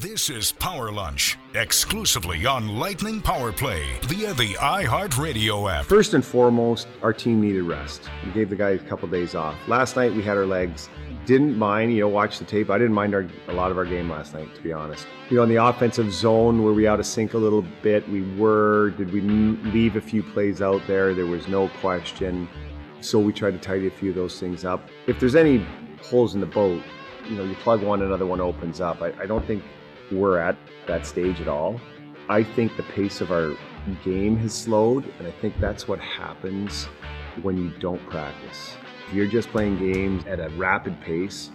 This 0.00 0.30
is 0.30 0.52
Power 0.52 0.90
Lunch, 0.90 1.36
exclusively 1.54 2.46
on 2.46 2.66
Lightning 2.66 3.20
Power 3.20 3.52
Play 3.52 3.84
via 4.04 4.32
the 4.32 4.54
iHeartRadio 4.54 5.70
app. 5.70 5.84
First 5.84 6.14
and 6.14 6.24
foremost, 6.24 6.88
our 7.02 7.12
team 7.12 7.42
needed 7.42 7.64
rest. 7.64 8.08
We 8.24 8.32
gave 8.32 8.48
the 8.48 8.56
guys 8.56 8.80
a 8.80 8.84
couple 8.84 9.06
days 9.08 9.34
off. 9.34 9.54
Last 9.68 9.96
night 9.96 10.14
we 10.14 10.22
had 10.22 10.38
our 10.38 10.46
legs. 10.46 10.88
Didn't 11.26 11.58
mind, 11.58 11.92
you 11.92 12.00
know, 12.00 12.08
watch 12.08 12.38
the 12.38 12.46
tape. 12.46 12.70
I 12.70 12.78
didn't 12.78 12.94
mind 12.94 13.14
our, 13.14 13.26
a 13.48 13.52
lot 13.52 13.70
of 13.70 13.76
our 13.76 13.84
game 13.84 14.08
last 14.08 14.32
night, 14.32 14.52
to 14.54 14.62
be 14.62 14.72
honest. 14.72 15.06
You 15.28 15.36
know, 15.36 15.42
in 15.42 15.50
the 15.50 15.62
offensive 15.62 16.10
zone, 16.10 16.62
were 16.62 16.72
we 16.72 16.88
out 16.88 16.98
of 16.98 17.04
sync 17.04 17.34
a 17.34 17.38
little 17.38 17.64
bit? 17.82 18.08
We 18.08 18.22
were. 18.36 18.90
Did 18.96 19.12
we 19.12 19.20
leave 19.20 19.96
a 19.96 20.00
few 20.00 20.22
plays 20.22 20.62
out 20.62 20.80
there? 20.86 21.12
There 21.12 21.26
was 21.26 21.48
no 21.48 21.68
question. 21.80 22.48
So 23.02 23.20
we 23.20 23.32
tried 23.34 23.52
to 23.52 23.58
tidy 23.58 23.88
a 23.88 23.90
few 23.90 24.08
of 24.08 24.16
those 24.16 24.40
things 24.40 24.64
up. 24.64 24.88
If 25.06 25.20
there's 25.20 25.36
any 25.36 25.66
holes 26.00 26.34
in 26.34 26.40
the 26.40 26.46
boat, 26.46 26.82
you 27.28 27.36
know, 27.36 27.44
you 27.44 27.54
plug 27.56 27.82
one, 27.82 28.00
another 28.00 28.26
one 28.26 28.40
opens 28.40 28.80
up. 28.80 29.02
I, 29.02 29.12
I 29.20 29.26
don't 29.26 29.46
think 29.46 29.62
we're 30.12 30.38
at 30.38 30.56
that 30.86 31.06
stage 31.06 31.40
at 31.40 31.48
all. 31.48 31.80
I 32.28 32.42
think 32.42 32.76
the 32.76 32.82
pace 32.84 33.20
of 33.20 33.32
our 33.32 33.56
game 34.04 34.36
has 34.38 34.52
slowed, 34.54 35.04
and 35.18 35.26
I 35.26 35.32
think 35.40 35.58
that's 35.58 35.88
what 35.88 35.98
happens 35.98 36.84
when 37.42 37.56
you 37.56 37.70
don't 37.80 38.04
practice. 38.08 38.76
If 39.08 39.14
you're 39.14 39.26
just 39.26 39.48
playing 39.48 39.78
games 39.78 40.24
at 40.26 40.38
a 40.38 40.48
rapid 40.50 41.00
pace, 41.00 41.50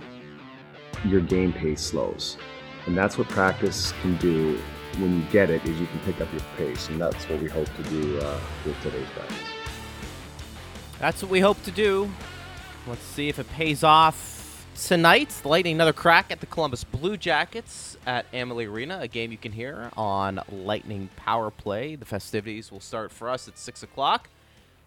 your 1.05 1.22
game 1.22 1.54
pace 1.54 1.81
slows. 1.81 2.38
And 2.86 2.98
that's 2.98 3.17
what 3.17 3.30
practice 3.30 3.94
can 4.02 4.17
do 4.17 4.59
when 4.98 5.17
you 5.17 5.23
get 5.31 5.50
it 5.50 5.64
is 5.66 5.80
you 5.80 5.88
can 5.88 6.00
pick 6.00 6.20
up 6.22 6.31
your 6.31 6.42
pace, 6.58 6.89
and 6.89 7.00
that's 7.00 7.28
what 7.30 7.42
we 7.42 7.48
hope 7.48 7.67
to 7.76 7.84
do 7.84 8.20
uh, 8.20 8.39
with 8.66 8.81
today's 8.81 9.08
practice. 9.09 9.38
That's 11.00 11.22
what 11.22 11.31
we 11.31 11.39
hope 11.39 11.62
to 11.64 11.72
do. 11.72 12.09
Let's 12.88 13.03
see 13.03 13.30
if 13.30 13.38
it 13.39 13.50
pays 13.52 13.84
off 13.84 14.37
tonight, 14.77 15.30
the 15.41 15.48
Lightning 15.48 15.76
another 15.76 15.94
crack 15.94 16.31
at 16.31 16.40
the 16.40 16.45
Columbus 16.45 16.84
Blue 16.84 17.17
Jackets 17.17 17.98
at 18.05 18.26
Amalie 18.34 18.67
Arena, 18.67 19.00
a 19.02 19.08
game 19.08 19.31
you 19.31 19.38
can 19.38 19.52
hear 19.52 19.91
on 19.98 20.40
Lightning 20.52 21.09
Power 21.16 21.50
Play. 21.50 21.95
The 21.95 22.06
festivities 22.06 22.72
will 22.72 22.80
start 22.80 23.11
for 23.11 23.30
us 23.30 23.48
at 23.48 23.58
6 23.58 23.83
o'clock 23.83 24.30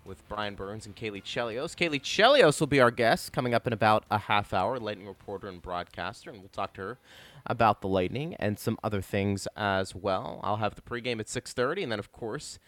with 0.04 0.26
Brian 0.28 0.54
Burns 0.54 0.86
and 0.86 0.94
Caley 0.94 1.20
Chelios. 1.20 1.74
Caley 1.76 1.98
Chelios 1.98 2.60
will 2.60 2.66
be 2.66 2.80
our 2.80 2.90
guest 2.90 3.32
coming 3.32 3.52
up 3.52 3.66
in 3.66 3.72
about 3.72 4.04
a 4.10 4.18
half 4.18 4.54
hour, 4.54 4.78
Lightning 4.78 5.08
reporter 5.08 5.48
and 5.48 5.60
broadcaster, 5.60 6.30
and 6.30 6.40
we'll 6.40 6.48
talk 6.48 6.72
to 6.74 6.80
her 6.82 6.98
about 7.46 7.80
the 7.80 7.88
Lightning 7.88 8.34
and 8.34 8.58
some 8.58 8.78
other 8.84 9.02
things 9.02 9.48
as 9.56 9.94
well. 9.94 10.40
I'll 10.42 10.56
have 10.56 10.76
the 10.76 10.82
pregame 10.82 11.20
at 11.20 11.26
6.30, 11.26 11.82
and 11.82 11.92
then, 11.92 11.98
of 11.98 12.12
course, 12.12 12.58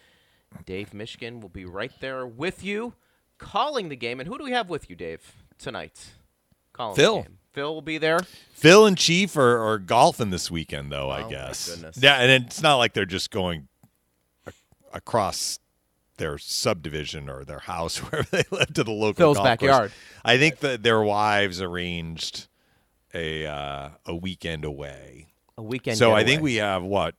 Dave 0.66 0.90
Mishkin 0.90 1.40
will 1.40 1.48
be 1.48 1.64
right 1.64 1.92
there 2.00 2.26
with 2.26 2.64
you 2.64 2.94
calling 3.38 3.88
the 3.88 3.96
game. 3.96 4.20
And 4.20 4.28
who 4.28 4.38
do 4.38 4.44
we 4.44 4.52
have 4.52 4.68
with 4.68 4.90
you, 4.90 4.96
Dave, 4.96 5.34
tonight? 5.58 6.12
Colin 6.72 6.96
Phil. 6.96 7.22
Game. 7.22 7.38
Phil 7.52 7.74
will 7.74 7.82
be 7.82 7.98
there. 7.98 8.20
Phil 8.54 8.86
and 8.86 8.96
Chief 8.96 9.36
are, 9.36 9.58
are 9.58 9.78
golfing 9.78 10.30
this 10.30 10.50
weekend, 10.50 10.90
though. 10.90 11.10
I 11.10 11.20
Oh, 11.20 11.24
my 11.24 11.30
guess. 11.30 11.68
goodness. 11.68 11.98
Yeah, 12.00 12.14
and 12.16 12.46
it's 12.46 12.62
not 12.62 12.76
like 12.76 12.94
they're 12.94 13.04
just 13.04 13.30
going 13.30 13.68
a- 14.46 14.52
across 14.94 15.58
their 16.16 16.38
subdivision 16.38 17.28
or 17.28 17.44
their 17.44 17.58
house 17.58 17.98
wherever 18.10 18.28
they 18.30 18.44
live 18.50 18.72
to 18.74 18.84
the 18.84 18.90
local 18.92 19.14
Phil's 19.14 19.36
golf 19.36 19.46
course. 19.46 19.50
backyard. 19.60 19.92
I 20.24 20.38
think 20.38 20.60
that 20.60 20.82
their 20.82 21.02
wives 21.02 21.60
arranged 21.60 22.48
a 23.12 23.46
uh, 23.46 23.88
a 24.06 24.14
weekend 24.16 24.64
away. 24.64 25.26
A 25.58 25.62
weekend. 25.62 25.98
so 25.98 26.12
I 26.12 26.24
think 26.24 26.40
we 26.40 26.54
have 26.56 26.82
what 26.82 27.14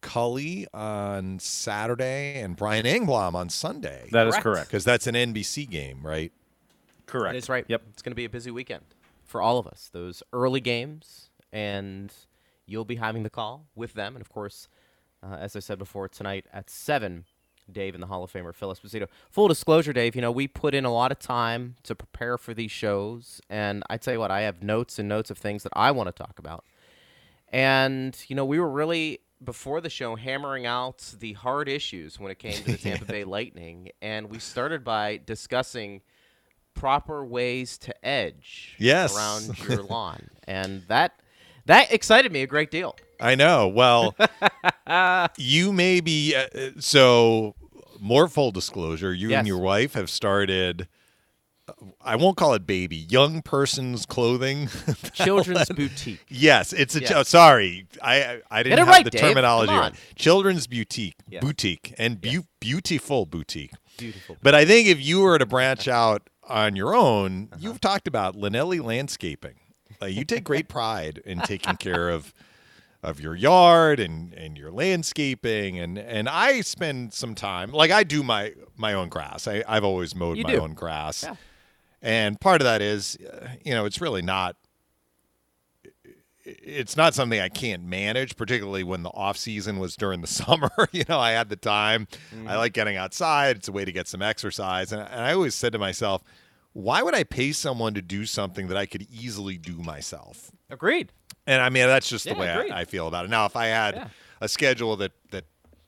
Cully 0.00 0.66
on 0.74 1.38
Saturday 1.38 2.40
and 2.40 2.56
Brian 2.56 2.84
Engblom 2.84 3.34
on 3.34 3.48
Sunday. 3.48 4.08
That 4.10 4.26
is 4.26 4.32
Correct. 4.34 4.42
correct. 4.42 4.68
because 4.68 4.84
that's 4.84 5.06
an 5.06 5.14
NBC 5.14 5.70
game, 5.70 6.00
right? 6.04 6.32
Correct. 7.12 7.34
That 7.34 7.38
is 7.38 7.48
right. 7.48 7.64
Yep. 7.68 7.82
It's 7.90 8.02
going 8.02 8.12
to 8.12 8.16
be 8.16 8.24
a 8.24 8.30
busy 8.30 8.50
weekend 8.50 8.84
for 9.24 9.42
all 9.42 9.58
of 9.58 9.66
us. 9.66 9.90
Those 9.92 10.22
early 10.32 10.60
games, 10.60 11.28
and 11.52 12.12
you'll 12.66 12.86
be 12.86 12.96
having 12.96 13.22
the 13.22 13.30
call 13.30 13.66
with 13.74 13.92
them. 13.92 14.16
And 14.16 14.22
of 14.22 14.30
course, 14.30 14.68
uh, 15.22 15.36
as 15.38 15.54
I 15.54 15.60
said 15.60 15.78
before, 15.78 16.08
tonight 16.08 16.46
at 16.54 16.70
seven, 16.70 17.26
Dave 17.70 17.94
and 17.94 18.02
the 18.02 18.06
Hall 18.06 18.24
of 18.24 18.32
Famer 18.32 18.54
Phil 18.54 18.74
Esposito. 18.74 19.08
Full 19.30 19.46
disclosure, 19.48 19.92
Dave. 19.92 20.16
You 20.16 20.22
know 20.22 20.32
we 20.32 20.48
put 20.48 20.74
in 20.74 20.86
a 20.86 20.92
lot 20.92 21.12
of 21.12 21.18
time 21.18 21.76
to 21.82 21.94
prepare 21.94 22.38
for 22.38 22.54
these 22.54 22.70
shows, 22.70 23.42
and 23.50 23.82
I 23.90 23.98
tell 23.98 24.14
you 24.14 24.20
what, 24.20 24.30
I 24.30 24.40
have 24.42 24.62
notes 24.62 24.98
and 24.98 25.06
notes 25.06 25.30
of 25.30 25.36
things 25.36 25.64
that 25.64 25.72
I 25.74 25.90
want 25.90 26.08
to 26.08 26.12
talk 26.12 26.38
about. 26.38 26.64
And 27.50 28.16
you 28.26 28.34
know 28.34 28.46
we 28.46 28.58
were 28.58 28.70
really 28.70 29.20
before 29.44 29.80
the 29.80 29.90
show 29.90 30.16
hammering 30.16 30.66
out 30.66 31.14
the 31.18 31.34
hard 31.34 31.68
issues 31.68 32.18
when 32.18 32.30
it 32.30 32.38
came 32.38 32.54
to 32.54 32.64
the 32.64 32.76
Tampa 32.78 33.04
Bay 33.04 33.24
Lightning, 33.24 33.90
and 34.00 34.30
we 34.30 34.38
started 34.38 34.82
by 34.82 35.20
discussing 35.26 36.00
proper 36.74 37.24
ways 37.24 37.78
to 37.78 38.06
edge 38.06 38.74
Yes. 38.78 39.16
around 39.16 39.58
your 39.68 39.82
lawn, 39.82 40.28
and 40.46 40.82
that 40.88 41.20
that 41.66 41.92
excited 41.92 42.32
me 42.32 42.42
a 42.42 42.46
great 42.46 42.70
deal. 42.70 42.96
I 43.20 43.34
know. 43.36 43.68
Well, 43.68 44.16
you 45.38 45.72
may 45.72 46.00
be. 46.00 46.34
Uh, 46.34 46.46
uh, 46.54 46.70
so, 46.80 47.54
more 48.00 48.26
full 48.28 48.50
disclosure, 48.50 49.14
you 49.14 49.28
Yes. 49.30 49.38
and 49.40 49.46
your 49.48 49.58
wife 49.58 49.94
have 49.94 50.10
started. 50.10 50.88
I 52.04 52.16
won't 52.16 52.36
call 52.36 52.54
it 52.54 52.66
baby, 52.66 52.96
young 53.08 53.40
person's 53.40 54.04
clothing. 54.04 54.68
Children's 55.12 55.68
boutique. 55.68 56.24
yes, 56.28 56.72
it's 56.72 56.96
a. 56.96 57.00
ch- 57.00 57.26
sorry, 57.28 57.86
I 58.02 58.40
I 58.50 58.64
didn't 58.64 58.80
have 58.80 58.88
right, 58.88 59.04
the 59.04 59.10
Dave. 59.10 59.20
terminology. 59.20 59.68
Come 59.68 59.78
right. 59.78 59.92
on. 59.92 59.98
Children's 60.16 60.66
boutique, 60.66 61.14
Yes. 61.28 61.40
boutique, 61.42 61.94
and 61.98 62.20
beau- 62.20 62.46
beautiful 62.60 63.24
boutique. 63.26 63.70
Beautiful. 63.96 64.36
But 64.42 64.56
I 64.56 64.64
think 64.64 64.88
if 64.88 65.00
you 65.00 65.20
were 65.20 65.38
to 65.38 65.46
branch 65.46 65.86
out 65.86 66.28
on 66.52 66.76
your 66.76 66.94
own, 66.94 67.48
you've 67.58 67.80
talked 67.80 68.06
about 68.06 68.36
Linelli 68.36 68.82
Landscaping. 68.82 69.54
Like 70.00 70.14
you 70.14 70.24
take 70.24 70.44
great 70.44 70.68
pride 70.78 71.22
in 71.24 71.40
taking 71.40 71.76
care 71.76 72.10
of 72.10 72.34
of 73.02 73.18
your 73.18 73.34
yard 73.34 73.98
and 73.98 74.32
and 74.34 74.56
your 74.56 74.70
landscaping 74.70 75.76
and 75.76 75.98
and 75.98 76.28
I 76.28 76.60
spend 76.60 77.12
some 77.12 77.34
time 77.34 77.72
like 77.72 77.90
I 77.90 78.04
do 78.04 78.22
my 78.22 78.52
my 78.76 78.92
own 78.94 79.08
grass. 79.08 79.48
I 79.48 79.64
I've 79.66 79.82
always 79.84 80.14
mowed 80.14 80.36
You 80.38 80.44
my 80.44 80.52
do. 80.52 80.60
own 80.60 80.74
grass. 80.74 81.24
Yeah. 81.24 81.34
And 82.00 82.40
part 82.40 82.60
of 82.60 82.64
that 82.64 82.80
is 82.80 83.16
uh, 83.16 83.48
you 83.64 83.74
know, 83.74 83.86
it's 83.86 84.00
really 84.00 84.22
not 84.22 84.56
it's 86.44 86.96
not 86.96 87.14
something 87.14 87.40
I 87.40 87.48
can't 87.48 87.84
manage, 87.84 88.36
particularly 88.36 88.82
when 88.82 89.02
the 89.04 89.10
off 89.10 89.36
season 89.36 89.78
was 89.78 89.96
during 89.96 90.20
the 90.20 90.26
summer. 90.42 90.70
you 90.92 91.04
know, 91.08 91.18
I 91.18 91.32
had 91.32 91.48
the 91.48 91.56
time. 91.56 92.08
I 92.46 92.56
like 92.56 92.72
getting 92.72 92.96
outside. 92.96 93.56
It's 93.56 93.68
a 93.68 93.72
way 93.72 93.84
to 93.84 93.92
get 93.92 94.08
some 94.08 94.22
exercise. 94.22 94.92
And, 94.92 95.02
and 95.02 95.20
I 95.20 95.32
always 95.34 95.54
said 95.54 95.72
to 95.72 95.78
myself, 95.78 96.22
why 96.72 97.02
would 97.02 97.14
I 97.14 97.24
pay 97.24 97.52
someone 97.52 97.94
to 97.94 98.02
do 98.02 98.24
something 98.26 98.68
that 98.68 98.76
I 98.76 98.86
could 98.86 99.02
easily 99.10 99.58
do 99.58 99.76
myself? 99.78 100.50
Agreed. 100.70 101.12
And 101.46 101.60
I 101.60 101.68
mean, 101.68 101.86
that's 101.86 102.08
just 102.08 102.24
the 102.24 102.30
Yeah, 102.34 102.38
way. 102.60 102.70
I, 102.70 102.80
I 102.80 102.84
feel 102.84 103.08
about 103.08 103.24
it. 103.24 103.28
Now, 103.30 103.44
if 103.46 103.56
I 103.56 103.66
had 103.66 103.94
Yeah. 103.94 104.08
a 104.40 104.48
schedule 104.48 104.96
that 104.96 105.12
that 105.30 105.44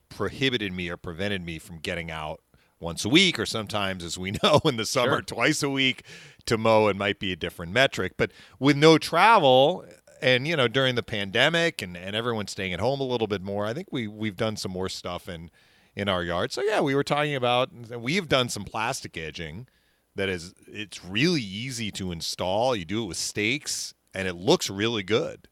prohibited 0.09 0.73
me 0.73 0.89
or 0.89 0.97
prevented 0.97 1.43
me 1.45 1.59
from 1.59 1.79
getting 1.79 2.11
out 2.11 2.41
once 2.81 3.05
a 3.05 3.09
week, 3.09 3.39
or 3.39 3.47
sometimes, 3.47 4.05
as 4.05 4.19
we 4.19 4.33
know, 4.43 4.61
in 4.65 4.77
the 4.77 4.85
summer, 4.87 5.13
Sure. 5.17 5.23
twice 5.23 5.63
a 5.63 5.71
week 5.71 6.03
to 6.47 6.59
mow, 6.59 6.89
it 6.89 6.97
might 6.97 7.19
be 7.19 7.33
a 7.33 7.37
different 7.37 7.73
metric. 7.73 8.13
But 8.17 8.31
with 8.59 8.77
no 8.77 8.99
travel, 8.99 9.85
and 10.21 10.47
you 10.47 10.57
know, 10.57 10.69
during 10.69 10.95
the 10.97 11.03
pandemic, 11.03 11.81
and 11.83 11.97
and 11.97 12.15
everyone 12.15 12.47
staying 12.47 12.73
at 12.75 12.81
home 12.81 13.01
a 13.01 13.05
little 13.05 13.27
bit 13.27 13.43
more, 13.43 13.65
I 13.67 13.73
think 13.75 13.89
we 13.91 14.07
we've 14.07 14.37
done 14.37 14.57
some 14.57 14.73
more 14.73 14.89
stuff 14.89 15.29
in 15.29 15.51
in 15.97 16.09
our 16.09 16.23
yard. 16.25 16.53
So 16.53 16.63
yeah, 16.63 16.81
we 16.81 16.95
were 16.95 17.05
talking 17.05 17.35
about 17.37 17.71
we've 17.99 18.29
done 18.29 18.49
some 18.49 18.65
plastic 18.65 19.17
edging 19.17 19.67
that 20.17 20.29
is 20.29 20.55
it's 20.67 21.05
really 21.05 21.41
easy 21.43 21.91
to 21.93 22.13
install. 22.13 22.75
You 22.77 22.85
do 22.85 23.05
it 23.05 23.07
with 23.07 23.17
stakes 23.17 23.95
and 24.15 24.29
it 24.29 24.35
looks 24.35 24.71
really 24.71 25.03
good. 25.03 25.49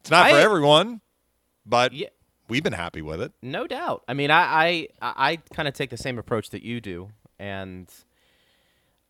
It's 0.00 0.10
not 0.10 0.30
for 0.30 0.36
everyone, 0.38 1.00
but 1.66 1.92
Yeah. 1.92 2.08
we've 2.48 2.62
been 2.62 2.72
happy 2.72 3.02
with 3.02 3.20
it. 3.20 3.32
No 3.42 3.66
doubt. 3.66 4.02
I 4.08 4.14
mean, 4.14 4.30
I 4.30 4.88
I, 5.02 5.12
I 5.32 5.36
kind 5.54 5.68
of 5.68 5.74
take 5.74 5.90
the 5.90 5.98
same 5.98 6.18
approach 6.18 6.50
that 6.50 6.62
you 6.62 6.80
do, 6.80 7.10
and 7.38 7.86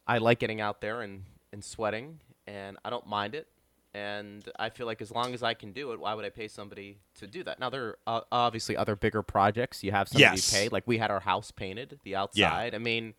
I 0.07 0.19
like 0.19 0.41
getting 0.41 0.61
out 0.61 0.81
there 0.81 1.03
and, 1.03 1.25
and 1.53 1.63
sweating, 1.65 2.19
and 2.47 2.77
I 2.85 2.91
don't 2.91 3.07
mind 3.07 3.35
it. 3.35 3.47
And 3.95 4.49
I 4.59 4.71
feel 4.71 4.87
like 4.87 5.03
as 5.03 5.11
long 5.11 5.35
as 5.35 5.43
I 5.43 5.55
can 5.55 5.73
do 5.73 5.91
it, 5.93 5.99
why 6.01 6.15
would 6.15 6.25
I 6.25 6.31
pay 6.31 6.47
somebody 6.49 6.99
to 7.17 7.27
do 7.27 7.43
that? 7.45 7.59
Now 7.59 7.71
there 7.71 7.97
are 8.07 8.19
uh, 8.19 8.21
obviously 8.31 8.77
other 8.77 8.95
bigger 8.95 9.23
projects 9.23 9.83
you 9.83 9.91
have 9.91 10.09
somebody 10.09 10.37
Yes. 10.37 10.53
pay. 10.53 10.69
Like 10.69 10.85
we 10.87 10.99
had 10.99 11.11
our 11.11 11.19
house 11.21 11.51
painted, 11.51 11.99
the 12.05 12.15
outside. 12.15 12.73
Yeah. 12.73 12.77
I 12.77 12.79
mean, 12.79 13.15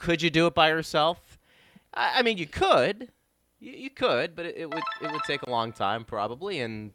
could 0.00 0.22
you 0.22 0.30
do 0.30 0.46
it 0.46 0.54
by 0.54 0.68
yourself? 0.70 1.38
I, 1.94 2.18
I 2.18 2.22
mean, 2.22 2.38
you 2.38 2.46
could, 2.46 3.10
you, 3.60 3.72
you 3.72 3.90
could, 3.90 4.34
but 4.34 4.46
it, 4.46 4.56
it 4.56 4.74
would 4.74 4.82
it 5.02 5.12
would 5.12 5.22
take 5.26 5.42
a 5.42 5.50
long 5.50 5.72
time 5.72 6.04
probably, 6.04 6.60
and 6.60 6.92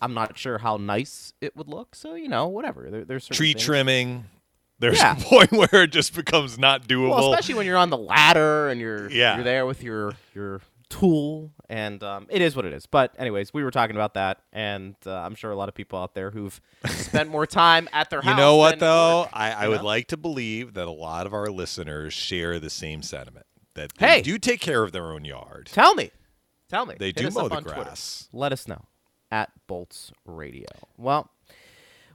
I'm 0.00 0.14
not 0.14 0.38
sure 0.38 0.58
how 0.58 0.76
nice 0.76 1.32
it 1.40 1.56
would 1.56 1.68
look. 1.68 1.94
So 1.94 2.14
you 2.14 2.28
know, 2.28 2.48
whatever. 2.48 2.88
There, 2.90 3.04
there's 3.04 3.26
Tree 3.28 3.52
things- 3.52 3.64
trimming. 3.64 4.24
There's 4.78 4.98
Yeah. 4.98 5.16
a 5.18 5.20
point 5.20 5.52
where 5.52 5.84
it 5.84 5.92
just 5.92 6.12
becomes 6.14 6.58
not 6.58 6.88
doable. 6.88 7.10
Well, 7.10 7.32
especially 7.34 7.54
when 7.54 7.66
you're 7.66 7.76
on 7.76 7.90
the 7.90 7.96
ladder 7.98 8.68
and 8.68 8.80
you're 8.80 9.08
Yeah. 9.10 9.36
you're 9.36 9.44
there 9.44 9.64
with 9.66 9.82
your 9.82 10.14
your 10.34 10.60
tool, 10.92 11.50
and 11.68 12.02
um, 12.02 12.26
it 12.28 12.42
is 12.42 12.54
what 12.54 12.64
it 12.64 12.72
is. 12.72 12.86
But 12.86 13.14
anyways, 13.18 13.52
we 13.54 13.64
were 13.64 13.70
talking 13.70 13.96
about 13.96 14.14
that, 14.14 14.40
and 14.52 14.94
uh, 15.06 15.12
I'm 15.14 15.34
sure 15.34 15.50
a 15.50 15.56
lot 15.56 15.68
of 15.68 15.74
people 15.74 15.98
out 15.98 16.14
there 16.14 16.30
who've 16.30 16.60
spent 16.86 17.30
more 17.30 17.46
time 17.46 17.88
at 17.92 18.10
their 18.10 18.20
house. 18.20 18.30
you 18.30 18.36
know 18.36 18.56
what 18.56 18.78
though? 18.78 19.20
work, 19.22 19.30
I, 19.32 19.52
I 19.52 19.68
would 19.68 19.78
know? 19.78 19.84
like 19.86 20.08
to 20.08 20.16
believe 20.16 20.74
that 20.74 20.86
a 20.86 20.90
lot 20.92 21.26
of 21.26 21.32
our 21.32 21.46
listeners 21.46 22.12
share 22.12 22.58
the 22.60 22.70
same 22.70 23.02
sentiment. 23.02 23.46
That 23.74 23.92
they 23.98 24.06
Hey! 24.06 24.22
do 24.22 24.38
take 24.38 24.60
care 24.60 24.82
of 24.82 24.92
their 24.92 25.12
own 25.12 25.24
yard. 25.24 25.70
Tell 25.72 25.94
me, 25.94 26.10
tell 26.68 26.84
me. 26.86 26.94
They 26.98 27.06
Hit 27.06 27.16
do 27.16 27.30
mow 27.30 27.48
the 27.48 27.56
on 27.56 27.62
Twitter. 27.64 27.82
grass. 27.84 28.28
Let 28.32 28.52
us 28.52 28.68
know. 28.68 28.84
at 29.30 29.50
Bolts 29.66 30.12
Radio. 30.26 30.66
Well, 30.98 31.30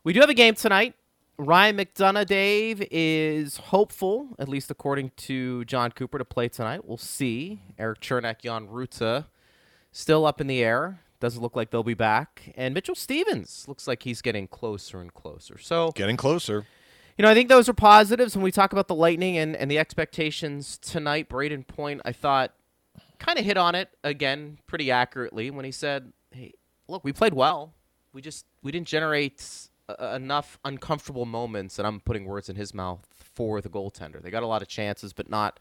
we 0.04 0.14
do 0.14 0.20
have 0.22 0.30
a 0.30 0.36
game 0.36 0.54
tonight. 0.54 0.94
Ryan 1.40 1.78
McDonagh, 1.78 2.26
Dave, 2.26 2.88
is 2.90 3.58
hopeful, 3.58 4.30
at 4.40 4.50
least 4.50 4.72
according 4.72 5.12
to 5.18 5.64
Jon 5.66 5.92
Cooper, 5.92 6.18
to 6.18 6.26
play 6.26 6.50
tonight. 6.50 6.84
We'll 6.84 6.98
see. 6.98 7.62
Erik 7.78 8.02
Cernak, 8.02 8.42
Jan 8.42 8.68
Rutta, 8.68 9.26
still 9.92 10.26
up 10.26 10.42
in 10.42 10.48
the 10.48 10.64
air. 10.64 11.00
Doesn't 11.20 11.42
look 11.42 11.56
like 11.56 11.70
they'll 11.70 11.84
be 11.84 11.94
back. 11.94 12.54
And 12.56 12.74
Mitchell 12.74 12.96
Stephens 12.96 13.66
looks 13.68 13.88
like 13.88 14.04
he's 14.04 14.22
getting 14.24 14.48
closer 14.48 15.00
and 15.00 15.14
closer. 15.14 15.58
So 15.60 15.92
Getting 15.94 16.18
closer. 16.18 16.66
you 17.18 17.24
know, 17.24 17.30
I 17.30 17.36
think 17.36 17.50
those 17.50 17.70
are 17.70 17.74
positives. 17.74 18.36
When 18.36 18.44
we 18.44 18.52
talk 18.52 18.72
about 18.72 18.88
the 18.88 18.96
Lightning 18.96 19.38
and, 19.38 19.56
and 19.56 19.70
the 19.70 19.78
expectations 19.78 20.80
tonight, 20.80 21.30
Brayden 21.30 21.68
Point, 21.68 22.02
I 22.04 22.14
thought, 22.14 22.54
kind 23.20 23.38
of 23.38 23.46
hit 23.46 23.58
on 23.58 23.76
it 23.76 23.90
again 24.04 24.58
pretty 24.66 24.90
accurately 24.92 25.50
when 25.52 25.66
he 25.66 25.72
said, 25.72 26.14
"Hey, 26.32 26.54
look, 26.88 27.04
we 27.04 27.12
played 27.14 27.34
well. 27.34 27.74
We 28.14 28.22
just 28.22 28.46
we 28.62 28.72
didn't 28.72 28.88
generate 28.88 29.44
uh, 29.90 30.14
enough 30.16 30.58
uncomfortable 30.66 31.26
moments." 31.26 31.78
And 31.80 31.88
I'm 31.88 32.00
putting 32.00 32.26
words 32.26 32.50
in 32.50 32.56
his 32.56 32.74
mouth 32.74 33.08
for 33.14 33.62
the 33.62 33.70
goaltender. 33.70 34.22
They 34.22 34.30
got 34.32 34.44
a 34.44 34.48
lot 34.48 34.62
of 34.62 34.68
chances, 34.68 35.14
but 35.14 35.30
not 35.30 35.60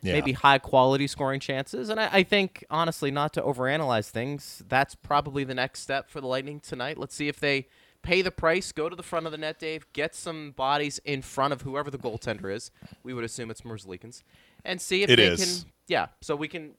Yeah. 0.00 0.12
maybe 0.14 0.32
high 0.32 0.58
quality 0.58 1.06
scoring 1.06 1.40
chances. 1.40 1.88
And 1.88 1.98
I, 2.00 2.08
I 2.12 2.22
think, 2.22 2.64
honestly, 2.70 3.10
not 3.10 3.32
to 3.34 3.42
overanalyze 3.42 4.10
things, 4.10 4.62
that's 4.68 4.94
probably 4.94 5.44
the 5.44 5.54
next 5.54 5.80
step 5.80 6.08
for 6.08 6.20
the 6.20 6.26
Lightning 6.28 6.60
tonight. 6.60 6.98
Let's 6.98 7.14
see 7.14 7.28
if 7.28 7.40
they 7.40 7.66
pay 8.00 8.22
the 8.22 8.30
price, 8.30 8.70
go 8.70 8.88
to 8.88 8.94
the 8.94 9.02
front 9.02 9.26
of 9.26 9.32
the 9.32 9.38
net, 9.38 9.58
Dave, 9.58 9.92
get 9.92 10.14
some 10.14 10.52
bodies 10.52 11.00
in 11.04 11.20
front 11.20 11.52
of 11.52 11.62
whoever 11.62 11.90
the 11.90 11.98
goaltender 11.98 12.54
is. 12.54 12.70
We 13.02 13.12
would 13.12 13.24
assume 13.24 13.50
it's 13.50 13.62
Merzlikins, 13.62 14.22
and 14.64 14.80
see 14.80 15.02
if 15.02 15.10
It 15.10 15.16
they 15.16 15.26
is. 15.26 15.64
can. 15.64 15.72
Yeah, 15.88 16.06
so 16.20 16.36
we 16.36 16.46
can 16.46 16.74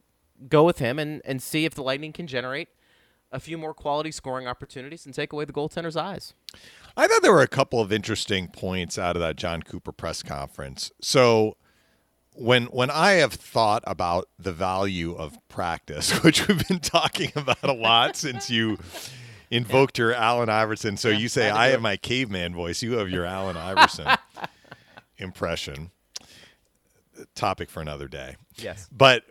go 0.48 0.64
with 0.64 0.80
him 0.80 0.98
and, 0.98 1.22
and 1.26 1.42
see 1.42 1.66
if 1.66 1.74
the 1.76 1.84
Lightning 1.84 2.14
can 2.14 2.26
generate 2.26 2.70
a 3.32 3.40
few 3.40 3.58
more 3.58 3.74
quality 3.74 4.12
scoring 4.12 4.48
opportunities 4.48 5.06
and 5.06 5.14
take 5.14 5.34
away 5.34 5.46
the 5.46 5.54
goaltender's 5.54 5.96
eyes. 5.98 6.34
I 6.98 7.08
thought 7.08 7.22
there 7.22 7.34
were 7.34 7.42
a 7.42 7.48
couple 7.48 7.80
of 7.80 7.92
interesting 7.92 8.48
points 8.48 8.98
out 8.98 9.16
of 9.16 9.22
that 9.22 9.36
Jon 9.36 9.62
Cooper 9.62 9.92
press 9.92 10.24
conference. 10.24 10.92
So 11.02 11.56
when 12.34 12.66
when 12.66 12.90
I 12.90 13.14
have 13.14 13.34
thought 13.34 13.84
about 13.86 14.30
the 14.38 14.52
value 14.52 15.14
of 15.16 15.38
practice, 15.48 16.12
which 16.24 16.48
we've 16.48 16.68
been 16.68 16.80
talking 16.80 17.32
about 17.36 17.64
a 17.64 17.74
lot 17.74 18.16
since 18.16 18.50
you 18.50 18.78
invoked 19.52 19.98
your 19.98 20.14
Allen 20.14 20.50
Iverson. 20.50 20.98
So 20.98 21.10
you 21.10 21.28
say 21.28 21.50
to 21.50 21.56
I 21.56 21.68
have 21.68 21.82
my 21.82 21.98
caveman 21.98 22.54
voice, 22.54 22.82
you 22.82 22.94
have 22.94 23.10
your 23.10 23.26
Allen 23.26 23.58
Iverson 23.58 24.08
impression. 25.18 25.92
Topic 27.36 27.70
for 27.70 27.82
another 27.82 28.08
day. 28.08 28.38
Yes. 28.56 28.88
But 28.92 29.24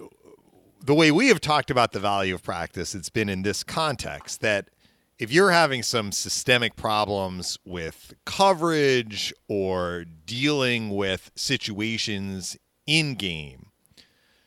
the 0.81 0.95
way 0.95 1.11
we 1.11 1.29
have 1.29 1.41
talked 1.41 1.71
about 1.71 1.93
the 1.93 2.01
value 2.01 2.35
of 2.35 2.43
practice, 2.43 2.95
it's 2.95 3.11
been 3.11 3.29
in 3.29 3.43
this 3.43 3.63
context 3.63 4.41
that 4.41 4.71
if 5.19 5.33
you're 5.33 5.51
having 5.51 5.83
some 5.83 6.13
systemic 6.13 6.77
problems 6.77 7.59
with 7.65 8.15
coverage 8.25 9.33
or 9.49 10.05
dealing 10.27 10.91
with 10.91 11.31
situations 11.35 12.57
in 12.87 13.15
game, 13.15 13.67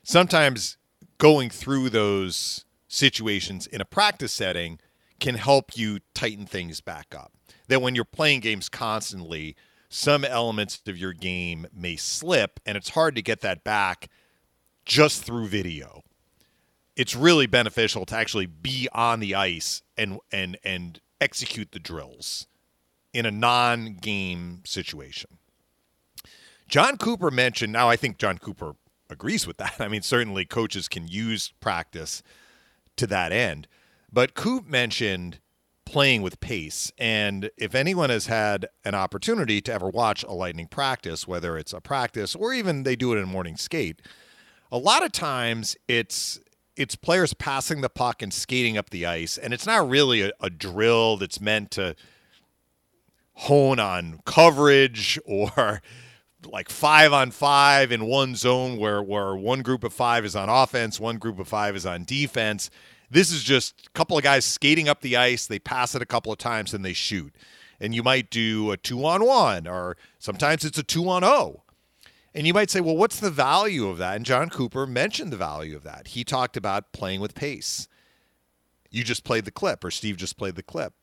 sometimes 0.03 0.77
going 1.17 1.49
through 1.49 1.89
those 1.89 2.65
situations 2.87 3.67
in 3.67 3.81
a 3.81 3.85
practice 3.85 4.31
setting 4.31 4.79
can 5.19 5.35
help 5.35 5.77
you 5.77 5.99
tighten 6.13 6.45
things 6.45 6.81
back 6.81 7.13
up. 7.13 7.33
That 7.67 7.81
when 7.81 7.93
you're 7.93 8.05
playing 8.05 8.39
games 8.39 8.69
constantly, 8.69 9.55
some 9.89 10.23
elements 10.23 10.81
of 10.87 10.97
your 10.97 11.13
game 11.13 11.67
may 11.73 11.97
slip, 11.97 12.59
and 12.65 12.77
it's 12.77 12.89
hard 12.89 13.15
to 13.15 13.21
get 13.21 13.41
that 13.41 13.63
back 13.63 14.09
just 14.85 15.23
through 15.23 15.47
video. 15.47 16.01
It's 16.95 17.15
really 17.15 17.47
beneficial 17.47 18.05
to 18.05 18.15
actually 18.15 18.45
be 18.45 18.87
on 18.93 19.19
the 19.19 19.35
ice 19.35 19.81
and 19.97 20.19
and 20.31 20.57
and 20.63 20.99
execute 21.19 21.71
the 21.71 21.79
drills 21.79 22.47
in 23.13 23.25
a 23.25 23.31
non-game 23.31 24.61
situation. 24.65 25.37
Jon 26.67 26.97
Cooper 26.97 27.31
mentioned 27.31 27.73
now 27.73 27.89
I 27.89 27.95
think 27.95 28.17
Jon 28.17 28.37
Cooper 28.37 28.73
agrees 29.09 29.47
with 29.47 29.57
that. 29.57 29.75
I 29.79 29.87
mean 29.87 30.01
certainly 30.01 30.45
coaches 30.45 30.87
can 30.87 31.07
use 31.07 31.53
practice 31.59 32.23
to 32.97 33.07
that 33.07 33.31
end. 33.31 33.67
But 34.11 34.33
Coop 34.33 34.67
mentioned 34.67 35.39
playing 35.85 36.21
with 36.21 36.39
pace. 36.39 36.91
And 36.97 37.49
if 37.57 37.75
anyone 37.75 38.09
has 38.09 38.27
had 38.27 38.67
an 38.85 38.95
opportunity 38.95 39.61
to 39.61 39.73
ever 39.73 39.89
watch 39.89 40.23
a 40.23 40.31
Lightning 40.31 40.67
practice, 40.67 41.27
whether 41.27 41.57
it's 41.57 41.73
a 41.73 41.81
practice 41.81 42.33
or 42.33 42.53
even 42.53 42.83
they 42.83 42.95
do 42.95 43.13
it 43.13 43.17
in 43.17 43.23
a 43.23 43.27
morning 43.27 43.57
skate, 43.57 44.01
a 44.71 44.77
lot 44.77 45.03
of 45.03 45.11
times 45.11 45.75
it's 45.89 46.39
it's 46.81 46.95
players 46.95 47.33
passing 47.33 47.81
the 47.81 47.89
puck 47.89 48.21
and 48.21 48.33
skating 48.33 48.77
up 48.77 48.89
the 48.89 49.05
ice, 49.05 49.37
and 49.37 49.53
it's 49.53 49.65
not 49.65 49.87
really 49.87 50.21
a, 50.21 50.31
a 50.39 50.49
drill 50.49 51.17
that's 51.17 51.39
meant 51.39 51.71
to 51.71 51.95
hone 53.33 53.79
on 53.79 54.19
coverage 54.25 55.19
or 55.25 55.81
like 56.45 56.69
five 56.69 57.13
on 57.13 57.31
five 57.31 57.91
in 57.91 58.05
one 58.05 58.35
zone 58.35 58.77
where 58.77 59.01
where 59.01 59.35
one 59.35 59.61
group 59.61 59.83
of 59.83 59.93
five 59.93 60.25
is 60.25 60.35
on 60.35 60.49
offense, 60.49 60.99
one 60.99 61.17
group 61.17 61.39
of 61.39 61.47
five 61.47 61.75
is 61.75 61.85
on 61.85 62.03
defense. 62.03 62.69
This 63.09 63.31
is 63.31 63.43
just 63.43 63.87
a 63.87 63.89
couple 63.91 64.17
of 64.17 64.23
guys 64.23 64.45
skating 64.45 64.87
up 64.87 65.01
the 65.01 65.17
ice. 65.17 65.45
They 65.45 65.59
pass 65.59 65.95
it 65.95 66.01
a 66.01 66.05
couple 66.05 66.31
of 66.31 66.37
times 66.37 66.73
and 66.73 66.83
they 66.83 66.93
shoot. 66.93 67.35
And 67.79 67.93
you 67.93 68.03
might 68.03 68.29
do 68.29 68.71
a 68.71 68.77
two 68.77 69.03
on 69.05 69.25
one, 69.25 69.67
or 69.67 69.97
sometimes 70.19 70.63
it's 70.63 70.77
a 70.77 70.83
two 70.83 71.09
on 71.09 71.23
oh. 71.23 71.60
And 72.33 72.47
you 72.47 72.53
might 72.53 72.69
say, 72.69 72.79
well, 72.79 72.95
what's 72.95 73.19
the 73.19 73.29
value 73.29 73.87
of 73.87 73.97
that? 73.97 74.15
And 74.15 74.25
Jon 74.25 74.49
Cooper 74.49 74.87
mentioned 74.87 75.31
the 75.31 75.37
value 75.37 75.75
of 75.75 75.83
that. 75.83 76.07
He 76.09 76.23
talked 76.23 76.55
about 76.55 76.93
playing 76.93 77.19
with 77.19 77.35
pace. 77.35 77.87
You 78.89 79.03
just 79.03 79.23
played 79.23 79.45
the 79.45 79.51
clip, 79.51 79.83
or 79.83 79.91
Steve 79.91 80.17
just 80.17 80.37
played 80.37 80.55
the 80.55 80.63
clip. 80.63 80.93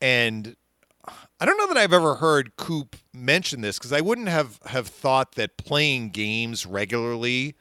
And 0.00 0.56
I 1.40 1.46
don't 1.46 1.56
know 1.58 1.66
that 1.66 1.76
I've 1.76 1.92
ever 1.92 2.16
heard 2.16 2.56
Coop 2.56 2.96
mention 3.12 3.60
this 3.60 3.78
because 3.78 3.92
I 3.92 4.00
wouldn't 4.00 4.28
have, 4.28 4.60
have 4.66 4.86
thought 4.86 5.34
that 5.34 5.56
playing 5.56 6.10
games 6.10 6.64
regularly 6.64 7.56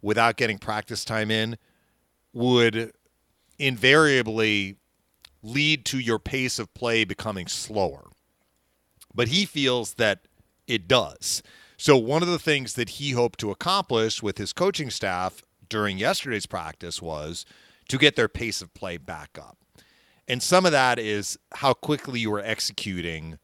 without 0.00 0.36
getting 0.36 0.58
practice 0.58 1.04
time 1.04 1.30
in 1.30 1.56
would 2.32 2.92
invariably 3.58 4.76
lead 5.42 5.84
to 5.86 5.98
your 5.98 6.18
pace 6.18 6.58
of 6.58 6.72
play 6.74 7.04
becoming 7.04 7.46
slower. 7.46 8.04
But 9.14 9.28
he 9.28 9.44
feels 9.44 9.94
that 9.94 10.26
it 10.66 10.88
does. 10.88 11.42
So, 11.76 11.96
one 11.96 12.22
of 12.22 12.28
the 12.28 12.38
things 12.38 12.74
that 12.74 12.90
he 12.90 13.12
hoped 13.12 13.40
to 13.40 13.50
accomplish 13.50 14.22
with 14.22 14.38
his 14.38 14.52
coaching 14.52 14.90
staff 14.90 15.42
during 15.68 15.98
yesterday's 15.98 16.46
practice 16.46 17.02
was 17.02 17.44
to 17.88 17.98
get 17.98 18.16
their 18.16 18.28
pace 18.28 18.62
of 18.62 18.72
play 18.74 18.96
back 18.96 19.38
up. 19.38 19.58
And 20.26 20.42
some 20.42 20.64
of 20.64 20.72
that 20.72 20.98
is 20.98 21.38
how 21.56 21.74
quickly 21.74 22.20
you 22.20 22.32
are 22.34 22.40
executing 22.40 23.38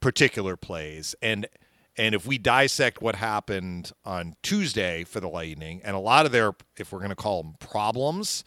particular 0.00 0.56
plays. 0.56 1.14
And 1.20 1.48
and 1.96 2.14
if 2.14 2.26
we 2.26 2.36
dissect 2.38 3.00
what 3.00 3.16
happened 3.16 3.92
on 4.04 4.34
Tuesday 4.42 5.04
for 5.04 5.20
the 5.20 5.28
Lightning, 5.28 5.80
and 5.82 5.96
a 5.96 6.00
lot 6.00 6.26
of 6.26 6.32
their, 6.32 6.52
if 6.76 6.92
we're 6.92 6.98
going 6.98 7.08
to 7.08 7.16
call 7.16 7.42
them 7.42 7.54
problems, 7.58 8.44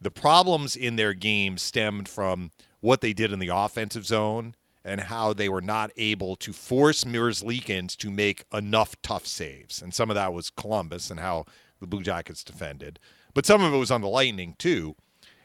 the 0.00 0.10
problems 0.10 0.74
in 0.74 0.96
their 0.96 1.14
game 1.14 1.58
stemmed 1.58 2.08
from 2.08 2.50
what 2.80 3.00
they 3.00 3.12
did 3.12 3.32
in 3.32 3.38
the 3.38 3.48
offensive 3.48 4.04
zone 4.04 4.54
and 4.84 5.02
how 5.02 5.32
they 5.32 5.48
were 5.48 5.60
not 5.60 5.90
able 5.96 6.36
to 6.36 6.52
force 6.52 7.04
Merzlikins 7.04 7.96
to 7.96 8.10
make 8.10 8.44
enough 8.52 8.96
tough 9.02 9.26
saves. 9.26 9.82
And 9.82 9.92
some 9.92 10.10
of 10.10 10.14
that 10.14 10.32
was 10.32 10.50
Columbus 10.50 11.10
and 11.10 11.20
how 11.20 11.44
the 11.80 11.86
Blue 11.86 12.02
Jackets 12.02 12.44
defended. 12.44 12.98
But 13.34 13.46
some 13.46 13.62
of 13.62 13.72
it 13.72 13.76
was 13.76 13.90
on 13.90 14.00
the 14.00 14.08
Lightning 14.08 14.54
too. 14.58 14.96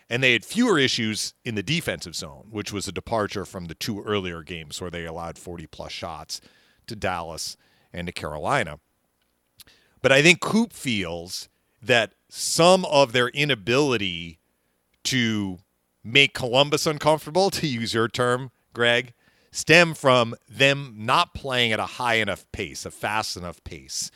And 0.09 0.21
they 0.21 0.33
had 0.33 0.45
fewer 0.45 0.77
issues 0.77 1.33
in 1.43 1.55
the 1.55 1.63
defensive 1.63 2.15
zone, 2.15 2.47
which 2.51 2.71
was 2.71 2.87
a 2.87 2.91
departure 2.91 3.45
from 3.45 3.65
the 3.65 3.75
two 3.75 4.03
earlier 4.03 4.43
games 4.43 4.79
where 4.79 4.91
they 4.91 5.05
allowed 5.05 5.37
40 5.37 5.67
plus 5.67 5.91
shots 5.91 6.39
to 6.87 6.95
Dallas 6.95 7.57
and 7.91 8.07
to 8.07 8.13
Carolina. 8.13 8.79
But 10.01 10.11
I 10.11 10.21
think 10.21 10.39
Coop 10.41 10.73
feels 10.73 11.49
that 11.81 12.13
some 12.29 12.85
of 12.85 13.11
their 13.11 13.29
inability 13.29 14.39
to 15.05 15.59
make 16.03 16.33
Columbus 16.33 16.85
uncomfortable, 16.85 17.49
to 17.51 17.67
use 17.67 17.93
your 17.93 18.07
term, 18.07 18.51
Greg, 18.73 19.13
stem 19.53 19.93
from 19.93 20.35
them 20.49 20.95
not 20.97 21.33
playing 21.33 21.71
at 21.71 21.79
a 21.79 21.85
high 21.85 22.15
enough 22.15 22.45
pace, 22.51 22.85
a 22.85 22.91
fast 22.91 23.37
enough 23.37 23.63
pace. 23.63 24.11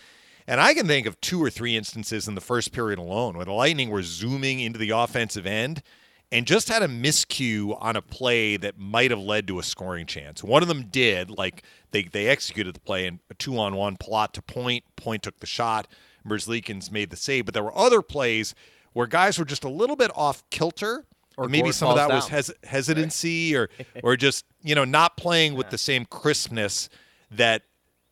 And 0.48 0.60
I 0.60 0.74
can 0.74 0.88
think 0.88 1.06
of 1.06 1.20
two 1.22 1.41
or 1.44 1.50
three 1.50 1.77
instances 1.77 2.27
in 2.27 2.36
the 2.36 2.41
first 2.41 2.72
period 2.72 3.00
alone 3.00 3.36
where 3.36 3.46
the 3.46 3.53
Lightning 3.53 3.89
were 3.89 4.03
zooming 4.03 4.60
into 4.60 4.79
the 4.79 4.89
offensive 4.89 5.46
end 5.46 5.84
and 6.32 6.46
just 6.46 6.70
had 6.70 6.82
a 6.82 6.88
miscue 6.88 7.77
on 7.79 7.96
a 7.96 8.01
play 8.01 8.58
that 8.58 8.77
might 8.77 9.12
have 9.12 9.20
led 9.20 9.48
to 9.48 9.60
a 9.60 9.63
scoring 9.63 10.06
chance. 10.06 10.44
One 10.44 10.62
of 10.62 10.67
them 10.67 10.88
did, 10.89 11.29
like 11.29 11.63
they, 11.91 12.03
they 12.03 12.27
executed 12.27 12.75
the 12.75 12.79
play 12.79 13.06
in 13.06 13.20
a 13.29 13.34
two 13.34 13.58
on 13.60 13.75
one 13.75 13.98
plot 13.98 14.34
to 14.34 14.41
point. 14.41 14.84
Point 14.96 15.24
took 15.24 15.39
the 15.39 15.46
shot. 15.46 15.88
Merzlikins 16.25 16.91
made 16.91 17.10
the 17.10 17.15
save. 17.15 17.46
But 17.46 17.53
there 17.53 17.63
were 17.63 17.77
other 17.77 18.01
plays 18.01 18.56
where 18.94 19.08
guys 19.08 19.38
were 19.38 19.46
just 19.46 19.63
a 19.63 19.70
little 19.70 19.96
bit 19.96 20.12
off 20.15 20.44
kilter. 20.50 21.06
Or 21.38 21.48
maybe 21.48 21.72
some 21.72 21.89
of 21.89 21.96
that 21.96 22.10
was 22.10 22.27
hes- 22.27 22.53
hesitancy 22.63 23.56
or 23.56 23.70
or 24.03 24.17
just, 24.17 24.46
you 24.62 24.75
know, 24.75 24.86
not 24.86 25.17
playing 25.17 25.53
with 25.53 25.70
the 25.70 25.77
same 25.77 26.06
crispness 26.06 26.89
that 27.29 27.63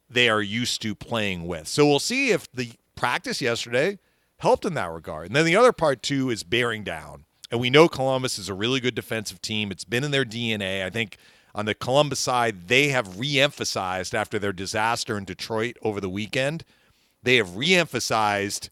they 0.09 0.29
are 0.29 0.41
used 0.41 0.81
to 0.83 0.93
playing 0.93 1.47
with. 1.47 1.67
So 1.67 1.85
we'll 1.85 1.99
see 1.99 2.29
if 2.29 2.51
the 2.51 2.73
practice 2.95 3.41
yesterday 3.41 3.99
helped 4.37 4.65
in 4.65 4.75
that 4.75 4.91
regard. 4.91 5.27
And 5.27 5.35
then 5.35 5.45
the 5.45 5.55
other 5.55 5.73
part 5.73 6.03
too 6.03 6.29
is 6.29 6.43
bearing 6.43 6.83
down. 6.83 7.25
And 7.51 7.59
we 7.59 7.69
know 7.69 7.87
Columbus 7.87 8.37
is 8.37 8.49
a 8.49 8.53
really 8.53 8.79
good 8.79 8.95
defensive 8.95 9.41
team. 9.41 9.71
It's 9.71 9.83
been 9.83 10.03
in 10.03 10.11
their 10.11 10.25
DNA. 10.25 10.85
I 10.85 10.89
think 10.89 11.17
on 11.53 11.65
the 11.65 11.75
Columbus 11.75 12.19
side, 12.19 12.67
they 12.67 12.89
have 12.89 13.19
re-emphasized 13.19 14.13
after 14.13 14.37
their 14.37 14.53
disaster 14.53 15.17
in 15.17 15.25
Detroit 15.25 15.77
over 15.81 16.01
the 16.01 16.09
weekend. 16.09 16.63
They 17.23 17.37
have 17.37 17.55
re-emphasized 17.55 18.69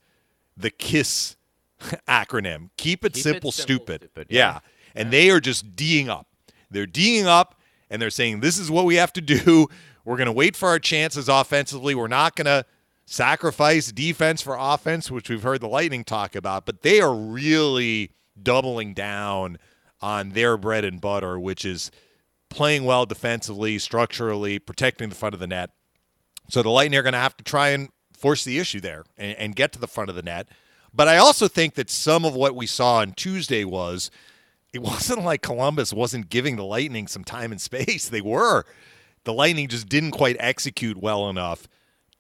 the 0.57 0.69
KISS 0.69 1.37
acronym. 2.07 2.69
Keep 2.77 3.05
it, 3.05 3.13
Keep 3.13 3.19
it 3.19 3.23
simple, 3.23 3.51
simple, 3.51 3.51
stupid. 3.51 4.01
stupid. 4.01 4.27
Yeah. 4.29 4.53
Yeah. 4.53 4.59
And 4.95 5.11
they 5.11 5.29
are 5.29 5.39
just 5.39 5.75
D'ing 5.75 6.09
up. 6.09 6.27
They're 6.69 6.85
D'ing 6.85 7.25
up 7.25 7.59
and 7.89 8.01
they're 8.01 8.09
saying, 8.09 8.39
this 8.39 8.57
is 8.57 8.69
what 8.71 8.85
we 8.85 8.95
have 8.95 9.13
to 9.13 9.21
do. 9.21 9.67
We're 10.05 10.17
going 10.17 10.27
to 10.27 10.33
wait 10.33 10.55
for 10.55 10.67
our 10.67 10.79
chances 10.79 11.29
offensively. 11.29 11.95
We're 11.95 12.07
not 12.07 12.35
going 12.35 12.45
to 12.45 12.65
sacrifice 13.05 13.91
defense 13.91 14.41
for 14.41 14.57
offense, 14.59 15.09
which 15.09 15.29
we've 15.29 15.43
heard 15.43 15.61
the 15.61 15.67
Lightning 15.67 16.03
talk 16.03 16.35
about, 16.35 16.65
but 16.65 16.81
they 16.81 16.99
are 16.99 17.15
really 17.15 18.11
doubling 18.41 18.93
down 18.93 19.57
on 20.01 20.31
their 20.31 20.57
bread 20.57 20.83
and 20.83 20.99
butter, 20.99 21.39
which 21.39 21.63
is 21.63 21.89
playing 22.49 22.83
well 22.83 23.05
defensively, 23.05 23.79
structurally, 23.79 24.59
protecting 24.59 25.07
the 25.09 25.15
front 25.15 25.33
of 25.33 25.39
the 25.39 25.47
net. 25.47 25.69
So 26.49 26.61
the 26.61 26.69
Lightning 26.69 26.99
are 26.99 27.03
going 27.03 27.13
to 27.13 27.19
have 27.19 27.37
to 27.37 27.43
try 27.43 27.69
and 27.69 27.89
force 28.17 28.43
the 28.43 28.59
issue 28.59 28.79
there 28.81 29.05
and, 29.17 29.37
and 29.37 29.55
get 29.55 29.71
to 29.73 29.79
the 29.79 29.87
front 29.87 30.09
of 30.09 30.15
the 30.15 30.21
net. 30.23 30.47
But 30.93 31.07
I 31.07 31.17
also 31.17 31.47
think 31.47 31.73
that 31.75 31.89
some 31.89 32.23
of 32.23 32.35
what 32.35 32.55
we 32.55 32.67
saw 32.67 32.97
on 32.97 33.13
Tuesday 33.13 33.63
was 33.63 34.11
it 34.71 34.81
wasn't 34.83 35.23
like 35.23 35.41
Columbus 35.41 35.93
wasn't 35.93 36.29
giving 36.29 36.55
the 36.55 36.63
Lightning 36.65 37.07
some 37.07 37.23
time 37.23 37.51
and 37.51 37.61
space. 37.61 38.09
They 38.13 38.21
were. 38.21 38.63
The 39.23 39.33
Lightning 39.33 39.67
just 39.69 39.87
didn't 39.87 40.11
quite 40.11 40.35
execute 40.39 40.97
well 40.97 41.29
enough 41.29 41.67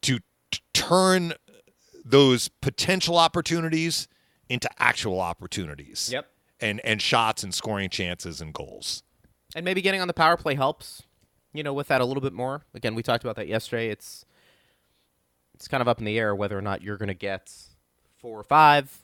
to 0.03 0.19
t- 0.51 0.59
turn 0.73 1.33
those 2.05 2.47
potential 2.47 3.17
opportunities 3.17 4.07
into 4.49 4.69
actual 4.79 5.19
opportunities. 5.19 6.09
Yep. 6.11 6.29
And 6.61 6.79
and 6.81 7.01
shots 7.01 7.43
and 7.43 7.53
scoring 7.53 7.89
chances 7.89 8.39
and 8.39 8.53
goals. 8.53 9.03
And 9.55 9.65
maybe 9.65 9.81
getting 9.81 10.01
on 10.01 10.07
the 10.07 10.13
power 10.13 10.37
play 10.37 10.55
helps. 10.55 11.03
You 11.53 11.61
know, 11.61 11.73
with 11.73 11.87
that 11.89 12.01
a 12.01 12.05
little 12.05 12.21
bit 12.21 12.33
more. 12.33 12.63
Again, 12.73 12.95
we 12.95 13.03
talked 13.03 13.23
about 13.23 13.35
that 13.35 13.47
yesterday. 13.47 13.89
It's 13.89 14.25
it's 15.53 15.67
kind 15.67 15.81
of 15.81 15.87
up 15.87 15.99
in 15.99 16.05
the 16.05 16.17
air 16.17 16.35
whether 16.35 16.57
or 16.57 16.61
not 16.61 16.81
you're 16.81 16.97
going 16.97 17.09
to 17.09 17.13
get 17.13 17.53
four 18.23 18.39
or 18.39 18.43
five 18.43 18.99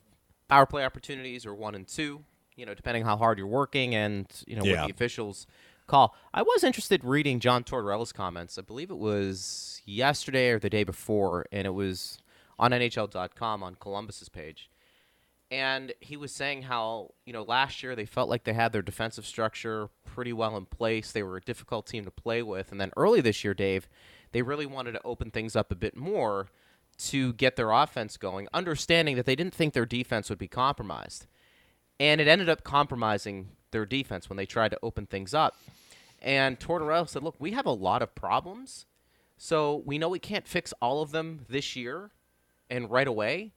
power 0.47 0.65
play 0.65 0.83
opportunities 0.85 1.45
or 1.45 1.53
one 1.53 1.75
and 1.75 1.85
two. 1.87 2.23
You 2.55 2.65
know, 2.65 2.73
depending 2.73 3.03
how 3.03 3.17
hard 3.17 3.37
you're 3.37 3.47
working 3.47 3.93
and 3.93 4.25
you 4.47 4.55
know 4.55 4.63
Yeah. 4.63 4.81
what 4.81 4.87
the 4.87 4.93
officials 4.93 5.45
call. 5.87 6.15
I 6.33 6.41
was 6.41 6.63
interested 6.63 7.03
reading 7.03 7.39
John 7.39 7.63
Tortorella's 7.63 8.11
comments. 8.13 8.57
I 8.57 8.61
believe 8.61 8.89
it 8.89 8.97
was 8.97 9.81
yesterday 9.85 10.49
or 10.51 10.59
the 10.59 10.69
day 10.69 10.83
before, 10.83 11.45
and 11.51 11.67
it 11.67 11.71
was 11.71 12.17
on 12.57 12.71
NHL.com 12.71 13.61
on 13.63 13.75
Columbus's 13.75 14.29
page. 14.29 14.69
And 15.51 15.93
he 15.99 16.15
was 16.15 16.31
saying 16.31 16.63
how, 16.63 17.11
you 17.25 17.33
know, 17.33 17.41
last 17.41 17.81
year 17.81 17.95
they 17.95 18.05
felt 18.05 18.29
like 18.29 18.43
they 18.43 18.53
had 18.53 18.71
their 18.71 18.83
defensive 18.83 19.25
structure 19.25 19.89
pretty 20.05 20.31
well 20.31 20.55
in 20.55 20.65
place. 20.65 21.11
They 21.11 21.23
were 21.23 21.37
a 21.37 21.41
difficult 21.41 21.87
team 21.87 22.05
to 22.05 22.11
play 22.11 22.43
with. 22.43 22.71
And 22.71 22.79
then 22.79 22.91
early 22.95 23.19
this 23.19 23.43
year, 23.43 23.55
Dave, 23.55 23.89
they 24.31 24.43
really 24.43 24.67
wanted 24.67 24.91
to 24.91 25.01
open 25.03 25.31
things 25.31 25.55
up 25.55 25.71
a 25.71 25.75
bit 25.75 25.95
more 25.97 26.49
to 26.99 27.33
get 27.33 27.55
their 27.55 27.71
offense 27.71 28.17
going, 28.17 28.47
understanding 28.53 29.15
that 29.15 29.25
they 29.25 29.35
didn't 29.35 29.53
think 29.53 29.73
their 29.73 29.85
defense 29.85 30.29
would 30.29 30.37
be 30.37 30.47
compromised. 30.47 31.27
And 31.99 32.21
it 32.21 32.27
ended 32.27 32.49
up 32.49 32.63
compromising 32.63 33.49
their 33.71 33.85
defense 33.85 34.29
when 34.29 34.37
they 34.37 34.45
tried 34.45 34.71
to 34.71 34.79
open 34.83 35.05
things 35.05 35.33
up. 35.33 35.55
And 36.21 36.59
Tortorella 36.59 37.07
said, 37.07 37.23
look, 37.23 37.35
we 37.39 37.51
have 37.51 37.65
a 37.65 37.71
lot 37.71 38.01
of 38.01 38.15
problems. 38.15 38.85
So 39.37 39.81
we 39.85 39.97
know 39.97 40.09
we 40.09 40.19
can't 40.19 40.47
fix 40.47 40.73
all 40.81 41.01
of 41.01 41.11
them 41.11 41.45
this 41.47 41.75
year 41.75 42.11
and 42.69 42.91
right 42.91 43.07
away. 43.07 43.53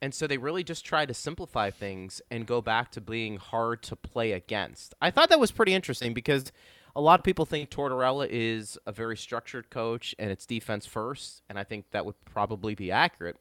And 0.00 0.14
so 0.14 0.26
they 0.26 0.38
really 0.38 0.64
just 0.64 0.84
try 0.84 1.04
to 1.04 1.12
simplify 1.12 1.70
things 1.70 2.22
and 2.30 2.46
go 2.46 2.62
back 2.62 2.90
to 2.92 3.00
being 3.00 3.36
hard 3.36 3.82
to 3.84 3.96
play 3.96 4.32
against. 4.32 4.94
I 5.02 5.10
thought 5.10 5.28
that 5.28 5.40
was 5.40 5.50
pretty 5.50 5.74
interesting 5.74 6.14
because 6.14 6.52
a 6.98 7.00
lot 7.00 7.20
of 7.20 7.24
people 7.24 7.46
think 7.46 7.70
Tortorella 7.70 8.26
is 8.28 8.76
a 8.84 8.90
very 8.90 9.16
structured 9.16 9.70
coach 9.70 10.16
and 10.18 10.32
it's 10.32 10.44
defense 10.46 10.84
first, 10.84 11.42
and 11.48 11.56
I 11.56 11.62
think 11.62 11.92
that 11.92 12.04
would 12.04 12.16
probably 12.24 12.74
be 12.74 12.90
accurate. 12.90 13.36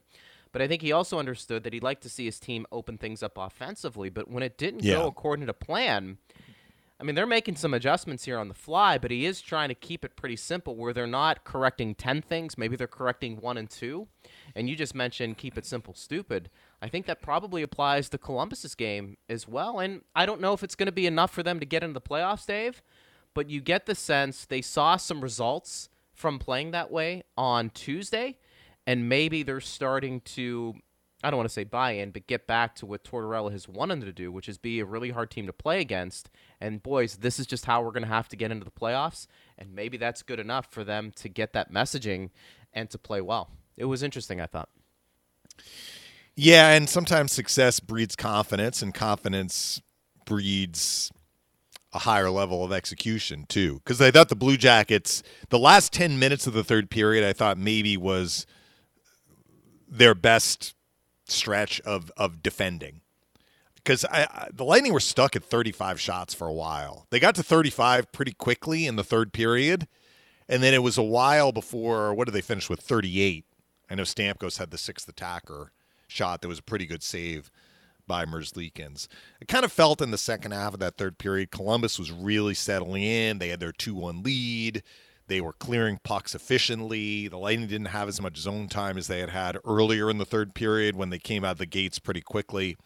But 0.52 0.62
I 0.62 0.68
think 0.68 0.84
he 0.84 0.92
also 0.92 1.18
understood 1.18 1.64
that 1.64 1.74
he'd 1.74 1.82
like 1.82 2.00
to 2.02 2.10
see 2.10 2.26
his 2.26 2.40
team 2.40 2.68
open 2.72 3.00
things 3.00 3.24
up 3.24 3.36
offensively, 3.36 4.10
but 4.10 4.30
when 4.30 4.44
it 4.44 4.60
didn't 4.60 4.84
Yeah. 4.84 4.94
go 4.98 5.08
according 5.08 5.48
to 5.48 5.54
plan, 5.54 6.20
I 7.00 7.04
mean, 7.04 7.16
they're 7.16 7.26
making 7.26 7.56
some 7.56 7.74
adjustments 7.74 8.26
here 8.26 8.38
on 8.38 8.48
the 8.48 8.54
fly, 8.54 9.00
but 9.00 9.10
he 9.10 9.26
is 9.26 9.42
trying 9.42 9.70
to 9.70 9.76
keep 9.76 10.06
it 10.06 10.16
pretty 10.16 10.36
simple 10.36 10.76
where 10.76 10.94
they're 10.94 11.08
not 11.08 11.44
correcting 11.44 11.96
10 11.96 12.22
things. 12.22 12.60
Maybe 12.60 12.76
they're 12.76 12.88
correcting 12.88 13.38
one 13.42 13.58
and 13.58 13.70
two. 13.70 14.08
And 14.56 14.70
you 14.70 14.76
just 14.76 14.94
mentioned 14.94 15.38
keep 15.40 15.58
it 15.58 15.66
simple, 15.66 15.96
stupid. 15.96 16.52
I 16.80 16.90
think 16.90 17.08
that 17.08 17.24
probably 17.24 17.64
applies 17.64 18.08
to 18.10 18.20
Columbus's 18.20 18.76
game 18.76 19.18
as 19.28 19.48
well. 19.48 19.80
And 19.80 20.02
I 20.16 20.28
don't 20.28 20.42
know 20.42 20.54
if 20.54 20.64
it's 20.64 20.76
going 20.76 20.88
to 20.88 20.92
be 20.92 21.08
enough 21.08 21.32
for 21.32 21.42
them 21.44 21.60
to 21.60 21.66
get 21.66 21.84
into 21.84 21.94
the 21.94 22.02
playoffs, 22.02 22.46
Dave, 22.48 22.82
but 23.38 23.52
you 23.52 23.62
get 23.62 23.86
the 23.86 23.94
sense 23.94 24.46
they 24.46 24.64
saw 24.64 24.98
some 24.98 25.22
results 25.22 25.90
from 26.12 26.40
playing 26.40 26.72
that 26.72 26.90
way 26.90 27.22
on 27.38 27.70
Tuesday. 27.70 28.36
And 28.88 29.08
maybe 29.08 29.44
they're 29.44 29.62
starting 29.62 30.22
to 30.22 30.74
I 31.24 31.30
don't 31.30 31.38
want 31.38 31.48
to 31.48 31.54
say 31.54 31.64
buy 31.64 31.92
in, 31.92 32.10
but 32.10 32.26
get 32.26 32.48
back 32.48 32.74
to 32.78 32.88
what 32.88 33.04
Tortorella 33.04 33.52
has 33.52 33.70
wanted 33.70 34.02
to 34.02 34.12
do, 34.12 34.32
which 34.32 34.50
is 34.50 34.58
be 34.58 34.80
a 34.80 34.86
really 34.86 35.12
hard 35.12 35.30
team 35.30 35.46
to 35.46 35.54
play 35.54 35.82
against. 35.82 36.32
And 36.60 36.82
boys, 36.82 37.18
this 37.18 37.38
is 37.38 37.46
just 37.46 37.66
how 37.66 37.84
we're 37.84 37.92
going 37.92 38.02
to 38.04 38.10
have 38.10 38.28
to 38.30 38.36
get 38.36 38.50
into 38.50 38.66
the 38.66 38.72
playoffs. 38.72 39.28
And 39.56 39.76
maybe 39.76 39.98
that's 39.98 40.24
good 40.24 40.40
enough 40.40 40.72
for 40.72 40.84
them 40.84 41.12
to 41.18 41.30
get 41.30 41.54
that 41.54 41.72
messaging 41.72 42.32
and 42.74 42.90
to 42.90 42.98
play 42.98 43.22
well. 43.22 43.52
It 43.78 43.86
was 43.86 44.02
interesting, 44.02 44.42
I 44.42 44.48
thought. 44.48 44.70
Yeah, 46.36 46.70
and 46.70 46.90
sometimes 46.90 47.34
success 47.34 47.80
breeds 47.80 48.16
confidence, 48.16 48.82
and 48.82 48.96
confidence 48.96 49.80
breeds 50.26 51.12
a 51.94 52.00
higher 52.00 52.30
level 52.30 52.64
of 52.64 52.72
execution 52.72 53.46
too. 53.48 53.76
Because 53.84 54.02
I 54.02 54.12
thought 54.12 54.30
the 54.30 54.36
Blue 54.36 54.58
Jackets, 54.58 55.24
the 55.50 55.60
last 55.60 55.94
ten 55.94 56.20
minutes 56.20 56.48
of 56.48 56.54
the 56.54 56.64
third 56.64 56.90
period, 56.90 57.24
I 57.24 57.34
thought 57.34 57.58
maybe 57.58 57.98
was 57.98 58.46
their 59.88 60.14
best 60.16 60.76
stretch 61.26 61.80
of 61.82 62.12
of 62.18 62.44
defending. 62.44 63.02
Because 63.76 64.06
the 64.52 64.66
Lightning 64.66 64.92
were 64.92 65.00
stuck 65.00 65.38
at 65.38 65.46
35 65.46 65.98
shots 65.98 66.34
for 66.34 66.46
a 66.46 66.54
while. 66.54 67.08
They 67.10 67.22
got 67.22 67.36
to 67.36 67.44
35 67.44 68.12
pretty 68.12 68.34
quickly 68.34 68.86
in 68.86 68.98
the 68.98 69.04
third 69.04 69.32
period, 69.32 69.88
and 70.50 70.62
then 70.62 70.74
it 70.74 70.84
was 70.84 70.98
a 70.98 71.04
while 71.04 71.54
before. 71.54 72.14
What 72.14 72.26
did 72.26 72.34
they 72.34 72.42
finish 72.42 72.70
with? 72.70 72.82
38. 72.82 73.46
I 73.90 73.96
know 73.96 74.04
Stamkos 74.04 74.58
had 74.58 74.72
the 74.72 74.78
sixth 74.78 75.08
attacker 75.08 75.72
shot 76.10 76.42
that 76.42 76.50
was 76.50 76.60
a 76.60 76.64
pretty 76.64 76.86
good 76.86 77.02
save 77.02 77.50
by 78.08 78.26
Merzlikins. 78.26 79.08
It 79.42 79.48
kind 79.48 79.66
of 79.66 79.72
felt 79.72 80.02
in 80.02 80.12
the 80.12 80.18
second 80.18 80.52
half 80.52 80.74
of 80.74 80.80
that 80.80 80.98
third 80.98 81.18
period, 81.18 81.52
Columbus 81.52 82.00
was 82.00 82.12
really 82.12 82.54
settling 82.54 83.04
in. 83.04 83.40
They 83.40 83.50
had 83.50 83.60
their 83.60 83.72
2 83.72 83.94
1 83.96 84.24
lead. 84.24 84.84
They 85.28 85.42
were 85.42 85.54
clearing 85.54 86.00
pucks 86.04 86.34
efficiently. 86.34 87.28
The 87.28 87.38
Lightning 87.38 87.68
didn't 87.68 87.88
have 87.88 88.08
as 88.08 88.22
much 88.22 88.38
zone 88.38 88.70
time 88.70 88.98
as 88.98 89.08
they 89.08 89.20
had 89.20 89.30
had 89.30 89.58
earlier 89.66 90.10
in 90.10 90.18
the 90.18 90.26
third 90.26 90.54
period 90.54 90.96
when 90.96 91.10
they 91.10 91.20
came 91.20 91.44
out 91.44 91.52
of 91.52 91.58
the 91.58 91.66
gates 91.66 92.00
pretty 92.00 92.22
quickly 92.22 92.78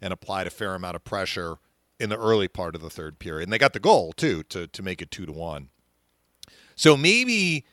and 0.00 0.12
applied 0.12 0.46
a 0.46 0.50
fair 0.50 0.74
amount 0.74 0.96
of 0.96 1.04
pressure 1.04 1.56
in 1.98 2.08
the 2.08 2.18
early 2.18 2.48
part 2.48 2.74
of 2.76 2.80
the 2.80 2.90
third 2.90 3.18
period. 3.18 3.44
And 3.44 3.52
they 3.52 3.58
got 3.58 3.72
the 3.72 3.80
goal, 3.80 4.12
too, 4.12 4.44
to, 4.44 4.68
to 4.68 4.82
make 4.82 5.02
it 5.02 5.10
2 5.10 5.26
to 5.26 5.32
1. 5.32 5.68
So 6.76 6.96
maybe 6.96 7.66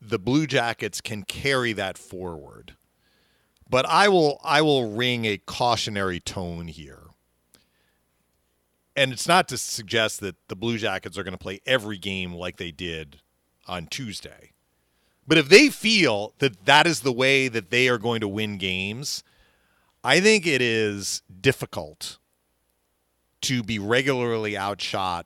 the 0.00 0.18
Blue 0.18 0.46
Jackets 0.46 1.00
can 1.00 1.22
carry 1.22 1.72
that 1.72 1.96
forward. 1.96 2.76
But 3.72 3.86
I 3.86 4.06
will 4.10 4.38
I 4.44 4.60
will 4.60 4.92
ring 4.92 5.24
a 5.24 5.38
cautionary 5.38 6.20
tone 6.20 6.68
here. 6.68 7.04
And 8.94 9.12
it's 9.12 9.26
not 9.26 9.48
to 9.48 9.56
suggest 9.56 10.20
that 10.20 10.36
the 10.48 10.54
Blue 10.54 10.76
Jackets 10.76 11.16
are 11.16 11.22
going 11.22 11.32
to 11.32 11.38
play 11.38 11.62
every 11.64 11.96
game 11.96 12.34
like 12.34 12.58
they 12.58 12.70
did 12.70 13.20
on 13.66 13.86
Tuesday. 13.86 14.52
But 15.26 15.38
if 15.38 15.48
they 15.48 15.70
feel 15.70 16.34
that 16.40 16.66
that 16.66 16.86
is 16.86 17.00
the 17.00 17.14
way 17.14 17.48
that 17.48 17.70
they 17.70 17.88
are 17.88 17.96
going 17.96 18.20
to 18.20 18.28
win 18.28 18.58
games, 18.58 19.24
I 20.04 20.20
think 20.20 20.46
it 20.46 20.60
is 20.60 21.22
difficult 21.40 22.18
to 23.40 23.62
be 23.62 23.78
regularly 23.78 24.54
outshot 24.54 25.24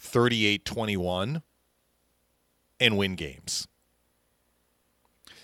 38-21 0.00 1.42
and 2.78 2.96
win 2.96 3.16
games. 3.16 3.66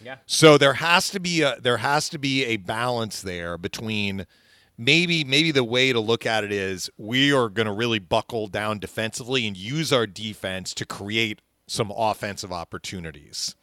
Yeah. 0.07 0.19
So 0.25 0.57
there 0.57 0.75
has 0.75 1.11
to 1.11 1.19
be 1.19 1.43
a 1.43 1.59
there 1.61 1.79
has 1.79 2.09
to 2.11 2.19
be 2.19 2.45
a 2.45 2.59
balance 2.59 3.23
there 3.23 3.59
between 3.59 4.25
maybe 4.79 5.25
maybe 5.25 5.51
the 5.51 5.65
way 5.65 5.93
to 5.93 5.99
look 5.99 6.25
at 6.25 6.45
it 6.45 6.53
is 6.53 6.89
we 6.97 7.33
are 7.33 7.49
going 7.49 7.67
to 7.67 7.73
really 7.73 7.99
buckle 7.99 8.47
down 8.47 8.79
defensively 8.79 9.49
and 9.49 9.57
use 9.57 9.93
our 9.93 10.07
defense 10.07 10.73
to 10.75 10.87
create 10.87 11.43
some 11.67 11.93
offensive 11.97 12.53
opportunities. 12.53 13.57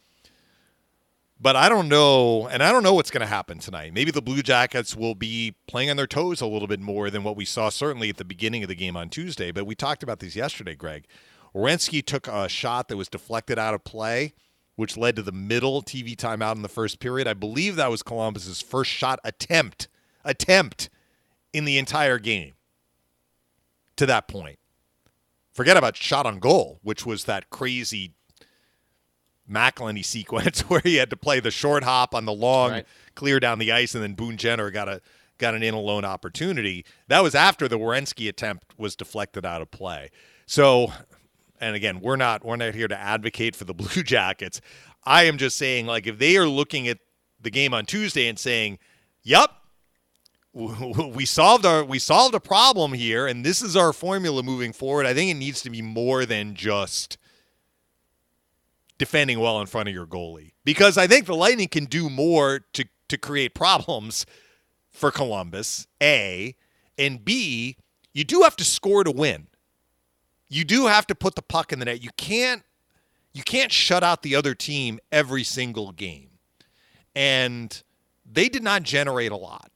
But 1.40 1.56
I 1.56 1.70
don't 1.70 1.88
know, 1.88 2.46
and 2.48 2.62
I 2.62 2.72
don't 2.72 2.82
know 2.82 2.92
what's 2.92 3.10
going 3.10 3.22
to 3.22 3.26
happen 3.26 3.58
tonight. 3.58 3.94
Maybe 3.94 4.10
the 4.10 4.20
Blue 4.20 4.42
Jackets 4.42 4.94
will 4.94 5.14
be 5.14 5.54
playing 5.66 5.88
on 5.88 5.96
their 5.96 6.06
toes 6.06 6.42
a 6.42 6.46
little 6.46 6.68
bit 6.68 6.80
more 6.80 7.08
than 7.08 7.24
what 7.24 7.36
we 7.36 7.46
saw 7.46 7.70
certainly 7.70 8.10
at 8.10 8.18
the 8.18 8.24
beginning 8.24 8.62
of 8.62 8.68
the 8.68 8.74
game 8.74 8.98
on 8.98 9.08
Tuesday. 9.08 9.50
But 9.50 9.64
we 9.64 9.74
talked 9.74 10.02
about 10.02 10.18
these 10.20 10.36
yesterday, 10.36 10.74
Greg. 10.74 11.06
Werenski 11.54 12.04
took 12.04 12.28
a 12.28 12.50
shot 12.50 12.88
that 12.88 12.98
was 12.98 13.08
deflected 13.08 13.58
out 13.58 13.72
of 13.72 13.82
play, 13.82 14.34
which 14.76 14.96
led 14.96 15.16
to 15.16 15.22
the 15.22 15.32
middle 15.32 15.82
TV 15.82 16.16
timeout 16.16 16.56
in 16.56 16.62
the 16.62 16.68
first 16.68 16.98
period. 17.00 17.26
I 17.28 17.34
believe 17.34 17.76
that 17.76 17.90
was 17.90 18.02
Columbus's 18.02 18.60
first 18.60 18.90
shot 18.90 19.18
attempt 19.24 19.88
attempt 20.24 20.88
in 21.52 21.64
the 21.64 21.78
entire 21.78 22.18
game. 22.18 22.54
to 23.96 24.06
that 24.06 24.26
point. 24.26 24.58
Forget 25.52 25.76
about 25.76 25.96
shot 25.96 26.26
on 26.26 26.40
goal, 26.40 26.80
which 26.82 27.06
was 27.06 27.24
that 27.26 27.48
crazy 27.50 28.12
McElhinney 29.48 30.04
sequence 30.04 30.60
where 30.68 30.80
he 30.82 30.96
had 30.96 31.10
to 31.10 31.16
play 31.16 31.38
the 31.40 31.50
short 31.50 31.84
hop 31.84 32.14
on 32.14 32.24
the 32.24 32.32
long 32.32 32.70
Right. 32.72 32.86
clear 33.14 33.38
down 33.38 33.58
the 33.58 33.70
ice, 33.70 33.94
and 33.94 34.02
then 34.02 34.14
Boone 34.14 34.36
Jenner 34.36 34.70
got 34.70 34.88
a 34.88 35.00
got 35.38 35.54
an 35.54 35.62
in 35.62 35.74
alone 35.74 36.04
opportunity. 36.04 36.84
That 37.08 37.22
was 37.22 37.34
after 37.34 37.66
the 37.68 37.78
Werenski 37.78 38.28
attempt 38.28 38.72
was 38.78 38.94
deflected 38.96 39.44
out 39.44 39.62
of 39.62 39.70
play. 39.70 40.10
So, 40.46 40.92
and 41.64 41.74
again, 41.74 42.00
we're 42.00 42.16
not 42.16 42.44
we're 42.44 42.56
not 42.56 42.74
here 42.74 42.88
to 42.88 42.98
advocate 42.98 43.56
for 43.56 43.64
the 43.64 43.74
Blue 43.74 44.02
Jackets. 44.02 44.60
I 45.04 45.24
am 45.24 45.38
just 45.38 45.56
saying, 45.56 45.86
like, 45.86 46.06
if 46.06 46.18
they 46.18 46.36
are 46.36 46.46
looking 46.46 46.88
at 46.88 46.98
the 47.40 47.50
game 47.50 47.74
on 47.74 47.86
Tuesday 47.86 48.28
and 48.28 48.38
saying, 48.38 48.78
"Yup, 49.22 49.62
we 50.52 51.24
solved 51.24 51.64
our 51.64 51.82
we 51.84 51.98
solved 51.98 52.34
a 52.34 52.40
problem 52.40 52.92
here, 52.92 53.26
and 53.26 53.44
this 53.44 53.62
is 53.62 53.76
our 53.76 53.92
formula 53.92 54.42
moving 54.42 54.72
forward," 54.72 55.06
I 55.06 55.14
think 55.14 55.30
it 55.30 55.34
needs 55.34 55.62
to 55.62 55.70
be 55.70 55.82
more 55.82 56.26
than 56.26 56.54
just 56.54 57.16
defending 58.98 59.40
well 59.40 59.60
in 59.60 59.66
front 59.66 59.88
of 59.88 59.94
your 59.94 60.06
goalie 60.06 60.52
because 60.64 60.96
I 60.96 61.06
think 61.06 61.26
the 61.26 61.34
Lightning 61.34 61.68
can 61.68 61.86
do 61.86 62.10
more 62.10 62.60
to 62.74 62.84
to 63.08 63.16
create 63.16 63.54
problems 63.54 64.26
for 64.90 65.10
Columbus. 65.10 65.86
A 66.02 66.56
and 66.98 67.24
B, 67.24 67.76
you 68.12 68.24
do 68.24 68.42
have 68.42 68.56
to 68.56 68.64
score 68.64 69.02
to 69.02 69.10
win. 69.10 69.48
You 70.54 70.64
do 70.64 70.86
have 70.86 71.04
to 71.08 71.16
put 71.16 71.34
the 71.34 71.42
puck 71.42 71.72
in 71.72 71.80
the 71.80 71.84
net. 71.84 72.00
You 72.00 72.10
can't 72.16 72.62
you 73.32 73.42
can't 73.42 73.72
shut 73.72 74.04
out 74.04 74.22
the 74.22 74.36
other 74.36 74.54
team 74.54 75.00
every 75.10 75.42
single 75.42 75.90
game. 75.90 76.30
And 77.16 77.82
they 78.24 78.48
did 78.48 78.62
not 78.62 78.84
generate 78.84 79.32
a 79.32 79.36
lot 79.36 79.72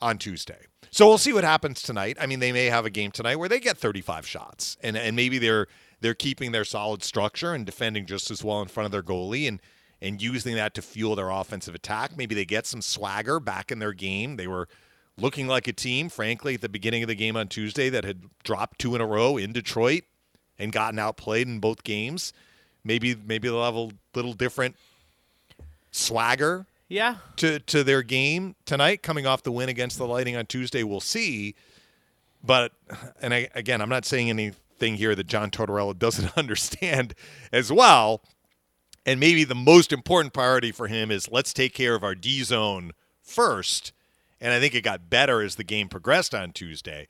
on 0.00 0.18
Tuesday. 0.18 0.66
So 0.92 1.08
we'll 1.08 1.18
see 1.18 1.32
what 1.32 1.42
happens 1.42 1.82
tonight. 1.82 2.16
I 2.20 2.26
mean, 2.26 2.38
they 2.38 2.52
may 2.52 2.66
have 2.66 2.86
a 2.86 2.90
game 2.90 3.10
tonight 3.10 3.36
where 3.36 3.48
they 3.48 3.58
get 3.58 3.76
35 3.76 4.24
shots 4.28 4.76
and 4.80 4.96
and 4.96 5.16
maybe 5.16 5.38
they're 5.38 5.66
they're 6.00 6.14
keeping 6.14 6.52
their 6.52 6.64
solid 6.64 7.02
structure 7.02 7.52
and 7.52 7.66
defending 7.66 8.06
just 8.06 8.30
as 8.30 8.44
well 8.44 8.62
in 8.62 8.68
front 8.68 8.84
of 8.84 8.92
their 8.92 9.02
goalie 9.02 9.48
and 9.48 9.58
and 10.00 10.22
using 10.22 10.54
that 10.54 10.72
to 10.74 10.82
fuel 10.82 11.16
their 11.16 11.30
offensive 11.30 11.74
attack. 11.74 12.16
Maybe 12.16 12.36
they 12.36 12.44
get 12.44 12.64
some 12.64 12.80
swagger 12.80 13.40
back 13.40 13.72
in 13.72 13.80
their 13.80 13.92
game. 13.92 14.36
They 14.36 14.46
were 14.46 14.68
looking 15.18 15.46
like 15.46 15.68
a 15.68 15.72
team, 15.72 16.08
frankly, 16.08 16.54
at 16.54 16.60
the 16.60 16.68
beginning 16.68 17.02
of 17.02 17.08
the 17.08 17.14
game 17.14 17.36
on 17.36 17.48
Tuesday 17.48 17.88
that 17.90 18.04
had 18.04 18.22
dropped 18.44 18.78
two 18.78 18.94
in 18.94 19.00
a 19.00 19.06
row 19.06 19.36
in 19.36 19.52
Detroit 19.52 20.02
and 20.58 20.72
gotten 20.72 20.98
outplayed 20.98 21.46
in 21.46 21.58
both 21.58 21.82
games. 21.84 22.32
Maybe 22.84 23.14
maybe 23.14 23.48
they'll 23.48 23.64
have 23.64 23.74
a 23.76 23.90
little 24.14 24.32
different 24.32 24.76
swagger 25.90 26.66
Yeah. 26.88 27.16
to 27.36 27.58
to 27.60 27.84
their 27.84 28.02
game 28.02 28.56
tonight, 28.64 29.02
coming 29.02 29.26
off 29.26 29.42
the 29.42 29.52
win 29.52 29.68
against 29.68 29.98
the 29.98 30.06
Lightning 30.06 30.36
on 30.36 30.46
Tuesday. 30.46 30.82
We'll 30.82 31.00
see. 31.00 31.54
But 32.42 32.72
and 33.20 33.32
I, 33.32 33.48
again, 33.54 33.80
I'm 33.80 33.88
not 33.88 34.04
saying 34.04 34.30
anything 34.30 34.96
here 34.96 35.14
that 35.14 35.26
John 35.26 35.50
Tortorella 35.50 35.96
doesn't 36.06 36.36
understand 36.36 37.14
as 37.52 37.70
well. 37.72 38.22
And 39.04 39.18
maybe 39.18 39.42
the 39.44 39.54
most 39.56 39.92
important 39.92 40.32
priority 40.32 40.70
for 40.70 40.86
him 40.86 41.10
is 41.10 41.30
let's 41.30 41.52
take 41.52 41.74
care 41.74 41.94
of 41.94 42.04
our 42.04 42.14
D 42.14 42.42
zone 42.42 42.92
first. 43.22 43.92
And 44.42 44.52
I 44.52 44.60
think 44.60 44.74
it 44.74 44.82
got 44.82 45.08
better 45.08 45.40
as 45.40 45.54
the 45.54 45.64
game 45.64 45.88
progressed 45.88 46.34
on 46.34 46.52
Tuesday. 46.52 47.06